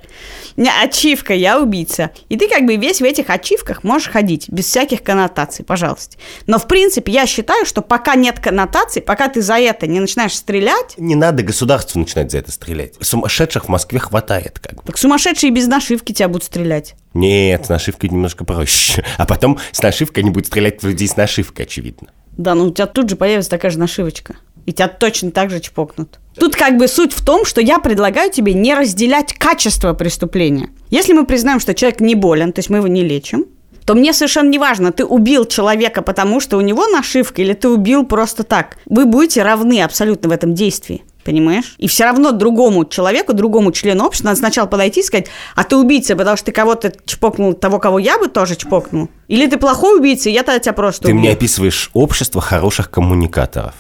У 0.58 0.62
меня 0.62 0.74
ачивка, 0.82 1.34
я 1.34 1.62
убийца. 1.62 2.10
И 2.30 2.38
ты 2.38 2.50
как 2.50 2.66
бы 2.66 2.76
весь 2.76 3.00
в 3.00 3.04
этих 3.04 3.30
ачивках 3.30 3.84
можешь 3.84 4.10
ходить, 4.10 4.50
без 4.50 4.66
всяких 4.66 5.04
коннотаций, 5.04 5.64
пожалуйста. 5.64 6.18
Но, 6.48 6.58
в 6.58 6.68
принципе, 6.68 7.12
я 7.12 7.28
считаю, 7.28 7.66
что 7.66 7.82
пока 7.82 8.16
нет 8.16 8.40
коннотаций, 8.40 9.02
пока 9.02 9.30
ты 9.30 9.42
за 9.42 9.60
это 9.60 9.88
не 9.88 10.00
начинаешь 10.00 10.34
стрелять... 10.34 10.96
Не 10.98 11.16
надо 11.16 11.44
государству 11.44 12.00
начинать 12.00 12.32
за 12.32 12.40
это 12.40 12.52
стрелять. 12.52 12.96
Сумасшедших 13.00 13.66
в 13.66 13.70
Москве 13.70 14.00
хватает 14.00 14.60
как 14.60 14.78
бы. 14.78 14.84
Так 14.88 14.98
сумасшедшие 14.98 15.52
без 15.52 15.68
нашивки 15.68 16.12
тебя 16.12 16.28
будут 16.28 16.46
стрелять. 16.46 16.96
Нет, 17.14 17.68
с 17.68 17.70
нашивкой 17.70 18.10
немножко 18.10 18.44
проще. 18.44 19.06
А 19.18 19.26
потом 19.26 19.60
с 19.72 19.82
нашивкой 19.82 20.24
они 20.24 20.32
будут 20.32 20.48
стрелять 20.48 20.82
в 20.82 20.88
людей 20.88 21.08
с 21.08 21.16
нашивкой, 21.16 21.66
очевидно. 21.66 22.10
Да, 22.36 22.56
ну 22.56 22.66
у 22.66 22.72
тебя 22.72 22.88
тут 22.88 23.10
же 23.10 23.16
появится 23.16 23.50
такая 23.50 23.72
же 23.72 23.80
нашивочка. 23.80 24.36
И 24.68 24.74
тебя 24.74 24.90
точно 24.90 25.32
так 25.32 25.50
же 25.50 25.62
чпокнут. 25.62 26.20
Тут 26.38 26.56
как 26.56 26.78
бы 26.78 26.88
суть 26.88 27.14
в 27.14 27.24
том, 27.26 27.46
что 27.46 27.62
я 27.62 27.80
предлагаю 27.80 28.30
тебе 28.30 28.54
не 28.54 28.76
разделять 28.76 29.34
качество 29.34 29.94
преступления. 29.94 30.70
Если 30.90 31.14
мы 31.14 31.26
признаем, 31.26 31.60
что 31.60 31.74
человек 31.74 32.02
не 32.02 32.16
болен, 32.16 32.52
то 32.52 32.60
есть 32.60 32.70
мы 32.70 32.78
его 32.78 32.88
не 32.88 33.02
лечим, 33.02 33.46
то 33.86 33.96
мне 33.96 34.12
совершенно 34.12 34.50
не 34.50 34.60
важно, 34.60 34.92
ты 34.92 35.06
убил 35.06 35.46
человека, 35.46 36.02
потому 36.02 36.42
что 36.42 36.58
у 36.58 36.62
него 36.62 36.86
нашивка, 36.88 37.42
или 37.42 37.54
ты 37.54 37.70
убил 37.70 38.06
просто 38.06 38.44
так. 38.44 38.78
Вы 38.86 39.06
будете 39.06 39.42
равны 39.42 39.82
абсолютно 39.82 40.28
в 40.28 40.34
этом 40.34 40.54
действии. 40.54 41.04
Понимаешь? 41.24 41.76
И 41.78 41.88
все 41.88 42.04
равно 42.04 42.32
другому 42.32 42.84
человеку, 42.86 43.34
другому 43.34 43.72
члену 43.72 44.06
общества 44.06 44.28
надо 44.30 44.40
сначала 44.40 44.68
подойти 44.68 45.00
и 45.00 45.04
сказать, 45.04 45.28
а 45.56 45.64
ты 45.64 45.76
убийца, 45.78 46.16
потому 46.18 46.36
что 46.36 46.46
ты 46.48 46.52
кого-то 46.52 46.94
чпокнул, 47.06 47.54
того, 47.54 47.80
кого 47.80 48.00
я 48.00 48.18
бы 48.18 48.28
тоже 48.28 48.56
чпокнул. 48.56 49.10
Или 49.30 49.48
ты 49.48 49.58
плохой 49.58 50.00
убийца, 50.00 50.30
и 50.30 50.34
я 50.34 50.44
тогда 50.44 50.60
тебя 50.60 50.74
просто 50.74 51.04
Ты 51.04 51.08
убью. 51.10 51.20
мне 51.22 51.32
описываешь 51.32 51.90
общество 51.94 52.42
хороших 52.42 52.90
коммуникаторов. 52.92 53.74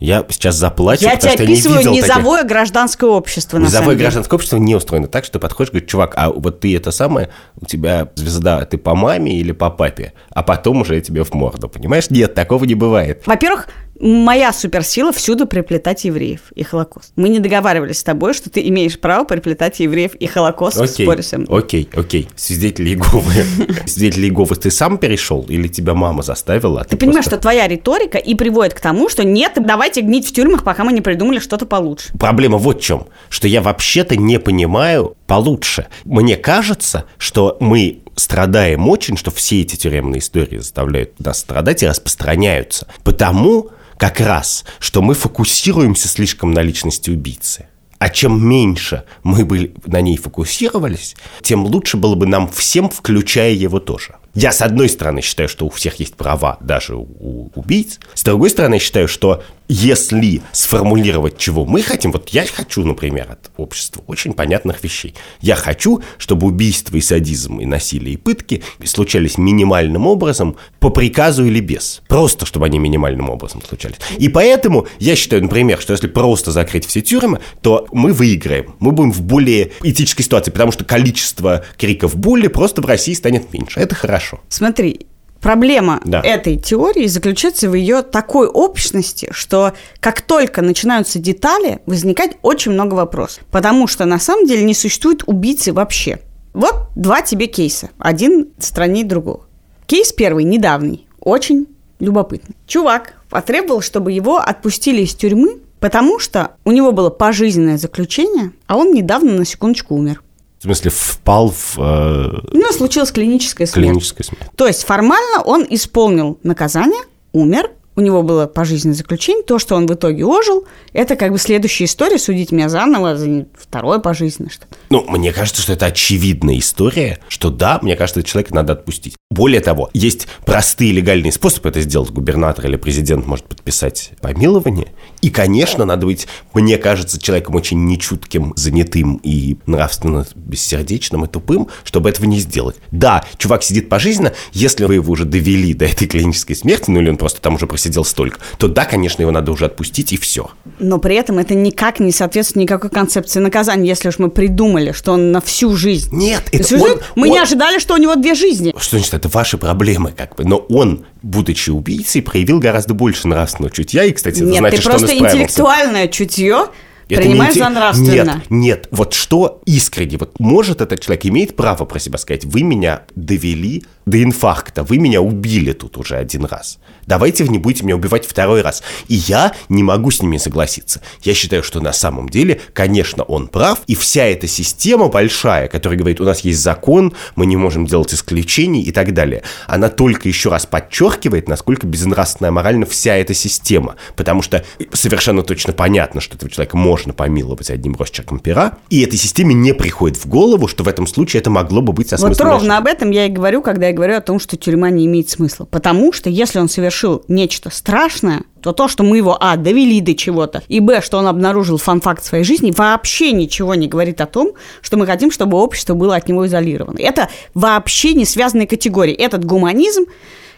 Я 0.00 0.24
сейчас 0.28 0.56
заплачу, 0.56 1.04
Я 1.04 1.12
потому 1.12 1.32
что 1.32 1.42
я 1.42 1.48
не 1.48 1.54
видел 1.56 1.74
таких. 1.76 2.02
низовое 2.04 2.42
гражданское 2.44 3.08
общество, 3.08 3.58
на 3.58 3.66
самом 3.68 3.80
Низовое 3.80 3.96
гражданское 3.96 4.34
общество 4.36 4.56
не 4.56 4.74
устроено 4.74 5.06
так, 5.06 5.24
что 5.24 5.34
ты 5.34 5.38
подходишь 5.38 5.70
и 5.70 5.72
говоришь, 5.72 5.90
чувак, 5.90 6.14
а 6.16 6.30
вот 6.30 6.60
ты 6.60 6.76
это 6.76 6.90
самое, 6.90 7.30
у 7.60 7.64
тебя 7.64 8.08
звезда, 8.16 8.64
ты 8.64 8.76
по 8.76 8.94
маме 8.94 9.36
или 9.38 9.52
по 9.52 9.70
папе, 9.70 10.12
а 10.30 10.42
потом 10.42 10.82
уже 10.82 11.00
тебе 11.00 11.24
в 11.24 11.32
морду, 11.32 11.68
понимаешь? 11.68 12.10
Нет, 12.10 12.34
такого 12.34 12.64
не 12.64 12.74
бывает. 12.74 13.22
Во-первых, 13.26 13.68
моя 14.00 14.52
суперсила 14.52 15.12
всюду 15.12 15.46
приплетать 15.46 16.04
евреев 16.04 16.40
и 16.54 16.62
Холокост. 16.62 17.12
Мы 17.16 17.28
не 17.28 17.38
договаривались 17.38 17.98
с 17.98 18.04
тобой, 18.04 18.34
что 18.34 18.50
ты 18.50 18.66
имеешь 18.68 18.98
право 18.98 19.24
приплетать 19.24 19.80
евреев 19.80 20.14
и 20.14 20.26
Холокост 20.26 20.76
в 20.76 20.82
Окей, 20.82 21.06
споре 21.06 21.22
со 21.22 21.38
мной. 21.38 21.58
окей, 21.58 21.88
окей. 21.94 22.28
Свидетели 22.36 22.90
Иеговы. 22.90 23.32
Свидетели 23.86 24.26
Иеговы 24.26 24.56
ты 24.56 24.70
сам 24.70 24.98
перешел 24.98 25.44
или 25.48 25.68
тебя 25.68 25.94
мама 25.94 26.22
заставила? 26.22 26.80
а 26.80 26.84
Ты 26.84 26.96
понимаешь, 26.96 27.24
что 27.24 27.30
просто- 27.32 27.42
твоя 27.42 27.68
риторика 27.68 28.18
и 28.18 28.34
приводит 28.34 28.74
к 28.74 28.80
тому, 28.80 29.08
что 29.08 29.24
нет, 29.24 29.52
давайте 29.60 30.00
гнить 30.00 30.28
в 30.28 30.32
тюрьмах, 30.32 30.64
пока 30.64 30.84
мы 30.84 30.92
не 30.92 31.00
придумали 31.00 31.38
что-то 31.38 31.66
получше. 31.66 32.08
Проблема 32.18 32.58
вот 32.58 32.80
в 32.80 32.84
чем, 32.84 33.06
что 33.28 33.46
я 33.48 33.62
вообще-то 33.62 34.16
не 34.16 34.38
понимаю 34.38 35.16
получше. 35.26 35.86
Мне 36.04 36.36
кажется, 36.36 37.04
что 37.18 37.56
мы 37.60 38.00
страдаем 38.16 38.88
очень, 38.88 39.16
что 39.16 39.30
все 39.30 39.60
эти 39.62 39.76
тюремные 39.76 40.18
истории 40.20 40.58
заставляют 40.58 41.18
нас 41.20 41.40
страдать 41.40 41.82
и 41.82 41.86
распространяются. 41.86 42.86
Потому 43.02 43.70
как 43.98 44.20
раз, 44.20 44.64
что 44.78 45.02
мы 45.02 45.14
фокусируемся 45.14 46.08
слишком 46.08 46.52
на 46.52 46.60
личности 46.60 47.10
убийцы. 47.10 47.68
А 47.98 48.10
чем 48.10 48.46
меньше 48.46 49.04
мы 49.22 49.44
бы 49.44 49.72
на 49.86 50.00
ней 50.00 50.16
фокусировались, 50.16 51.16
тем 51.42 51.64
лучше 51.64 51.96
было 51.96 52.14
бы 52.14 52.26
нам 52.26 52.48
всем, 52.48 52.90
включая 52.90 53.52
его 53.52 53.80
тоже. 53.80 54.16
Я, 54.34 54.52
с 54.52 54.62
одной 54.62 54.88
стороны, 54.88 55.22
считаю, 55.22 55.48
что 55.48 55.64
у 55.64 55.70
всех 55.70 56.00
есть 56.00 56.14
права, 56.16 56.58
даже 56.60 56.96
у 56.96 57.50
убийц. 57.54 58.00
С 58.14 58.24
другой 58.24 58.50
стороны, 58.50 58.78
считаю, 58.78 59.06
что 59.06 59.42
если 59.68 60.42
сформулировать, 60.52 61.38
чего 61.38 61.64
мы 61.64 61.82
хотим, 61.82 62.12
вот 62.12 62.28
я 62.30 62.44
хочу, 62.46 62.84
например, 62.84 63.30
от 63.30 63.50
общества 63.56 64.02
очень 64.06 64.34
понятных 64.34 64.82
вещей. 64.84 65.14
Я 65.40 65.56
хочу, 65.56 66.02
чтобы 66.18 66.46
убийства 66.46 66.96
и 66.96 67.00
садизм, 67.00 67.60
и 67.60 67.66
насилие, 67.66 68.14
и 68.14 68.16
пытки 68.16 68.62
случались 68.84 69.38
минимальным 69.38 70.06
образом, 70.06 70.56
по 70.80 70.90
приказу 70.90 71.44
или 71.46 71.60
без. 71.60 72.02
Просто, 72.08 72.44
чтобы 72.44 72.66
они 72.66 72.78
минимальным 72.78 73.30
образом 73.30 73.62
случались. 73.66 73.96
И 74.18 74.28
поэтому 74.28 74.86
я 74.98 75.16
считаю, 75.16 75.42
например, 75.42 75.80
что 75.80 75.92
если 75.92 76.08
просто 76.08 76.50
закрыть 76.50 76.86
все 76.86 77.00
тюрьмы, 77.00 77.40
то 77.62 77.86
мы 77.90 78.12
выиграем. 78.12 78.74
Мы 78.80 78.92
будем 78.92 79.12
в 79.12 79.22
более 79.22 79.72
этической 79.82 80.24
ситуации, 80.24 80.50
потому 80.50 80.72
что 80.72 80.84
количество 80.84 81.64
криков 81.78 82.16
боли 82.16 82.48
просто 82.48 82.82
в 82.82 82.86
России 82.86 83.14
станет 83.14 83.52
меньше. 83.52 83.80
Это 83.80 83.94
хорошо. 83.94 84.40
Смотри, 84.48 85.06
проблема 85.44 86.00
Да. 86.04 86.20
этой 86.20 86.56
теории 86.56 87.06
заключается 87.06 87.70
в 87.70 87.74
ее 87.74 88.02
такой 88.02 88.48
общности, 88.48 89.28
что 89.30 89.72
как 90.00 90.20
только 90.22 90.62
начинаются 90.62 91.18
детали, 91.18 91.80
возникает 91.86 92.36
очень 92.42 92.72
много 92.72 92.94
вопросов. 92.94 93.44
Потому 93.50 93.86
что 93.86 94.04
на 94.06 94.18
самом 94.18 94.46
деле 94.46 94.64
не 94.64 94.74
существует 94.74 95.22
убийцы 95.26 95.72
вообще. 95.72 96.18
Вот 96.52 96.88
два 96.96 97.22
тебе 97.22 97.46
кейса. 97.46 97.90
Один 97.98 98.48
страннее 98.58 99.04
другого. 99.04 99.46
Кейс 99.86 100.12
первый, 100.12 100.44
недавний, 100.44 101.06
очень 101.20 101.66
любопытный. 102.00 102.56
Чувак 102.66 103.14
потребовал, 103.28 103.80
чтобы 103.80 104.12
его 104.12 104.38
отпустили 104.38 105.02
из 105.02 105.14
тюрьмы, 105.14 105.58
потому 105.80 106.18
что 106.18 106.52
у 106.64 106.72
него 106.72 106.92
было 106.92 107.10
пожизненное 107.10 107.76
заключение, 107.76 108.52
а 108.66 108.76
он 108.76 108.92
недавно 108.92 109.32
на 109.32 109.44
секундочку 109.44 109.94
умер. 109.94 110.22
В 110.64 110.66
смысле, 110.66 110.90
впал 110.90 111.50
в 111.50 111.76
э, 111.76 112.40
У 112.50 112.56
него 112.56 112.72
случилась 112.72 113.12
клиническая 113.12 113.66
смерть. 113.66 113.86
клиническую 113.86 114.24
смерть. 114.24 114.44
То 114.56 114.66
есть 114.66 114.84
формально 114.84 115.42
он 115.44 115.66
исполнил 115.68 116.38
наказание, 116.42 117.02
умер, 117.32 117.70
у 117.96 118.00
него 118.00 118.22
было 118.22 118.46
пожизненное 118.46 118.96
заключение, 118.96 119.44
то, 119.44 119.58
что 119.58 119.74
он 119.76 119.86
в 119.86 119.92
итоге 119.92 120.24
ожил, 120.24 120.66
это 120.94 121.16
как 121.16 121.32
бы 121.32 121.38
следующая 121.38 121.84
история, 121.84 122.18
судить 122.18 122.50
меня 122.50 122.70
заново 122.70 123.14
за 123.14 123.46
второе 123.54 123.98
пожизненное 123.98 124.50
что-то. 124.50 124.74
Ну, 124.88 125.04
мне 125.06 125.32
кажется, 125.34 125.60
что 125.60 125.74
это 125.74 125.84
очевидная 125.84 126.58
история, 126.58 127.18
что 127.28 127.50
да, 127.50 127.78
мне 127.82 127.94
кажется, 127.94 128.22
человека 128.22 128.54
надо 128.54 128.72
отпустить. 128.72 129.16
Более 129.34 129.60
того, 129.60 129.90
есть 129.92 130.28
простые 130.46 130.92
легальные 130.92 131.32
способы 131.32 131.68
это 131.68 131.80
сделать. 131.80 132.10
Губернатор 132.10 132.66
или 132.66 132.76
президент 132.76 133.26
может 133.26 133.46
подписать 133.46 134.12
помилование. 134.20 134.92
И, 135.22 135.30
конечно, 135.30 135.84
надо 135.84 136.06
быть, 136.06 136.28
мне 136.52 136.78
кажется, 136.78 137.20
человеком 137.20 137.56
очень 137.56 137.84
нечутким, 137.84 138.52
занятым 138.54 139.16
и 139.24 139.56
нравственно 139.66 140.24
бессердечным 140.36 141.24
и 141.24 141.28
тупым, 141.28 141.66
чтобы 141.82 142.10
этого 142.10 142.26
не 142.26 142.38
сделать. 142.38 142.76
Да, 142.92 143.24
чувак 143.38 143.64
сидит 143.64 143.88
пожизненно, 143.88 144.34
если 144.52 144.84
вы 144.84 144.94
его 144.94 145.10
уже 145.12 145.24
довели 145.24 145.74
до 145.74 145.86
этой 145.86 146.06
клинической 146.06 146.54
смерти, 146.54 146.90
ну 146.90 147.00
или 147.00 147.10
он 147.10 147.16
просто 147.16 147.40
там 147.40 147.56
уже 147.56 147.66
просидел 147.66 148.04
столько, 148.04 148.38
то 148.58 148.68
да, 148.68 148.84
конечно, 148.84 149.22
его 149.22 149.32
надо 149.32 149.50
уже 149.50 149.64
отпустить 149.64 150.12
и 150.12 150.16
все. 150.16 150.50
Но 150.78 150.98
при 150.98 151.16
этом 151.16 151.38
это 151.38 151.54
никак 151.54 151.98
не 151.98 152.12
соответствует 152.12 152.64
никакой 152.66 152.90
концепции 152.90 153.40
наказания, 153.40 153.88
если 153.88 154.08
уж 154.10 154.18
мы 154.20 154.30
придумали, 154.30 154.92
что 154.92 155.12
он 155.12 155.32
на 155.32 155.40
всю 155.40 155.74
жизнь. 155.74 156.14
Нет, 156.14 156.44
То 156.52 156.56
это 156.58 156.74
уже 156.76 156.84
он- 156.84 157.00
мы 157.16 157.28
не 157.30 157.36
он- 157.38 157.42
ожидали, 157.42 157.80
что 157.80 157.94
у 157.94 157.96
него 157.96 158.14
две 158.14 158.34
жизни. 158.34 158.72
Что 158.78 158.98
значит, 158.98 159.23
это 159.24 159.34
ваши 159.34 159.58
проблемы, 159.58 160.12
как 160.12 160.36
бы. 160.36 160.44
Но 160.44 160.58
он, 160.58 161.06
будучи 161.22 161.70
убийцей, 161.70 162.22
проявил 162.22 162.60
гораздо 162.60 162.94
больше 162.94 163.26
нравственного 163.28 163.74
чутья. 163.74 164.04
И, 164.04 164.12
кстати, 164.12 164.36
это 164.36 164.44
Нет, 164.44 164.58
значит, 164.58 164.76
ты 164.76 164.82
что 164.82 164.92
он 164.92 164.98
просто 164.98 165.18
интеллектуальное 165.18 166.08
чутье 166.08 166.66
Это 167.08 167.22
принимаешь 167.22 167.54
не 167.54 167.60
за 167.60 167.68
нравственно. 167.68 168.34
Нет, 168.34 168.50
нет. 168.50 168.88
Вот 168.90 169.12
что 169.14 169.60
искренне, 169.66 170.16
вот 170.16 170.38
может 170.38 170.80
этот 170.80 171.00
человек, 171.00 171.26
имеет 171.26 171.56
право 171.56 171.84
про 171.84 171.98
себя 171.98 172.18
сказать, 172.18 172.44
вы 172.44 172.62
меня 172.62 173.02
довели 173.14 173.84
до 174.06 174.22
инфаркта, 174.22 174.82
вы 174.82 174.98
меня 174.98 175.20
убили 175.20 175.72
тут 175.72 175.96
уже 175.96 176.16
один 176.16 176.44
раз. 176.44 176.78
Давайте 177.06 177.44
вы 177.44 177.50
не 177.50 177.58
будете 177.58 177.84
меня 177.84 177.96
убивать 177.96 178.26
второй 178.26 178.62
раз. 178.62 178.82
И 179.08 179.14
я 179.14 179.52
не 179.68 179.82
могу 179.82 180.10
с 180.10 180.22
ними 180.22 180.38
согласиться. 180.38 181.00
Я 181.22 181.34
считаю, 181.34 181.62
что 181.62 181.80
на 181.80 181.92
самом 181.92 182.28
деле, 182.28 182.60
конечно, 182.72 183.22
он 183.22 183.48
прав, 183.48 183.80
и 183.86 183.94
вся 183.94 184.24
эта 184.24 184.46
система 184.46 185.08
большая, 185.08 185.68
которая 185.68 185.98
говорит, 185.98 186.20
у 186.20 186.24
нас 186.24 186.40
есть 186.40 186.60
закон, 186.60 187.14
мы 187.36 187.46
не 187.46 187.56
можем 187.56 187.86
делать 187.86 188.12
исключений 188.14 188.82
и 188.82 188.92
так 188.92 189.12
далее, 189.12 189.42
она 189.66 189.88
только 189.88 190.28
еще 190.28 190.50
раз 190.50 190.66
подчеркивает, 190.66 191.48
насколько 191.48 191.86
безнравственная 191.86 192.50
морально 192.50 192.86
вся 192.86 193.16
эта 193.16 193.34
система. 193.34 193.96
Потому 194.16 194.42
что 194.42 194.64
совершенно 194.92 195.42
точно 195.42 195.72
понятно, 195.72 196.20
что 196.20 196.36
этого 196.36 196.50
человека 196.50 196.76
можно 196.76 196.93
помиловать 197.12 197.70
одним 197.70 197.96
росчерком 197.96 198.38
пера, 198.38 198.78
и 198.90 199.02
этой 199.02 199.18
системе 199.18 199.54
не 199.54 199.74
приходит 199.74 200.16
в 200.16 200.26
голову, 200.26 200.68
что 200.68 200.84
в 200.84 200.88
этом 200.88 201.06
случае 201.06 201.40
это 201.40 201.50
могло 201.50 201.80
бы 201.80 201.92
быть 201.92 202.12
Вот 202.12 202.14
осмысленно. 202.14 202.50
ровно 202.50 202.78
об 202.78 202.86
этом 202.86 203.10
я 203.10 203.26
и 203.26 203.28
говорю, 203.28 203.62
когда 203.62 203.88
я 203.88 203.92
говорю 203.92 204.16
о 204.16 204.20
том, 204.20 204.38
что 204.38 204.56
тюрьма 204.56 204.90
не 204.90 205.06
имеет 205.06 205.28
смысла. 205.28 205.64
Потому 205.64 206.12
что 206.12 206.30
если 206.30 206.58
он 206.58 206.68
совершил 206.68 207.24
нечто 207.28 207.70
страшное, 207.70 208.42
то 208.60 208.72
то, 208.72 208.88
что 208.88 209.02
мы 209.04 209.18
его, 209.18 209.36
а, 209.38 209.56
довели 209.56 210.00
до 210.00 210.14
чего-то, 210.14 210.62
и, 210.68 210.80
б, 210.80 211.02
что 211.02 211.18
он 211.18 211.26
обнаружил 211.26 211.76
фан-факт 211.76 212.24
своей 212.24 212.44
жизни, 212.44 212.72
вообще 212.74 213.32
ничего 213.32 213.74
не 213.74 213.88
говорит 213.88 214.20
о 214.22 214.26
том, 214.26 214.52
что 214.80 214.96
мы 214.96 215.06
хотим, 215.06 215.30
чтобы 215.30 215.58
общество 215.58 215.94
было 215.94 216.16
от 216.16 216.28
него 216.28 216.46
изолировано. 216.46 216.98
Это 216.98 217.28
вообще 217.52 218.14
не 218.14 218.24
связанные 218.24 218.66
категории. 218.66 219.12
Этот 219.12 219.44
гуманизм, 219.44 220.04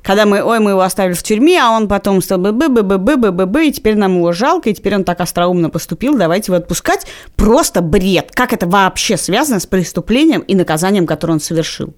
когда 0.06 0.24
мы, 0.24 0.40
ой, 0.40 0.60
мы 0.60 0.70
его 0.70 0.82
оставили 0.82 1.14
в 1.14 1.22
тюрьме, 1.24 1.60
а 1.60 1.70
он 1.70 1.88
потом 1.88 2.22
стал 2.22 2.38
бы 2.38 2.52
бы 2.52 2.68
бы 2.68 2.84
бы 2.84 2.96
бы 2.96 3.16
бы 3.16 3.32
бы 3.32 3.46
бы 3.46 3.66
и 3.66 3.72
теперь 3.72 3.96
нам 3.96 4.14
его 4.14 4.30
жалко, 4.30 4.70
и 4.70 4.74
теперь 4.74 4.94
он 4.94 5.02
так 5.02 5.20
остроумно 5.20 5.68
поступил, 5.68 6.16
давайте 6.16 6.52
его 6.52 6.58
отпускать. 6.58 7.06
Просто 7.34 7.80
бред. 7.80 8.30
Как 8.32 8.52
это 8.52 8.68
вообще 8.68 9.16
связано 9.16 9.58
с 9.58 9.66
преступлением 9.66 10.42
и 10.42 10.54
наказанием, 10.54 11.06
которое 11.06 11.34
он 11.34 11.40
совершил? 11.40 11.92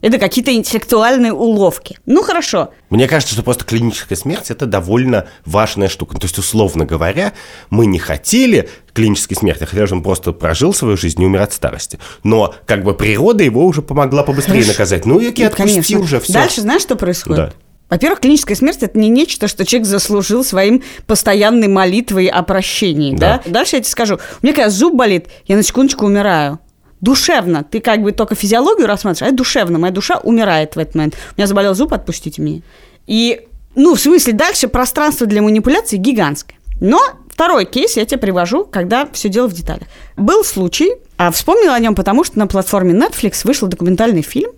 Это 0.00 0.18
какие-то 0.18 0.54
интеллектуальные 0.54 1.32
уловки. 1.32 1.98
Ну, 2.06 2.22
хорошо. 2.22 2.70
Мне 2.88 3.08
кажется, 3.08 3.34
что 3.34 3.42
просто 3.42 3.64
клиническая 3.64 4.16
смерть– 4.16 4.44
это 4.50 4.66
довольно 4.66 5.26
важная 5.44 5.88
штука. 5.88 6.16
То 6.18 6.26
есть, 6.26 6.38
условно 6.38 6.84
говоря, 6.84 7.32
мы 7.70 7.86
не 7.86 7.98
хотели 7.98 8.68
клинической 8.92 9.36
смерти, 9.36 9.64
хотя 9.64 9.86
же 9.86 9.96
он 9.96 10.02
просто 10.04 10.32
прожил 10.32 10.72
свою 10.72 10.96
жизнь 10.96 11.20
и 11.20 11.26
умер 11.26 11.42
от 11.42 11.52
старости. 11.52 11.98
Но 12.22 12.54
как 12.66 12.84
бы 12.84 12.94
природа 12.94 13.42
его 13.42 13.64
уже 13.66 13.82
помогла 13.82 14.22
побыстрее 14.22 14.62
Хорошо. 14.62 14.72
наказать. 14.72 15.04
Ну, 15.04 15.18
и 15.18 15.24
Ну, 15.36 15.46
отпусти 15.46 15.56
конечно. 15.56 15.98
уже 16.00 16.20
все. 16.20 16.32
Дальше 16.32 16.60
знаешь, 16.60 16.82
что 16.82 16.94
происходит? 16.94 17.36
Да. 17.46 17.52
Во-первых, 17.90 18.20
клиническая 18.20 18.54
смерть 18.54 18.78
это 18.82 18.98
не 18.98 19.08
нечто, 19.08 19.48
что 19.48 19.64
человек 19.64 19.88
заслужил 19.88 20.44
своим 20.44 20.82
постоянной 21.06 21.68
молитвой 21.68 22.26
о 22.26 22.42
прощении. 22.42 23.16
Да. 23.16 23.40
Да. 23.44 23.50
Дальше 23.50 23.76
я 23.76 23.82
тебе 23.82 23.90
скажу. 23.90 24.16
У 24.42 24.46
меня 24.46 24.54
когда 24.54 24.70
зуб 24.70 24.94
болит, 24.94 25.26
я 25.46 25.56
на 25.56 25.62
секундочку 25.62 26.04
умираю. 26.06 26.60
Душевно. 27.00 27.64
Ты 27.64 27.80
как 27.80 28.02
бы 28.02 28.12
только 28.12 28.34
физиологию 28.34 28.86
рассматриваешь, 28.86 29.22
а 29.22 29.26
это 29.26 29.36
душевно. 29.36 29.78
Моя 29.78 29.92
душа 29.92 30.18
умирает 30.18 30.76
в 30.76 30.78
этот 30.78 30.94
момент. 30.94 31.14
У 31.36 31.40
меня 31.40 31.46
заболел 31.46 31.74
зуб, 31.74 31.92
отпустите 31.92 32.42
меня. 32.42 32.62
И, 33.06 33.46
ну, 33.74 33.94
в 33.94 34.00
смысле, 34.00 34.32
дальше 34.32 34.68
пространство 34.68 35.26
для 35.26 35.42
манипуляции 35.42 35.96
гигантское. 35.96 36.58
Но 36.80 37.00
второй 37.28 37.64
кейс 37.64 37.96
я 37.96 38.04
тебе 38.04 38.18
привожу, 38.18 38.64
когда 38.64 39.08
все 39.12 39.28
дело 39.28 39.48
в 39.48 39.52
деталях. 39.52 39.88
Был 40.16 40.44
случай, 40.44 40.92
а 41.16 41.30
вспомнила 41.30 41.74
о 41.74 41.78
нем, 41.78 41.94
потому 41.94 42.24
что 42.24 42.38
на 42.38 42.46
платформе 42.46 42.94
Netflix 42.94 43.40
вышел 43.44 43.68
документальный 43.68 44.22
фильм 44.22 44.52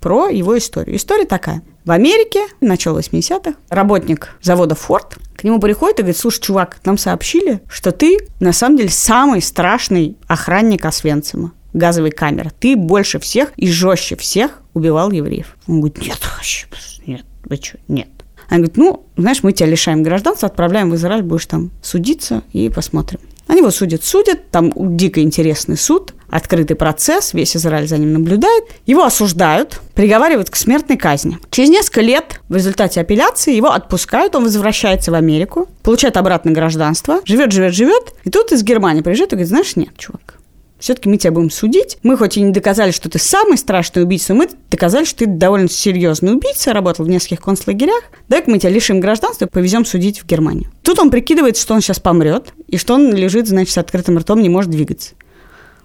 про 0.00 0.28
его 0.28 0.56
историю. 0.56 0.96
История 0.96 1.24
такая. 1.24 1.62
В 1.84 1.90
Америке, 1.90 2.46
начало 2.60 3.00
80-х, 3.00 3.54
работник 3.68 4.36
завода 4.42 4.74
Ford 4.74 5.18
к 5.36 5.44
нему 5.44 5.60
приходит 5.60 5.98
и 5.98 6.02
говорит, 6.02 6.18
слушай, 6.18 6.40
чувак, 6.40 6.78
нам 6.84 6.98
сообщили, 6.98 7.60
что 7.68 7.92
ты 7.92 8.18
на 8.40 8.52
самом 8.52 8.76
деле 8.76 8.88
самый 8.88 9.42
страшный 9.42 10.16
охранник 10.26 10.84
Освенцима 10.84 11.52
газовой 11.76 12.10
камеры. 12.10 12.50
Ты 12.58 12.76
больше 12.76 13.18
всех 13.18 13.52
и 13.56 13.68
жестче 13.68 14.16
всех 14.16 14.62
убивал 14.74 15.10
евреев. 15.10 15.56
Он 15.66 15.80
говорит, 15.80 16.02
нет, 16.02 16.18
вообще, 16.36 16.66
нет, 17.06 17.24
вы 17.44 17.56
что, 17.56 17.78
нет. 17.88 18.08
Она 18.48 18.58
говорит, 18.58 18.76
ну, 18.76 19.06
знаешь, 19.16 19.42
мы 19.42 19.52
тебя 19.52 19.68
лишаем 19.68 20.02
гражданства, 20.02 20.48
отправляем 20.48 20.90
в 20.90 20.94
Израиль, 20.94 21.22
будешь 21.22 21.46
там 21.46 21.70
судиться 21.82 22.42
и 22.52 22.68
посмотрим. 22.68 23.20
Они 23.48 23.60
его 23.60 23.70
судят, 23.70 24.02
судят, 24.02 24.50
там 24.50 24.72
дико 24.96 25.20
интересный 25.22 25.76
суд, 25.76 26.14
открытый 26.28 26.74
процесс, 26.74 27.32
весь 27.32 27.56
Израиль 27.56 27.86
за 27.86 27.96
ним 27.96 28.12
наблюдает. 28.12 28.64
Его 28.86 29.04
осуждают, 29.04 29.80
приговаривают 29.94 30.50
к 30.50 30.56
смертной 30.56 30.96
казни. 30.96 31.38
Через 31.50 31.70
несколько 31.70 32.00
лет 32.00 32.40
в 32.48 32.56
результате 32.56 33.00
апелляции 33.00 33.54
его 33.54 33.70
отпускают, 33.70 34.34
он 34.34 34.44
возвращается 34.44 35.12
в 35.12 35.14
Америку, 35.14 35.68
получает 35.82 36.16
обратно 36.16 36.50
гражданство, 36.50 37.20
живет, 37.24 37.52
живет, 37.52 37.72
живет. 37.72 38.14
И 38.24 38.30
тут 38.30 38.50
из 38.50 38.64
Германии 38.64 39.02
приезжает 39.02 39.32
и 39.32 39.36
говорит, 39.36 39.48
знаешь, 39.48 39.76
нет, 39.76 39.96
чувак, 39.96 40.38
все-таки 40.78 41.08
мы 41.08 41.16
тебя 41.16 41.32
будем 41.32 41.50
судить. 41.50 41.98
Мы 42.02 42.16
хоть 42.16 42.36
и 42.36 42.42
не 42.42 42.52
доказали, 42.52 42.90
что 42.90 43.08
ты 43.08 43.18
самый 43.18 43.56
страшный 43.56 44.02
убийца, 44.02 44.34
мы 44.34 44.48
доказали, 44.70 45.04
что 45.04 45.20
ты 45.20 45.26
довольно 45.26 45.68
серьезный 45.68 46.34
убийца, 46.34 46.72
работал 46.72 47.04
в 47.04 47.08
нескольких 47.08 47.40
концлагерях. 47.40 48.04
Дай-ка 48.28 48.50
мы 48.50 48.58
тебя 48.58 48.70
лишим 48.70 49.00
гражданства 49.00 49.46
и 49.46 49.48
повезем 49.48 49.84
судить 49.84 50.20
в 50.20 50.26
Германию. 50.26 50.70
Тут 50.82 50.98
он 50.98 51.10
прикидывает, 51.10 51.56
что 51.56 51.74
он 51.74 51.80
сейчас 51.80 52.00
помрет, 52.00 52.52
и 52.68 52.76
что 52.76 52.94
он 52.94 53.14
лежит, 53.14 53.48
значит, 53.48 53.72
с 53.72 53.78
открытым 53.78 54.18
ртом, 54.18 54.40
не 54.40 54.48
может 54.48 54.70
двигаться. 54.70 55.14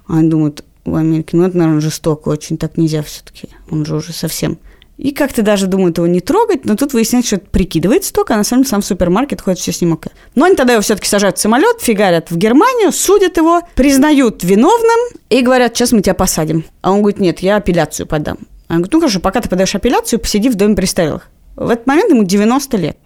Они 0.07 0.29
думают, 0.29 0.63
в 0.83 0.95
Америке, 0.95 1.37
ну 1.37 1.43
это, 1.43 1.57
наверное, 1.57 1.81
жестоко, 1.81 2.29
очень 2.29 2.57
так 2.57 2.77
нельзя 2.77 3.03
все-таки. 3.03 3.49
Он 3.69 3.85
же 3.85 3.95
уже 3.95 4.13
совсем. 4.13 4.57
И 5.01 5.13
как-то 5.13 5.41
даже 5.41 5.65
думают 5.65 5.97
его 5.97 6.05
не 6.05 6.21
трогать, 6.21 6.63
но 6.63 6.75
тут 6.75 6.93
выясняется, 6.93 7.29
что 7.29 7.35
это 7.37 7.47
прикидывается 7.47 8.13
только, 8.13 8.35
а 8.35 8.37
на 8.37 8.43
самом 8.43 8.61
деле 8.61 8.69
сам 8.69 8.81
в 8.81 8.85
супермаркет 8.85 9.41
ходит 9.41 9.59
все 9.59 9.71
с 9.71 9.81
ним 9.81 9.93
окей. 9.93 10.11
Но 10.35 10.45
они 10.45 10.55
тогда 10.55 10.73
его 10.73 10.83
все-таки 10.83 11.09
сажают 11.09 11.39
в 11.39 11.41
самолет, 11.41 11.81
фигарят 11.81 12.29
в 12.29 12.37
Германию, 12.37 12.91
судят 12.91 13.37
его, 13.37 13.61
признают 13.73 14.43
виновным 14.43 14.99
и 15.29 15.41
говорят, 15.41 15.75
сейчас 15.75 15.91
мы 15.91 16.03
тебя 16.03 16.13
посадим. 16.13 16.65
А 16.83 16.91
он 16.91 16.99
говорит, 16.99 17.19
нет, 17.19 17.39
я 17.39 17.55
апелляцию 17.55 18.05
подам. 18.05 18.37
А 18.67 18.73
он 18.73 18.77
говорит, 18.77 18.93
ну 18.93 18.99
хорошо, 18.99 19.19
пока 19.21 19.41
ты 19.41 19.49
подаешь 19.49 19.73
апелляцию, 19.73 20.19
посиди 20.19 20.49
в 20.49 20.55
доме 20.55 20.75
престарелых. 20.75 21.29
В 21.55 21.71
этот 21.71 21.87
момент 21.87 22.11
ему 22.11 22.23
90 22.23 22.77
лет. 22.77 22.97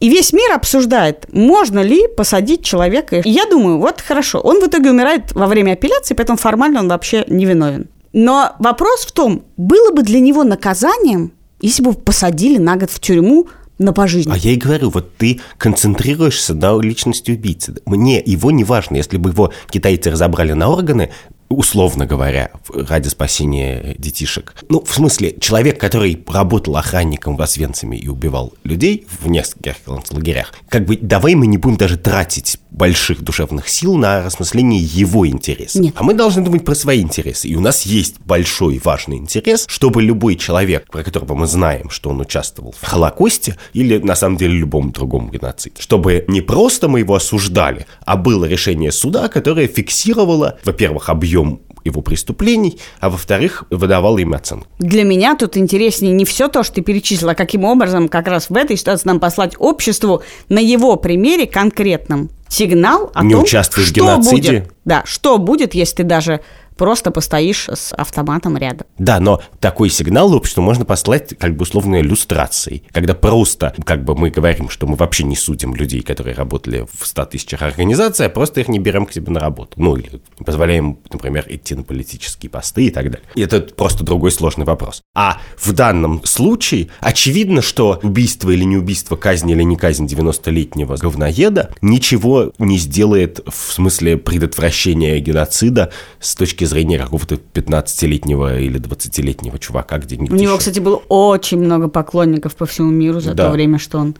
И 0.00 0.08
весь 0.10 0.34
мир 0.34 0.52
обсуждает, 0.52 1.32
можно 1.32 1.78
ли 1.78 2.08
посадить 2.08 2.62
человека. 2.62 3.20
И 3.20 3.30
я 3.30 3.46
думаю, 3.46 3.78
вот 3.78 4.02
хорошо, 4.02 4.40
он 4.40 4.60
в 4.60 4.66
итоге 4.66 4.90
умирает 4.90 5.32
во 5.32 5.46
время 5.46 5.72
апелляции, 5.72 6.12
поэтому 6.12 6.36
формально 6.36 6.80
он 6.80 6.88
вообще 6.88 7.24
невиновен. 7.28 7.88
Но 8.12 8.54
вопрос 8.58 9.04
в 9.04 9.12
том, 9.12 9.44
было 9.56 9.92
бы 9.92 10.02
для 10.02 10.20
него 10.20 10.44
наказанием, 10.44 11.32
если 11.60 11.82
бы 11.82 11.94
посадили 11.94 12.58
на 12.58 12.76
год 12.76 12.90
в 12.90 13.00
тюрьму 13.00 13.48
на 13.78 13.92
пожизненно. 13.92 14.34
А 14.34 14.38
я 14.38 14.52
и 14.52 14.56
говорю, 14.56 14.90
вот 14.90 15.16
ты 15.16 15.40
концентрируешься 15.58 16.54
на 16.54 16.78
личности 16.80 17.32
убийцы. 17.32 17.74
Мне 17.86 18.22
его 18.24 18.50
не 18.50 18.64
важно, 18.64 18.96
если 18.96 19.16
бы 19.16 19.30
его 19.30 19.52
китайцы 19.70 20.10
разобрали 20.10 20.52
на 20.52 20.68
органы, 20.68 21.10
условно 21.52 22.06
говоря, 22.06 22.50
ради 22.68 23.08
спасения 23.08 23.94
детишек. 23.98 24.54
Ну, 24.68 24.82
в 24.84 24.94
смысле, 24.94 25.36
человек, 25.40 25.80
который 25.80 26.22
работал 26.26 26.76
охранником 26.76 27.36
в 27.36 27.42
Освенциме 27.42 27.98
и 27.98 28.08
убивал 28.08 28.54
людей 28.64 29.06
в 29.20 29.28
нескольких 29.28 29.82
концлагерях, 29.84 30.52
как 30.68 30.84
бы 30.86 30.96
давай 30.96 31.34
мы 31.34 31.46
не 31.46 31.58
будем 31.58 31.76
даже 31.76 31.96
тратить 31.96 32.58
больших 32.70 33.22
душевных 33.22 33.68
сил 33.68 33.96
на 33.96 34.22
рассмысление 34.22 34.80
его 34.80 35.26
интересов. 35.26 35.80
Нет. 35.80 35.94
А 35.96 36.02
мы 36.02 36.14
должны 36.14 36.42
думать 36.42 36.64
про 36.64 36.74
свои 36.74 37.00
интересы. 37.02 37.48
И 37.48 37.54
у 37.54 37.60
нас 37.60 37.82
есть 37.82 38.16
большой 38.20 38.80
важный 38.82 39.18
интерес, 39.18 39.66
чтобы 39.68 40.02
любой 40.02 40.36
человек, 40.36 40.90
про 40.90 41.02
которого 41.02 41.34
мы 41.34 41.46
знаем, 41.46 41.90
что 41.90 42.10
он 42.10 42.20
участвовал 42.20 42.74
в 42.78 42.84
Холокосте 42.84 43.56
или, 43.74 43.98
на 43.98 44.14
самом 44.14 44.36
деле, 44.36 44.54
любом 44.54 44.90
другом 44.92 45.30
геноциде, 45.30 45.80
чтобы 45.80 46.24
не 46.28 46.40
просто 46.40 46.88
мы 46.88 47.00
его 47.00 47.14
осуждали, 47.14 47.86
а 48.06 48.16
было 48.16 48.46
решение 48.46 48.90
суда, 48.92 49.28
которое 49.28 49.66
фиксировало, 49.66 50.58
во-первых, 50.64 51.08
объем 51.08 51.41
его 51.84 52.00
преступлений, 52.00 52.78
а 53.00 53.10
во-вторых, 53.10 53.64
выдавало 53.70 54.18
им 54.18 54.34
оценку. 54.34 54.66
Для 54.78 55.04
меня 55.04 55.34
тут 55.36 55.56
интереснее 55.56 56.12
не 56.12 56.24
все 56.24 56.48
то, 56.48 56.62
что 56.62 56.76
ты 56.76 56.82
перечислила, 56.82 57.32
а 57.32 57.34
каким 57.34 57.64
образом 57.64 58.08
как 58.08 58.28
раз 58.28 58.50
в 58.50 58.56
этой 58.56 58.76
ситуации 58.76 59.08
нам 59.08 59.18
послать 59.20 59.54
обществу 59.58 60.22
на 60.48 60.60
его 60.60 60.96
примере 60.96 61.46
конкретном 61.46 62.30
сигнал 62.48 63.10
о 63.14 63.24
Не 63.24 63.32
том, 63.32 63.42
участвуй 63.42 63.84
в 63.84 63.88
что 63.88 63.94
геноциде. 63.94 64.50
будет. 64.52 64.72
Да, 64.84 65.02
что 65.06 65.38
будет, 65.38 65.74
если 65.74 65.96
ты 65.96 66.04
даже 66.04 66.40
просто 66.82 67.12
постоишь 67.12 67.68
с 67.68 67.94
автоматом 67.94 68.56
рядом. 68.56 68.88
Да, 68.98 69.20
но 69.20 69.40
такой 69.60 69.88
сигнал 69.88 70.34
обществу 70.34 70.62
можно 70.62 70.84
послать 70.84 71.38
как 71.38 71.54
бы 71.56 71.62
условной 71.62 72.00
иллюстрацией, 72.00 72.82
когда 72.90 73.14
просто 73.14 73.72
как 73.84 74.02
бы 74.04 74.16
мы 74.16 74.30
говорим, 74.30 74.68
что 74.68 74.88
мы 74.88 74.96
вообще 74.96 75.22
не 75.22 75.36
судим 75.36 75.76
людей, 75.76 76.02
которые 76.02 76.34
работали 76.34 76.84
в 76.92 77.06
100 77.06 77.26
тысячах 77.26 77.62
организаций, 77.62 78.26
а 78.26 78.28
просто 78.28 78.62
их 78.62 78.66
не 78.66 78.80
берем 78.80 79.06
к 79.06 79.12
себе 79.12 79.30
на 79.30 79.38
работу. 79.38 79.74
Ну, 79.76 79.94
или 79.94 80.20
не 80.40 80.44
позволяем, 80.44 80.98
например, 81.08 81.46
идти 81.48 81.76
на 81.76 81.84
политические 81.84 82.50
посты 82.50 82.86
и 82.86 82.90
так 82.90 83.12
далее. 83.12 83.28
И 83.36 83.42
это 83.42 83.60
просто 83.60 84.02
другой 84.02 84.32
сложный 84.32 84.64
вопрос. 84.64 85.02
А 85.14 85.38
в 85.56 85.72
данном 85.72 86.24
случае 86.24 86.88
очевидно, 86.98 87.62
что 87.62 88.00
убийство 88.02 88.50
или 88.50 88.64
не 88.64 88.76
убийство, 88.76 89.14
казнь 89.14 89.48
или 89.48 89.62
не 89.62 89.76
казнь 89.76 90.06
90-летнего 90.06 90.96
говноеда 90.96 91.70
ничего 91.80 92.52
не 92.58 92.78
сделает 92.78 93.38
в 93.46 93.72
смысле 93.72 94.16
предотвращения 94.16 95.20
геноцида 95.20 95.92
с 96.18 96.34
точки 96.34 96.64
зрения 96.72 96.98
какого-то 96.98 97.36
15-летнего 97.36 98.58
или 98.58 98.80
20-летнего 98.80 99.58
чувака 99.58 99.98
где-нибудь 99.98 100.30
У 100.32 100.34
него, 100.34 100.52
еще. 100.52 100.58
кстати, 100.58 100.80
было 100.80 100.96
очень 101.08 101.58
много 101.58 101.88
поклонников 101.88 102.54
по 102.56 102.66
всему 102.66 102.90
миру 102.90 103.20
за 103.20 103.34
Да. 103.34 103.46
то 103.46 103.52
время, 103.52 103.78
что 103.78 103.98
он 103.98 104.16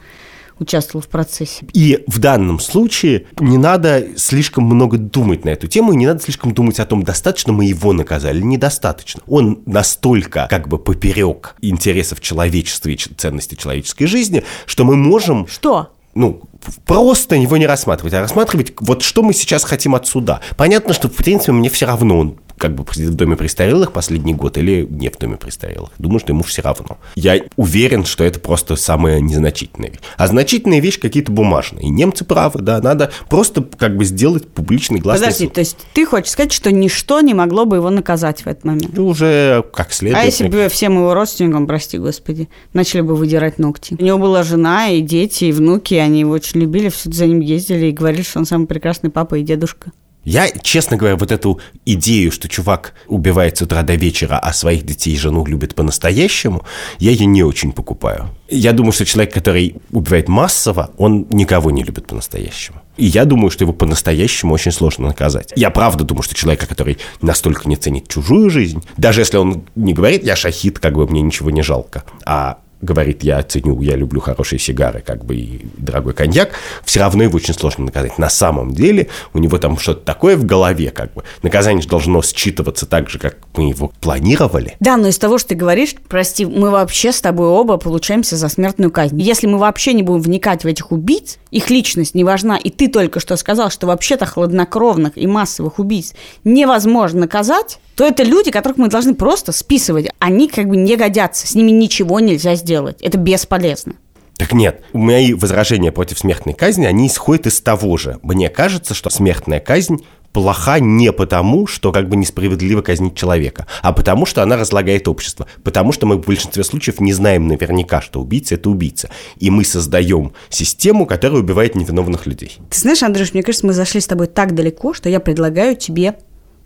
участвовал 0.59 1.03
в 1.03 1.09
процессе. 1.09 1.67
И 1.73 2.05
в 2.07 2.19
данном 2.21 2.61
случае 2.61 3.25
не 3.41 3.59
надо 3.59 4.07
слишком 4.17 4.65
много 4.65 4.97
думать 4.99 5.45
на 5.45 5.49
эту 5.51 5.67
тему, 5.67 5.93
и 5.93 5.97
не 5.97 6.07
надо 6.07 6.21
слишком 6.23 6.53
думать 6.55 6.79
о 6.79 6.87
том, 6.87 7.03
достаточно 7.03 7.53
мы 7.53 7.65
его 7.65 7.93
наказали, 7.93 8.39
или 8.39 8.45
недостаточно. 8.45 9.23
Он 9.27 9.61
настолько 9.67 10.47
как 10.49 10.69
бы 10.69 10.79
поперек 10.79 11.57
интересов 11.63 12.21
человечества 12.21 12.91
и 12.91 12.97
ценностей 12.97 13.57
человеческой 13.57 14.07
жизни, 14.07 14.45
что 14.67 14.85
мы 14.85 14.95
можем 14.95 15.49
Что? 15.49 15.89
ну, 16.15 16.43
просто 16.85 17.35
его 17.37 17.57
не 17.57 17.67
рассматривать, 17.67 18.13
а 18.15 18.21
рассматривать, 18.21 18.75
вот 18.79 19.03
что 19.03 19.23
мы 19.23 19.33
сейчас 19.33 19.65
хотим 19.65 19.95
от 19.95 20.07
суда. 20.07 20.41
Понятно, 20.57 20.93
что, 20.93 21.09
в 21.09 21.15
принципе, 21.15 21.53
мне 21.53 21.71
все 21.71 21.87
равно, 21.87 22.19
он 22.19 22.37
как 22.63 22.77
бы 22.77 22.85
в 22.85 23.15
доме 23.17 23.35
престарелых 23.35 23.91
последний 23.91 24.35
год 24.35 24.57
или 24.57 24.87
не 24.89 25.09
в 25.09 25.19
доме 25.19 25.37
престарелых. 25.37 25.91
Думаю, 25.99 26.21
что 26.21 26.31
ему 26.31 26.45
все 26.45 26.63
равно. 26.63 26.99
Я 27.17 27.41
уверен, 27.57 28.05
что 28.05 28.23
это 28.23 28.39
просто 28.39 28.77
самая 28.77 29.19
незначительная 29.19 29.91
вещь. 29.91 29.99
А 30.17 30.29
значительная 30.29 30.79
вещь 30.79 31.01
какие-то 31.01 31.33
бумажные. 31.33 31.87
И 31.87 31.91
немцы 31.91 32.25
правы, 32.25 32.61
да, 32.63 32.81
надо 32.81 33.11
просто 33.29 33.63
как 33.63 33.97
бы 33.97 34.05
сделать 34.05 34.47
публичный 34.47 35.01
гласный 35.01 35.27
Подожди, 35.27 35.47
суд. 35.47 35.55
то 35.55 35.61
есть 35.61 35.77
ты 35.93 36.07
хочешь 36.07 36.31
сказать, 36.31 36.53
что 36.53 36.71
ничто 36.71 37.21
не 37.21 37.35
могло 37.35 37.65
бы 37.65 37.79
его 37.79 37.91
наказать 37.91 38.43
в 38.43 38.47
этот 38.47 38.65
момент? 38.65 38.93
Ну, 38.93 39.09
уже 39.09 39.65
как 39.75 39.93
следует. 39.93 40.23
А 40.23 40.25
если 40.25 40.47
бы 40.47 40.69
всем 40.71 40.95
его 40.95 41.15
родственникам, 41.15 41.67
прости 41.67 41.99
господи, 41.99 42.49
начали 42.75 43.01
бы 43.01 43.17
выдирать 43.17 43.59
ногти? 43.59 43.97
У 43.99 44.05
него 44.05 44.19
была 44.19 44.45
жена 44.45 44.89
и 44.89 45.01
дети, 45.01 45.47
и 45.47 45.53
внуки, 45.53 45.95
они 45.95 46.21
его 46.21 46.31
очень 46.31 46.61
любили, 46.61 46.91
все 46.91 47.11
за 47.11 47.27
ним 47.27 47.41
ездили 47.41 47.87
и 47.87 47.93
говорили, 47.93 48.23
что 48.23 48.39
он 48.39 48.47
самый 48.47 48.69
прекрасный 48.69 49.11
папа 49.11 49.35
и 49.35 49.43
дедушка. 49.43 49.91
Я, 50.25 50.49
честно 50.51 50.97
говоря, 50.97 51.17
вот 51.17 51.33
эту 51.33 51.61
идею, 51.85 52.31
что 52.31 52.49
чувак 52.49 52.95
убивает 53.09 53.59
с 53.59 53.63
утра 53.63 53.83
до 53.83 53.95
вечера, 53.95 54.39
а 54.39 54.53
своих 54.53 54.85
детей 54.85 55.15
и 55.15 55.19
жену 55.19 55.45
любит 55.45 55.75
по-настоящему, 55.75 56.65
я 56.99 57.11
ее 57.11 57.27
не 57.27 57.43
очень 57.43 57.73
покупаю. 57.73 58.31
Я 58.49 58.73
думаю, 58.73 58.93
что 58.93 59.05
человек, 59.05 59.35
который 59.35 59.77
убивает 59.91 60.29
массово, 60.29 60.91
он 60.97 61.27
никого 61.31 61.71
не 61.71 61.83
любит 61.83 62.07
по-настоящему. 62.07 62.83
И 62.97 63.07
я 63.07 63.25
думаю, 63.25 63.51
что 63.51 63.65
его 63.65 63.73
по-настоящему 63.73 64.55
очень 64.55 64.71
сложно 64.73 65.09
наказать. 65.09 65.53
Я 65.57 65.71
правда 65.71 66.05
думаю, 66.05 66.23
что 66.23 66.35
человека, 66.35 66.67
который 66.67 66.99
настолько 67.21 67.69
не 67.69 67.77
ценит 67.77 68.09
чужую 68.09 68.51
жизнь, 68.51 68.83
даже 68.97 69.23
если 69.23 69.39
он 69.39 69.65
не 69.75 69.93
говорит 69.93 70.25
«я 70.25 70.37
шахид», 70.37 70.79
как 70.79 70.95
бы 70.95 71.07
мне 71.09 71.23
ничего 71.23 71.51
не 71.51 71.63
жалко, 71.63 72.05
а 72.25 72.59
говорит, 72.83 73.23
я 73.23 73.43
ценю, 73.43 73.81
я 73.81 73.97
люблю 73.97 74.21
хорошие 74.21 74.59
сигары, 74.59 75.01
как 75.01 75.25
бы 75.25 75.37
и 75.37 75.67
дорогой 75.79 76.13
коньяк, 76.13 76.51
все 76.85 77.01
равно 77.01 77.23
его 77.23 77.37
очень 77.37 77.55
сложно 77.55 77.87
наказать. 77.87 78.19
На 78.19 78.29
самом 78.29 78.73
деле 78.73 79.09
у 79.33 79.39
него 79.39 79.59
там 79.59 79.79
что-то 79.79 80.05
такое 80.05 80.37
в 80.37 80.45
голове, 80.45 80.91
как 80.91 81.15
бы. 81.15 81.23
Наказание 81.43 81.87
должно 81.87 82.21
считываться 82.23 82.87
так 82.87 83.09
же, 83.09 83.19
как 83.19 83.39
мы 83.57 83.69
его 83.69 83.93
планировали. 84.01 84.75
Да, 84.81 84.97
но 84.97 85.09
из 85.09 85.19
того, 85.19 85.39
что 85.39 85.51
ты 85.51 85.55
говоришь, 85.55 85.95
прости, 86.09 86.45
мы 86.45 86.71
вообще 86.71 87.13
с 87.13 87.21
тобой 87.21 87.47
оба 87.47 87.77
получаемся 87.77 88.37
за 88.37 88.49
смертную 88.49 88.91
казнь. 88.91 89.21
Если 89.21 89.47
мы 89.47 89.59
вообще 89.59 89.93
не 89.93 90.03
будем 90.03 90.21
вникать 90.21 90.65
в 90.65 90.67
этих 90.67 90.91
убийц, 90.91 91.39
их 91.51 91.71
личность 91.71 92.15
не 92.15 92.25
важна, 92.25 92.57
и 92.57 92.71
ты 92.71 92.89
только 92.89 93.21
что 93.21 93.37
сказал, 93.37 93.71
что 93.71 93.87
вообще-то 93.87 94.27
хладнокровных 94.27 95.17
и 95.17 95.27
массовых 95.27 95.79
убийц 95.79 96.15
невозможно 96.45 97.21
наказать, 97.21 97.79
то 97.95 98.07
это 98.07 98.23
люди, 98.23 98.51
которых 98.51 98.79
мы 98.79 98.89
должны 98.89 99.15
просто 99.15 99.53
списывать. 99.53 100.09
Они 100.19 100.49
как 100.49 100.67
бы 100.67 100.77
не 100.77 100.97
годятся, 100.97 101.47
с 101.47 101.55
ними 101.55 101.71
ничего 101.71 102.21
нельзя 102.21 102.55
сделать. 102.55 102.72
Это 103.01 103.19
бесполезно. 103.19 103.95
Так 104.37 104.53
нет, 104.53 104.83
мои 104.93 105.35
возражения 105.35 105.93
против 105.93 106.19
смертной 106.19 106.55
казни, 106.55 106.87
они 106.87 107.07
исходят 107.07 107.47
из 107.47 107.61
того 107.61 107.97
же. 107.97 108.19
Мне 108.23 108.49
кажется, 108.49 108.95
что 108.95 109.11
смертная 109.11 109.61
казнь 109.61 110.05
плоха 110.33 110.81
не 110.81 111.13
потому, 111.13 111.67
что 111.67 111.93
как 111.93 112.09
бы 112.09 112.17
несправедливо 112.17 112.83
казнить 112.83 113.15
человека, 113.15 113.67
а 113.83 113.93
потому, 113.93 114.27
что 114.27 114.43
она 114.43 114.57
разлагает 114.57 115.07
общество. 115.07 115.47
Потому 115.63 115.93
что 115.93 116.07
мы 116.07 116.17
в 116.17 116.27
большинстве 116.27 116.65
случаев 116.65 117.01
не 117.01 117.13
знаем 117.13 117.47
наверняка, 117.47 118.01
что 118.01 118.21
убийца– 118.21 118.55
это 118.57 118.71
убийца. 118.71 119.11
И 119.39 119.51
мы 119.51 119.65
создаем 119.65 120.33
систему, 120.49 121.07
которая 121.07 121.41
убивает 121.41 121.75
невиновных 121.75 122.27
людей. 122.27 122.59
Ты 122.71 122.79
знаешь, 122.79 123.03
Андрюш, 123.03 123.35
мне 123.35 123.43
кажется, 123.43 123.67
мы 123.67 123.75
зашли 123.75 124.01
с 124.01 124.07
тобой 124.07 124.27
так 124.27 124.55
далеко, 124.55 124.95
что 124.95 125.09
я 125.09 125.21
предлагаю 125.21 125.77
тебе 125.77 126.17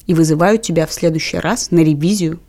и 0.07 0.15
вызываю 0.15 0.59
тебя 0.59 0.87
в 0.87 0.93
следующий 0.93 1.39
раз 1.39 1.71
на 1.73 1.81
ревизию 1.81 2.41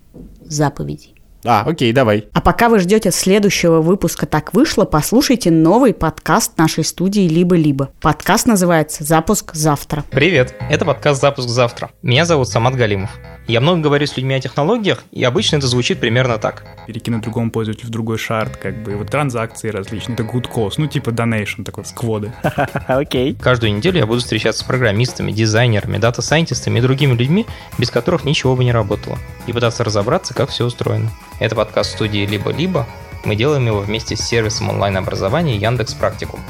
заповедей. 0.45 1.16
А, 1.49 1.63
окей, 1.65 1.93
давай. 1.93 2.25
А 2.33 2.41
пока 2.41 2.67
вы 2.67 2.79
ждете 2.79 3.09
следующего 3.09 3.79
выпуска 3.79 4.25
«Так 4.25 4.53
вышло», 4.53 4.83
послушайте 4.83 5.49
новый 5.49 5.93
подкаст 5.93 6.57
нашей 6.57 6.83
студии 6.83 7.25
«Либо-либо». 7.29 7.89
Подкаст 8.01 8.47
называется 8.47 9.05
«Запуск 9.05 9.53
завтра». 9.53 10.03
Привет, 10.09 10.53
это 10.69 10.83
подкаст 10.83 11.21
«Запуск 11.21 11.47
завтра». 11.47 11.89
Меня 12.01 12.25
зовут 12.25 12.49
Самат 12.49 12.75
Галимов. 12.75 13.11
Я 13.47 13.61
много 13.61 13.79
говорю 13.79 14.05
с 14.05 14.17
людьми 14.17 14.35
о 14.35 14.41
технологиях, 14.41 15.05
и 15.13 15.23
обычно 15.23 15.55
это 15.55 15.67
звучит 15.67 16.01
примерно 16.01 16.37
так. 16.37 16.65
Перекинуть 16.85 17.21
другому 17.21 17.49
пользователю 17.49 17.87
в 17.87 17.91
другой 17.91 18.17
шарт, 18.17 18.57
как 18.57 18.83
бы, 18.83 18.97
вот 18.97 19.09
транзакции 19.09 19.69
различные, 19.69 20.15
это 20.15 20.23
good 20.23 20.51
cost, 20.51 20.73
ну, 20.77 20.87
типа 20.87 21.11
donation, 21.11 21.63
такой, 21.63 21.85
скводы. 21.85 22.33
Окей. 22.87 23.35
Каждую 23.35 23.73
неделю 23.73 23.99
я 23.99 24.05
буду 24.05 24.19
встречаться 24.19 24.65
с 24.65 24.67
программистами, 24.67 25.31
дизайнерами, 25.31 25.97
дата-сайентистами 25.97 26.79
и 26.79 26.81
другими 26.81 27.13
людьми, 27.13 27.45
без 27.77 27.89
которых 27.89 28.25
ничего 28.25 28.53
бы 28.57 28.65
не 28.65 28.73
работало, 28.73 29.17
и 29.45 29.53
пытаться 29.53 29.85
разобраться, 29.85 30.33
как 30.33 30.49
все 30.49 30.65
устроено. 30.65 31.09
Это 31.39 31.55
подкаст 31.55 31.93
студии 31.93 32.25
«Либо-либо». 32.25 32.85
Мы 33.23 33.37
делаем 33.37 33.65
его 33.65 33.79
вместе 33.79 34.17
с 34.17 34.21
сервисом 34.21 34.69
онлайн-образования 34.69 35.55
Яндекс 35.55 35.93
Практикум. 35.93 36.41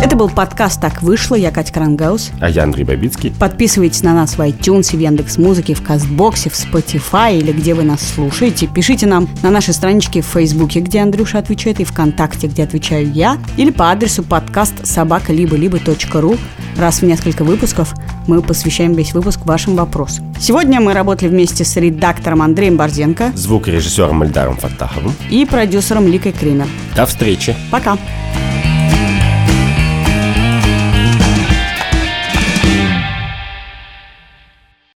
Это 0.00 0.14
был 0.14 0.28
подкаст 0.28 0.80
«Так 0.80 1.02
вышло». 1.02 1.34
Я 1.34 1.50
Катя 1.50 1.72
Крангаус. 1.72 2.30
А 2.40 2.48
я 2.48 2.62
Андрей 2.62 2.84
Бабицкий. 2.84 3.32
Подписывайтесь 3.36 4.04
на 4.04 4.14
нас 4.14 4.38
в 4.38 4.40
iTunes, 4.40 4.96
в 4.96 4.98
Яндекс.Музыке, 4.98 5.74
в 5.74 5.82
Кастбоксе, 5.82 6.50
в 6.50 6.54
Spotify 6.54 7.36
или 7.36 7.50
где 7.50 7.74
вы 7.74 7.82
нас 7.82 8.00
слушаете. 8.14 8.68
Пишите 8.68 9.06
нам 9.06 9.28
на 9.42 9.50
нашей 9.50 9.74
страничке 9.74 10.22
в 10.22 10.26
Фейсбуке, 10.26 10.80
где 10.80 11.00
Андрюша 11.00 11.38
отвечает, 11.38 11.80
и 11.80 11.84
ВКонтакте, 11.84 12.46
где 12.46 12.62
отвечаю 12.62 13.10
я, 13.10 13.38
или 13.56 13.70
по 13.70 13.90
адресу 13.90 14.22
подкаст 14.22 14.86
собака 14.86 15.32
либо 15.32 15.56
либо 15.56 15.80
ру. 16.14 16.36
Раз 16.76 17.00
в 17.00 17.02
несколько 17.02 17.42
выпусков 17.42 17.92
мы 18.28 18.40
посвящаем 18.40 18.94
весь 18.94 19.12
выпуск 19.14 19.40
вашим 19.46 19.74
вопросам. 19.74 20.32
Сегодня 20.38 20.80
мы 20.80 20.94
работали 20.94 21.28
вместе 21.28 21.64
с 21.64 21.76
редактором 21.76 22.42
Андреем 22.42 22.76
Борзенко, 22.76 23.32
звукорежиссером 23.34 24.22
Эльдаром 24.22 24.58
Фаттаховым 24.58 25.12
и 25.28 25.44
продюсером 25.44 26.06
Ликой 26.06 26.32
Кример. 26.32 26.68
До 26.94 27.04
встречи. 27.04 27.56
Пока. 27.72 27.96
Пока. 27.96 28.77